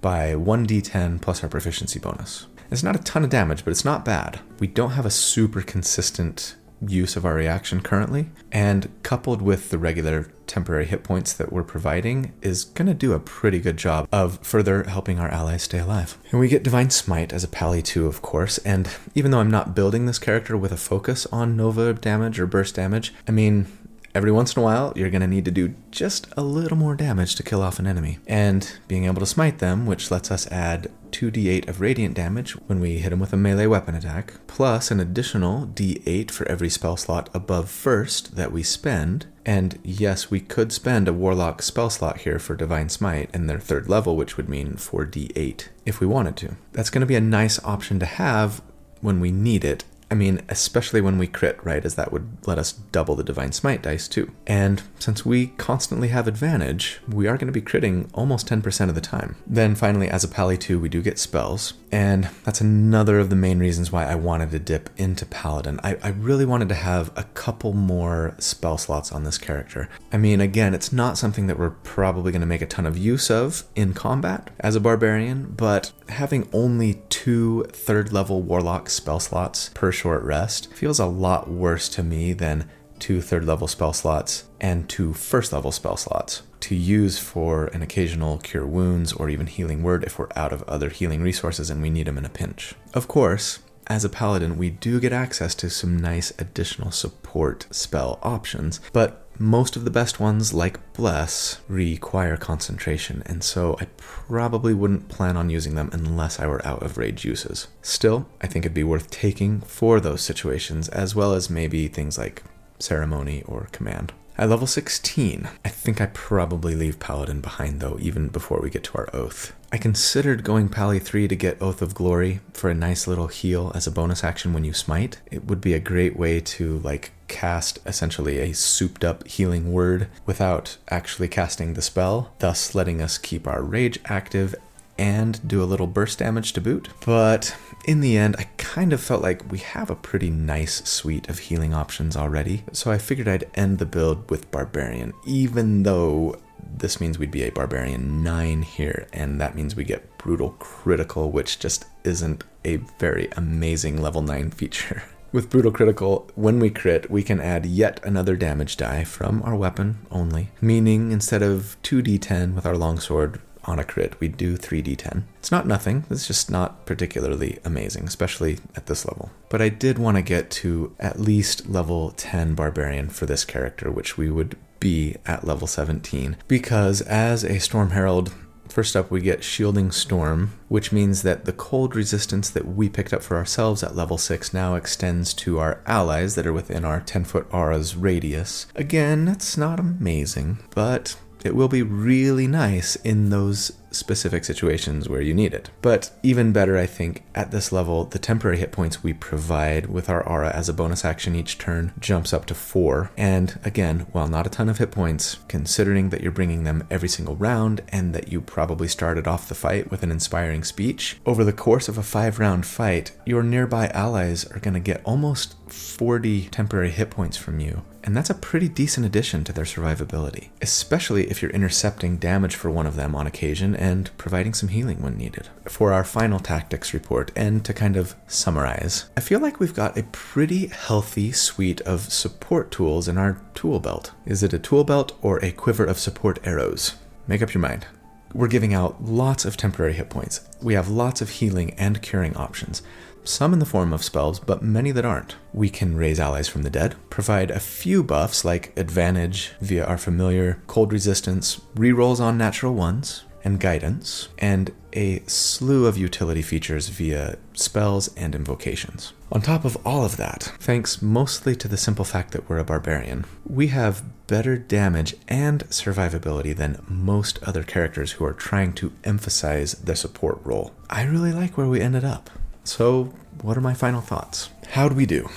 by 0.00 0.34
1d10 0.34 1.20
plus 1.20 1.42
our 1.42 1.48
proficiency 1.48 1.98
bonus. 1.98 2.46
It's 2.70 2.82
not 2.82 2.96
a 2.96 3.02
ton 3.02 3.24
of 3.24 3.30
damage, 3.30 3.64
but 3.64 3.70
it's 3.70 3.84
not 3.84 4.04
bad. 4.04 4.40
We 4.58 4.66
don't 4.66 4.90
have 4.90 5.06
a 5.06 5.10
super 5.10 5.62
consistent 5.62 6.56
use 6.86 7.16
of 7.16 7.24
our 7.24 7.34
reaction 7.34 7.80
currently, 7.80 8.26
and 8.52 8.90
coupled 9.02 9.40
with 9.40 9.70
the 9.70 9.78
regular 9.78 10.30
temporary 10.46 10.84
hit 10.84 11.02
points 11.02 11.32
that 11.32 11.52
we're 11.52 11.62
providing, 11.62 12.34
is 12.42 12.64
going 12.64 12.88
to 12.88 12.94
do 12.94 13.12
a 13.12 13.20
pretty 13.20 13.58
good 13.60 13.76
job 13.76 14.06
of 14.12 14.38
further 14.42 14.82
helping 14.84 15.18
our 15.18 15.28
allies 15.28 15.62
stay 15.62 15.78
alive. 15.78 16.18
And 16.30 16.40
we 16.40 16.48
get 16.48 16.62
Divine 16.62 16.90
Smite 16.90 17.32
as 17.32 17.44
a 17.44 17.48
pally 17.48 17.80
too, 17.80 18.06
of 18.06 18.20
course, 18.20 18.58
and 18.58 18.90
even 19.14 19.30
though 19.30 19.40
I'm 19.40 19.50
not 19.50 19.74
building 19.74 20.04
this 20.04 20.18
character 20.18 20.56
with 20.56 20.72
a 20.72 20.76
focus 20.76 21.26
on 21.32 21.56
Nova 21.56 21.94
damage 21.94 22.38
or 22.38 22.46
burst 22.46 22.74
damage, 22.74 23.14
I 23.26 23.30
mean, 23.30 23.66
Every 24.14 24.30
once 24.30 24.54
in 24.54 24.62
a 24.62 24.64
while, 24.64 24.92
you're 24.94 25.10
going 25.10 25.22
to 25.22 25.26
need 25.26 25.44
to 25.46 25.50
do 25.50 25.74
just 25.90 26.28
a 26.36 26.42
little 26.42 26.76
more 26.76 26.94
damage 26.94 27.34
to 27.34 27.42
kill 27.42 27.60
off 27.60 27.80
an 27.80 27.86
enemy. 27.88 28.18
And 28.28 28.78
being 28.86 29.06
able 29.06 29.18
to 29.18 29.26
smite 29.26 29.58
them, 29.58 29.86
which 29.86 30.08
lets 30.08 30.30
us 30.30 30.46
add 30.52 30.92
2d8 31.10 31.68
of 31.68 31.80
radiant 31.80 32.14
damage 32.14 32.52
when 32.68 32.78
we 32.78 32.98
hit 32.98 33.10
them 33.10 33.18
with 33.18 33.32
a 33.32 33.36
melee 33.36 33.66
weapon 33.66 33.96
attack, 33.96 34.34
plus 34.46 34.92
an 34.92 35.00
additional 35.00 35.66
d8 35.66 36.30
for 36.30 36.46
every 36.46 36.70
spell 36.70 36.96
slot 36.96 37.28
above 37.34 37.68
first 37.68 38.36
that 38.36 38.52
we 38.52 38.62
spend. 38.62 39.26
And 39.44 39.80
yes, 39.82 40.30
we 40.30 40.38
could 40.38 40.72
spend 40.72 41.08
a 41.08 41.12
warlock 41.12 41.60
spell 41.60 41.90
slot 41.90 42.20
here 42.20 42.38
for 42.38 42.54
Divine 42.54 42.90
Smite 42.90 43.30
in 43.34 43.48
their 43.48 43.58
third 43.58 43.88
level, 43.88 44.14
which 44.14 44.36
would 44.36 44.48
mean 44.48 44.74
4d8 44.74 45.68
if 45.84 45.98
we 45.98 46.06
wanted 46.06 46.36
to. 46.36 46.56
That's 46.72 46.90
going 46.90 47.00
to 47.00 47.06
be 47.06 47.16
a 47.16 47.20
nice 47.20 47.62
option 47.64 47.98
to 47.98 48.06
have 48.06 48.62
when 49.00 49.18
we 49.18 49.32
need 49.32 49.64
it 49.64 49.82
I 50.10 50.14
mean, 50.14 50.42
especially 50.48 51.00
when 51.00 51.18
we 51.18 51.26
crit, 51.26 51.58
right? 51.64 51.84
As 51.84 51.94
that 51.94 52.12
would 52.12 52.46
let 52.46 52.58
us 52.58 52.72
double 52.72 53.14
the 53.14 53.24
Divine 53.24 53.52
Smite 53.52 53.82
dice 53.82 54.06
too. 54.08 54.30
And 54.46 54.82
since 54.98 55.24
we 55.24 55.48
constantly 55.48 56.08
have 56.08 56.28
advantage, 56.28 57.00
we 57.08 57.26
are 57.26 57.36
going 57.36 57.52
to 57.52 57.60
be 57.60 57.62
critting 57.62 58.08
almost 58.12 58.48
10% 58.48 58.88
of 58.88 58.94
the 58.94 59.00
time. 59.00 59.36
Then 59.46 59.74
finally, 59.74 60.08
as 60.08 60.24
a 60.24 60.28
Pally 60.28 60.56
2, 60.56 60.78
we 60.78 60.88
do 60.88 61.02
get 61.02 61.18
spells. 61.18 61.74
And 61.90 62.28
that's 62.44 62.60
another 62.60 63.18
of 63.18 63.30
the 63.30 63.36
main 63.36 63.58
reasons 63.58 63.92
why 63.92 64.04
I 64.04 64.14
wanted 64.14 64.50
to 64.50 64.58
dip 64.58 64.90
into 64.96 65.24
Paladin. 65.26 65.80
I, 65.82 65.96
I 66.02 66.08
really 66.08 66.44
wanted 66.44 66.68
to 66.70 66.74
have 66.74 67.10
a 67.16 67.24
couple 67.24 67.72
more 67.72 68.34
spell 68.38 68.78
slots 68.78 69.12
on 69.12 69.24
this 69.24 69.38
character. 69.38 69.88
I 70.12 70.16
mean, 70.16 70.40
again, 70.40 70.74
it's 70.74 70.92
not 70.92 71.18
something 71.18 71.46
that 71.46 71.58
we're 71.58 71.70
probably 71.70 72.32
going 72.32 72.40
to 72.40 72.46
make 72.46 72.62
a 72.62 72.66
ton 72.66 72.86
of 72.86 72.98
use 72.98 73.30
of 73.30 73.64
in 73.74 73.94
combat 73.94 74.50
as 74.60 74.74
a 74.74 74.80
barbarian, 74.80 75.52
but 75.56 75.92
having 76.08 76.48
only 76.52 77.02
two 77.08 77.64
third 77.70 78.12
level 78.12 78.42
warlock 78.42 78.90
spell 78.90 79.20
slots 79.20 79.70
per 79.74 79.92
short 79.94 80.22
rest 80.22 80.72
feels 80.74 81.00
a 81.00 81.06
lot 81.06 81.48
worse 81.48 81.88
to 81.90 82.02
me 82.02 82.32
than 82.32 82.68
two 82.98 83.20
third 83.20 83.44
level 83.44 83.66
spell 83.66 83.92
slots 83.92 84.44
and 84.60 84.88
two 84.88 85.12
first 85.12 85.52
level 85.52 85.72
spell 85.72 85.96
slots 85.96 86.42
to 86.60 86.74
use 86.74 87.18
for 87.18 87.66
an 87.66 87.82
occasional 87.82 88.38
cure 88.38 88.66
wounds 88.66 89.12
or 89.12 89.28
even 89.28 89.46
healing 89.46 89.82
word 89.82 90.04
if 90.04 90.18
we're 90.18 90.28
out 90.34 90.52
of 90.52 90.62
other 90.62 90.88
healing 90.88 91.22
resources 91.22 91.68
and 91.68 91.82
we 91.82 91.90
need 91.90 92.06
them 92.06 92.16
in 92.16 92.24
a 92.24 92.30
pinch. 92.30 92.74
Of 92.94 93.06
course, 93.06 93.58
as 93.86 94.04
a 94.04 94.08
paladin, 94.08 94.56
we 94.56 94.70
do 94.70 94.98
get 94.98 95.12
access 95.12 95.54
to 95.56 95.68
some 95.68 95.98
nice 95.98 96.32
additional 96.38 96.90
support 96.90 97.66
spell 97.70 98.18
options, 98.22 98.80
but 98.94 99.23
most 99.38 99.76
of 99.76 99.84
the 99.84 99.90
best 99.90 100.20
ones, 100.20 100.54
like 100.54 100.92
Bless, 100.94 101.60
require 101.68 102.36
concentration, 102.36 103.22
and 103.26 103.42
so 103.42 103.76
I 103.80 103.86
probably 103.96 104.74
wouldn't 104.74 105.08
plan 105.08 105.36
on 105.36 105.50
using 105.50 105.74
them 105.74 105.90
unless 105.92 106.38
I 106.38 106.46
were 106.46 106.64
out 106.66 106.82
of 106.82 106.98
rage 106.98 107.24
uses. 107.24 107.68
Still, 107.82 108.26
I 108.40 108.46
think 108.46 108.64
it'd 108.64 108.74
be 108.74 108.84
worth 108.84 109.10
taking 109.10 109.60
for 109.62 110.00
those 110.00 110.22
situations, 110.22 110.88
as 110.88 111.14
well 111.14 111.32
as 111.32 111.50
maybe 111.50 111.88
things 111.88 112.16
like 112.16 112.42
ceremony 112.78 113.42
or 113.46 113.68
command. 113.72 114.12
At 114.36 114.48
level 114.48 114.66
16, 114.66 115.48
I 115.64 115.68
think 115.68 116.00
I 116.00 116.06
probably 116.06 116.74
leave 116.74 116.98
Paladin 116.98 117.40
behind 117.40 117.80
though, 117.80 117.98
even 118.00 118.28
before 118.28 118.60
we 118.60 118.68
get 118.68 118.82
to 118.84 118.98
our 118.98 119.08
oath. 119.14 119.52
I 119.74 119.76
considered 119.76 120.44
going 120.44 120.68
Pally 120.68 121.00
3 121.00 121.26
to 121.26 121.34
get 121.34 121.60
Oath 121.60 121.82
of 121.82 121.96
Glory 121.96 122.38
for 122.52 122.70
a 122.70 122.74
nice 122.74 123.08
little 123.08 123.26
heal 123.26 123.72
as 123.74 123.88
a 123.88 123.90
bonus 123.90 124.22
action 124.22 124.52
when 124.52 124.62
you 124.62 124.72
smite. 124.72 125.20
It 125.32 125.46
would 125.46 125.60
be 125.60 125.74
a 125.74 125.80
great 125.80 126.16
way 126.16 126.38
to 126.38 126.78
like 126.78 127.10
cast 127.26 127.80
essentially 127.84 128.38
a 128.38 128.52
souped 128.52 129.02
up 129.02 129.26
healing 129.26 129.72
word 129.72 130.06
without 130.26 130.76
actually 130.90 131.26
casting 131.26 131.74
the 131.74 131.82
spell, 131.82 132.32
thus 132.38 132.76
letting 132.76 133.02
us 133.02 133.18
keep 133.18 133.48
our 133.48 133.64
rage 133.64 133.98
active 134.04 134.54
and 134.96 135.40
do 135.44 135.60
a 135.60 135.66
little 135.66 135.88
burst 135.88 136.20
damage 136.20 136.52
to 136.52 136.60
boot. 136.60 136.90
But 137.04 137.56
in 137.84 138.00
the 138.00 138.16
end, 138.16 138.36
I 138.38 138.44
kind 138.58 138.92
of 138.92 139.00
felt 139.00 139.22
like 139.22 139.50
we 139.50 139.58
have 139.58 139.90
a 139.90 139.96
pretty 139.96 140.30
nice 140.30 140.88
suite 140.88 141.28
of 141.28 141.40
healing 141.40 141.74
options 141.74 142.16
already, 142.16 142.62
so 142.70 142.92
I 142.92 142.98
figured 142.98 143.26
I'd 143.26 143.50
end 143.56 143.78
the 143.78 143.86
build 143.86 144.30
with 144.30 144.52
Barbarian, 144.52 145.14
even 145.26 145.82
though 145.82 146.36
this 146.76 147.00
means 147.00 147.18
we'd 147.18 147.30
be 147.30 147.42
a 147.42 147.50
Barbarian 147.50 148.22
9 148.22 148.62
here, 148.62 149.06
and 149.12 149.40
that 149.40 149.54
means 149.54 149.76
we 149.76 149.84
get 149.84 150.18
Brutal 150.18 150.50
Critical, 150.58 151.30
which 151.30 151.58
just 151.58 151.86
isn't 152.04 152.44
a 152.64 152.76
very 152.98 153.28
amazing 153.36 154.00
level 154.00 154.22
9 154.22 154.50
feature. 154.50 155.02
With 155.32 155.50
Brutal 155.50 155.72
Critical, 155.72 156.30
when 156.36 156.60
we 156.60 156.70
crit, 156.70 157.10
we 157.10 157.24
can 157.24 157.40
add 157.40 157.66
yet 157.66 157.98
another 158.04 158.36
damage 158.36 158.76
die 158.76 159.02
from 159.02 159.42
our 159.42 159.56
weapon 159.56 160.06
only, 160.12 160.50
meaning 160.60 161.10
instead 161.10 161.42
of 161.42 161.76
2d10 161.82 162.54
with 162.54 162.64
our 162.64 162.76
longsword, 162.76 163.40
on 163.64 163.78
a 163.78 163.84
crit, 163.84 164.18
we 164.20 164.28
do 164.28 164.56
3d10. 164.56 165.24
It's 165.38 165.50
not 165.50 165.66
nothing, 165.66 166.04
it's 166.10 166.26
just 166.26 166.50
not 166.50 166.86
particularly 166.86 167.58
amazing, 167.64 168.04
especially 168.04 168.58
at 168.76 168.86
this 168.86 169.06
level. 169.06 169.30
But 169.48 169.62
I 169.62 169.68
did 169.68 169.98
want 169.98 170.16
to 170.16 170.22
get 170.22 170.50
to 170.52 170.94
at 170.98 171.18
least 171.18 171.68
level 171.68 172.10
10 172.12 172.54
Barbarian 172.54 173.08
for 173.08 173.26
this 173.26 173.44
character, 173.44 173.90
which 173.90 174.16
we 174.16 174.30
would 174.30 174.56
be 174.80 175.16
at 175.26 175.44
level 175.44 175.66
17. 175.66 176.36
Because 176.48 177.00
as 177.02 177.44
a 177.44 177.58
Storm 177.58 177.90
Herald, 177.90 178.32
First 178.68 178.96
up, 178.96 179.08
we 179.08 179.20
get 179.20 179.44
Shielding 179.44 179.92
Storm, 179.92 180.58
which 180.66 180.90
means 180.90 181.22
that 181.22 181.44
the 181.44 181.52
cold 181.52 181.94
resistance 181.94 182.50
that 182.50 182.66
we 182.66 182.88
picked 182.88 183.12
up 183.12 183.22
for 183.22 183.36
ourselves 183.36 183.84
at 183.84 183.94
level 183.94 184.18
6 184.18 184.52
now 184.52 184.74
extends 184.74 185.32
to 185.34 185.60
our 185.60 185.80
allies 185.86 186.34
that 186.34 186.46
are 186.46 186.52
within 186.52 186.84
our 186.84 187.00
10 187.00 187.24
foot 187.24 187.46
aura's 187.52 187.94
radius. 187.94 188.66
Again, 188.74 189.28
it's 189.28 189.56
not 189.56 189.78
amazing, 189.78 190.58
but 190.74 191.16
it 191.44 191.54
will 191.54 191.68
be 191.68 191.82
really 191.82 192.48
nice 192.48 192.96
in 192.96 193.30
those 193.30 193.70
specific 193.94 194.44
situations 194.44 195.08
where 195.08 195.20
you 195.20 195.34
need 195.34 195.54
it. 195.54 195.70
But 195.82 196.10
even 196.22 196.52
better, 196.52 196.76
I 196.76 196.86
think, 196.86 197.24
at 197.34 197.50
this 197.50 197.72
level, 197.72 198.04
the 198.04 198.18
temporary 198.18 198.58
hit 198.58 198.72
points 198.72 199.02
we 199.02 199.12
provide 199.12 199.86
with 199.86 200.08
our 200.08 200.26
aura 200.26 200.50
as 200.50 200.68
a 200.68 200.74
bonus 200.74 201.04
action 201.04 201.34
each 201.34 201.58
turn 201.58 201.92
jumps 201.98 202.32
up 202.32 202.46
to 202.46 202.54
four. 202.54 203.10
And 203.16 203.58
again, 203.64 204.06
while 204.12 204.28
not 204.28 204.46
a 204.46 204.50
ton 204.50 204.68
of 204.68 204.78
hit 204.78 204.90
points, 204.90 205.38
considering 205.48 206.10
that 206.10 206.20
you're 206.20 206.32
bringing 206.32 206.64
them 206.64 206.86
every 206.90 207.08
single 207.08 207.36
round 207.36 207.82
and 207.88 208.14
that 208.14 208.30
you 208.30 208.40
probably 208.40 208.88
started 208.88 209.26
off 209.26 209.48
the 209.48 209.54
fight 209.54 209.90
with 209.90 210.02
an 210.02 210.10
inspiring 210.10 210.64
speech, 210.64 211.18
over 211.26 211.44
the 211.44 211.52
course 211.52 211.88
of 211.88 211.98
a 211.98 212.02
five 212.02 212.38
round 212.38 212.66
fight, 212.66 213.12
your 213.24 213.42
nearby 213.42 213.88
allies 213.88 214.44
are 214.46 214.60
going 214.60 214.74
to 214.74 214.80
get 214.80 215.02
almost 215.04 215.56
40 215.70 216.48
temporary 216.48 216.90
hit 216.90 217.10
points 217.10 217.36
from 217.36 217.60
you 217.60 217.82
and 218.04 218.14
that's 218.14 218.30
a 218.30 218.34
pretty 218.34 218.68
decent 218.68 219.06
addition 219.06 219.44
to 219.44 219.52
their 219.52 219.64
survivability, 219.64 220.50
especially 220.60 221.30
if 221.30 221.40
you're 221.40 221.50
intercepting 221.52 222.18
damage 222.18 222.54
for 222.54 222.70
one 222.70 222.86
of 222.86 222.96
them 222.96 223.14
on 223.14 223.26
occasion 223.26 223.74
and 223.74 224.10
providing 224.18 224.52
some 224.52 224.68
healing 224.68 225.00
when 225.00 225.16
needed. 225.16 225.48
For 225.64 225.92
our 225.92 226.04
final 226.04 226.38
tactics 226.38 226.92
report, 226.92 227.32
and 227.34 227.64
to 227.64 227.72
kind 227.72 227.96
of 227.96 228.14
summarize, 228.26 229.06
I 229.16 229.20
feel 229.20 229.40
like 229.40 229.58
we've 229.58 229.74
got 229.74 229.98
a 229.98 230.02
pretty 230.12 230.66
healthy 230.66 231.32
suite 231.32 231.80
of 231.80 232.12
support 232.12 232.70
tools 232.70 233.08
in 233.08 233.16
our 233.16 233.40
tool 233.54 233.80
belt. 233.80 234.12
Is 234.26 234.42
it 234.42 234.52
a 234.52 234.58
tool 234.58 234.84
belt 234.84 235.16
or 235.22 235.42
a 235.42 235.50
quiver 235.50 235.84
of 235.84 235.98
support 235.98 236.38
arrows? 236.46 236.96
Make 237.26 237.40
up 237.40 237.54
your 237.54 237.62
mind. 237.62 237.86
We're 238.34 238.48
giving 238.48 238.74
out 238.74 239.02
lots 239.02 239.46
of 239.46 239.56
temporary 239.56 239.94
hit 239.94 240.10
points. 240.10 240.46
We 240.60 240.74
have 240.74 240.88
lots 240.88 241.22
of 241.22 241.30
healing 241.30 241.72
and 241.78 242.02
curing 242.02 242.36
options 242.36 242.82
some 243.24 243.52
in 243.52 243.58
the 243.58 243.66
form 243.66 243.92
of 243.92 244.04
spells, 244.04 244.38
but 244.38 244.62
many 244.62 244.90
that 244.92 245.04
aren't. 245.04 245.36
We 245.52 245.70
can 245.70 245.96
raise 245.96 246.20
allies 246.20 246.48
from 246.48 246.62
the 246.62 246.70
dead, 246.70 246.94
provide 247.10 247.50
a 247.50 247.60
few 247.60 248.02
buffs 248.02 248.44
like 248.44 248.76
advantage 248.78 249.52
via 249.60 249.84
our 249.84 249.98
familiar 249.98 250.62
cold 250.66 250.92
resistance, 250.92 251.60
rerolls 251.74 252.20
on 252.20 252.38
natural 252.38 252.74
ones, 252.74 253.24
and 253.44 253.60
guidance, 253.60 254.28
and 254.38 254.72
a 254.94 255.20
slew 255.26 255.86
of 255.86 255.98
utility 255.98 256.40
features 256.40 256.88
via 256.88 257.36
spells 257.52 258.08
and 258.16 258.34
invocations. 258.34 259.12
On 259.30 259.42
top 259.42 259.64
of 259.64 259.76
all 259.86 260.04
of 260.04 260.16
that, 260.16 260.52
thanks 260.58 261.02
mostly 261.02 261.54
to 261.56 261.68
the 261.68 261.76
simple 261.76 262.04
fact 262.04 262.32
that 262.32 262.48
we're 262.48 262.58
a 262.58 262.64
barbarian, 262.64 263.26
we 263.46 263.66
have 263.68 264.02
better 264.26 264.56
damage 264.56 265.14
and 265.28 265.64
survivability 265.68 266.56
than 266.56 266.82
most 266.88 267.38
other 267.42 267.62
characters 267.62 268.12
who 268.12 268.24
are 268.24 268.32
trying 268.32 268.72
to 268.72 268.92
emphasize 269.04 269.72
the 269.74 269.94
support 269.94 270.40
role. 270.44 270.72
I 270.88 271.02
really 271.02 271.32
like 271.32 271.58
where 271.58 271.68
we 271.68 271.80
ended 271.80 272.04
up. 272.04 272.30
So, 272.64 273.12
what 273.42 273.58
are 273.58 273.60
my 273.60 273.74
final 273.74 274.00
thoughts? 274.00 274.48
How'd 274.70 274.94
we 274.94 275.04
do? 275.04 275.28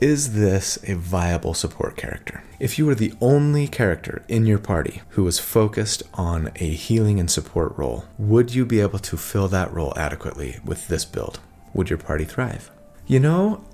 Is 0.00 0.34
this 0.34 0.78
a 0.84 0.94
viable 0.94 1.52
support 1.52 1.96
character? 1.96 2.44
If 2.60 2.78
you 2.78 2.86
were 2.86 2.94
the 2.94 3.12
only 3.20 3.66
character 3.66 4.22
in 4.28 4.46
your 4.46 4.58
party 4.58 5.02
who 5.10 5.24
was 5.24 5.38
focused 5.38 6.02
on 6.14 6.52
a 6.56 6.68
healing 6.68 7.18
and 7.18 7.30
support 7.30 7.76
role, 7.76 8.04
would 8.18 8.54
you 8.54 8.64
be 8.64 8.80
able 8.80 9.00
to 9.00 9.16
fill 9.16 9.48
that 9.48 9.72
role 9.72 9.94
adequately 9.96 10.60
with 10.64 10.86
this 10.86 11.04
build? 11.04 11.40
Would 11.74 11.90
your 11.90 11.98
party 11.98 12.24
thrive? 12.24 12.70
You 13.06 13.20
know, 13.20 13.64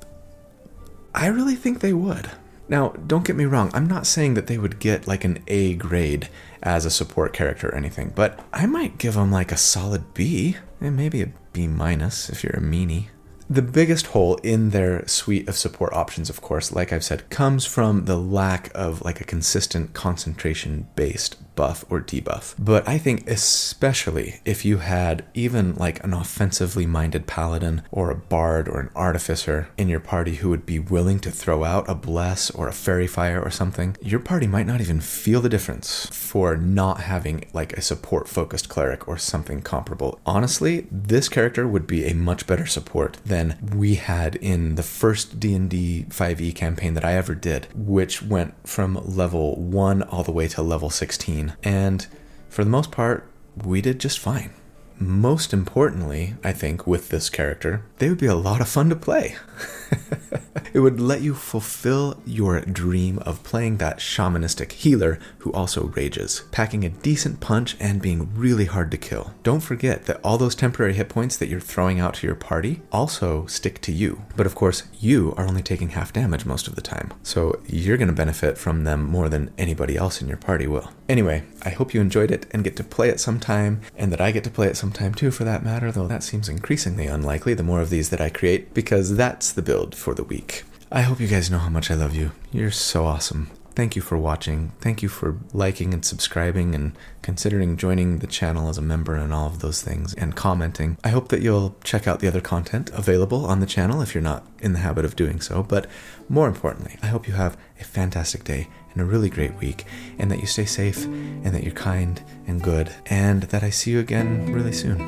I 1.15 1.27
really 1.27 1.57
think 1.57 1.81
they 1.81 1.93
would. 1.93 2.31
Now, 2.69 2.91
don't 3.07 3.27
get 3.27 3.37
me 3.37 3.45
wrong, 3.45 3.71
I'm 3.75 3.87
not 3.87 4.07
saying 4.07 4.35
that 4.35 4.47
they 4.47 4.57
would 4.57 4.79
get 4.79 5.07
like 5.07 5.25
an 5.25 5.43
A 5.49 5.75
grade 5.75 6.29
as 6.63 6.87
a 6.87 6.91
support 6.91 7.33
character 7.33 7.69
or 7.69 7.75
anything, 7.75 8.13
but 8.15 8.41
I 8.53 8.67
might 8.67 8.97
give 8.97 9.15
them 9.15 9.31
like 9.31 9.53
a 9.53 9.57
solid 9.57 10.15
B, 10.15 10.57
and 10.81 10.97
maybe 10.97 11.21
a 11.23 11.33
B 11.53 11.67
minus 11.67 12.29
if 12.29 12.43
you're 12.43 12.57
a 12.57 12.61
meanie. 12.61 13.09
The 13.51 13.63
biggest 13.63 14.07
hole 14.09 14.37
in 14.37 14.71
their 14.71 15.07
suite 15.07 15.49
of 15.49 15.57
support 15.57 15.93
options, 15.93 16.31
of 16.31 16.41
course, 16.41 16.73
like 16.73 16.93
I've 16.93 17.05
said, 17.05 17.29
comes 17.29 17.67
from 17.67 18.07
the 18.07 18.17
lack 18.17 18.71
of 18.75 19.03
like 19.03 19.21
a 19.21 19.25
consistent 19.25 19.93
concentration 19.93 20.89
based 20.97 21.37
buff 21.55 21.85
or 21.91 22.01
debuff. 22.01 22.55
But 22.59 22.87
I 22.89 22.99
think 22.99 23.29
especially 23.29 24.41
if 24.45 24.65
you 24.65 24.79
had 24.79 25.25
even 25.35 25.75
like 25.75 26.03
an 26.05 26.15
offensively 26.15 26.87
minded 26.87 27.27
paladin 27.27 27.83
or 27.91 28.11
a 28.11 28.17
bard 28.17 28.69
or 28.69 28.81
an 28.81 28.91
artificer 28.95 29.69
in 29.77 29.89
your 29.89 30.01
party 30.01 30.37
who 30.37 30.51
would 30.51 30.67
be 30.67 30.79
willing 30.79 31.19
to 31.21 31.31
throw 31.31 31.65
out 31.65 31.89
a 31.89 31.95
bless 31.95 32.51
or 32.51 32.69
a 32.69 32.73
faerie 32.73 33.07
fire 33.07 33.41
or 33.41 33.51
something, 33.51 33.97
your 34.01 34.21
party 34.21 34.47
might 34.47 34.67
not 34.67 34.81
even 34.81 35.01
feel 35.01 35.41
the 35.41 35.49
difference 35.49 36.07
for 36.07 36.57
not 36.57 37.01
having 37.01 37.45
like 37.53 37.73
a 37.75 37.83
support 37.83 38.29
focused 38.29 38.69
cleric 38.69 39.07
or 39.07 39.19
something 39.19 39.61
comparable. 39.61 40.19
Honestly, 40.25 40.87
this 40.91 41.29
character 41.29 41.67
would 41.67 41.87
be 41.87 42.05
a 42.07 42.15
much 42.15 42.47
better 42.47 42.67
support 42.67 43.19
than 43.25 43.59
we 43.75 43.95
had 43.97 44.37
in 44.37 44.75
the 44.77 44.83
first 44.83 45.39
D&D 45.39 46.07
5e 46.09 46.55
campaign 46.55 46.95
that 46.95 47.05
I 47.05 47.15
ever 47.15 47.35
did, 47.35 47.69
which 47.75 48.23
went 48.23 48.55
from 48.67 48.95
level 49.05 49.57
1 49.57 50.03
all 50.05 50.23
the 50.23 50.33
way 50.33 50.49
to 50.49 50.63
level 50.63 50.91
16 50.91 51.42
and 51.63 52.07
for 52.49 52.65
the 52.65 52.71
most 52.71 52.91
part, 52.91 53.27
we 53.57 53.81
did 53.81 53.99
just 53.99 54.19
fine. 54.19 54.53
Most 54.99 55.53
importantly, 55.53 56.35
I 56.45 56.53
think, 56.53 56.87
with 56.87 57.09
this 57.09 57.31
character, 57.31 57.85
they 57.99 58.09
would 58.09 58.19
be 58.19 58.27
a 58.27 58.35
lot 58.35 58.61
of 58.61 58.69
fun 58.69 58.89
to 58.91 58.97
play. 58.97 59.37
it 60.73 60.81
would 60.81 61.01
let 61.01 61.21
you 61.21 61.35
fulfill 61.35 62.21
your 62.25 62.61
dream 62.61 63.19
of 63.21 63.43
playing 63.43 63.77
that 63.77 63.99
shamanistic 63.99 64.73
healer 64.73 65.19
who 65.39 65.53
also 65.53 65.87
rages, 65.89 66.45
packing 66.51 66.85
a 66.85 66.89
decent 66.89 67.41
punch 67.41 67.77
and 67.79 68.01
being 68.01 68.35
really 68.35 68.67
hard 68.67 68.91
to 68.91 68.97
kill. 68.97 69.35
Don't 69.43 69.61
forget 69.61 70.07
that 70.07 70.21
all 70.25 70.39
those 70.39 70.55
temporary 70.55 70.95
hit 70.95 71.09
points 71.09 71.37
that 71.37 71.49
you're 71.49 71.61
throwing 71.61 72.01
out 72.01 72.15
to 72.15 72.27
your 72.27 72.37
party 72.37 72.83
also 72.91 73.47
stick 73.47 73.81
to 73.83 73.93
you. 73.93 74.23
But 74.37 74.47
of 74.47 74.55
course, 74.55 74.85
you 74.99 75.35
are 75.37 75.47
only 75.47 75.63
taking 75.63 75.91
half 75.91 76.13
damage 76.13 76.47
most 76.47 76.69
of 76.69 76.75
the 76.75 76.81
time, 76.81 77.13
so 77.23 77.61
you're 77.67 77.97
going 77.97 78.09
to 78.09 78.15
benefit 78.15 78.57
from 78.57 78.85
them 78.85 79.05
more 79.05 79.29
than 79.29 79.51
anybody 79.59 79.97
else 79.97 80.23
in 80.23 80.29
your 80.29 80.37
party 80.37 80.67
will. 80.67 80.91
Anyway, 81.09 81.45
I 81.63 81.71
hope 81.71 81.93
you 81.93 82.01
enjoyed 82.01 82.31
it 82.31 82.47
and 82.53 82.65
get 82.65 82.77
to 82.77 82.85
play 82.85 83.09
it 83.09 83.21
sometime, 83.21 83.83
and 83.97 84.11
that 84.13 84.21
I 84.21 84.31
get 84.31 84.45
to 84.45 84.51
play 84.51 84.69
it 84.69 84.77
sometime 84.77 85.15
too 85.15 85.31
for 85.31 85.45
that 85.45 85.65
matter, 85.65 85.93
though 85.93 86.07
that 86.07 86.23
seems 86.23 86.49
increasingly 86.49 87.07
unlikely 87.07 87.55
the 87.55 87.63
more 87.63 87.81
of 87.81 87.91
these 87.91 88.11
that 88.11 88.21
I 88.21 88.31
create, 88.31 88.73
because 88.73 89.17
that's 89.17 89.53
the 89.53 89.63
build 89.63 89.82
for 89.91 90.15
the 90.15 90.25
week. 90.25 90.65
I 90.91 91.03
hope 91.03 91.21
you 91.21 91.29
guys 91.29 91.51
know 91.51 91.59
how 91.59 91.71
much 91.71 91.91
I 91.91 91.95
love 91.95 92.15
you. 92.15 92.33
You're 92.53 92.71
so 92.71 93.07
awesome. 93.07 93.51
Thank 93.75 93.97
you 93.97 94.03
for 94.03 94.19
watching. 94.19 94.73
Thank 94.81 95.03
you 95.03 95.09
for 95.09 95.39
liking 95.55 95.95
and 95.95 96.05
subscribing 96.05 96.75
and 96.75 96.93
considering 97.23 97.79
joining 97.79 98.19
the 98.19 98.27
channel 98.27 98.69
as 98.69 98.77
a 98.77 98.83
member 98.83 99.15
and 99.15 99.33
all 99.33 99.47
of 99.47 99.61
those 99.61 99.81
things 99.81 100.13
and 100.15 100.37
commenting. 100.37 100.99
I 101.03 101.09
hope 101.09 101.29
that 101.29 101.41
you'll 101.41 101.77
check 101.83 102.07
out 102.07 102.21
the 102.21 102.29
other 102.29 102.43
content 102.43 102.91
available 102.91 103.47
on 103.47 103.61
the 103.61 103.67
channel 103.67 104.03
if 104.03 104.15
you're 104.15 104.23
not 104.23 104.47
in 104.61 104.75
the 104.75 104.81
habit 104.81 105.07
of 105.07 105.17
doing 105.17 105.41
so. 105.41 105.63
But 105.63 105.87
more 106.29 106.49
importantly, 106.49 106.99
I 107.03 107.07
hope 107.07 107.27
you 107.27 107.35
have 107.35 107.57
a 107.81 107.85
fantastic 107.85 108.45
day 108.45 108.69
and 108.93 109.01
a 109.01 109.07
really 109.07 109.31
great 109.31 109.55
week 109.55 109.87
and 110.19 110.31
that 110.31 110.41
you 110.41 110.47
stay 110.47 110.67
safe 110.67 111.07
and 111.07 111.47
that 111.47 111.65
you're 111.65 111.73
kind 111.73 112.23
and 112.47 112.63
good 112.63 112.93
and 113.07 113.45
that 113.45 113.63
I 113.63 113.71
see 113.71 113.93
you 113.93 114.01
again 114.01 114.53
really 114.53 114.73
soon. 114.73 114.99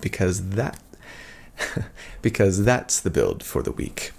Because 0.00 0.48
that. 0.50 0.82
because 2.22 2.64
that's 2.64 2.98
the 2.98 3.10
build 3.10 3.44
for 3.44 3.62
the 3.62 3.70
week. 3.70 4.10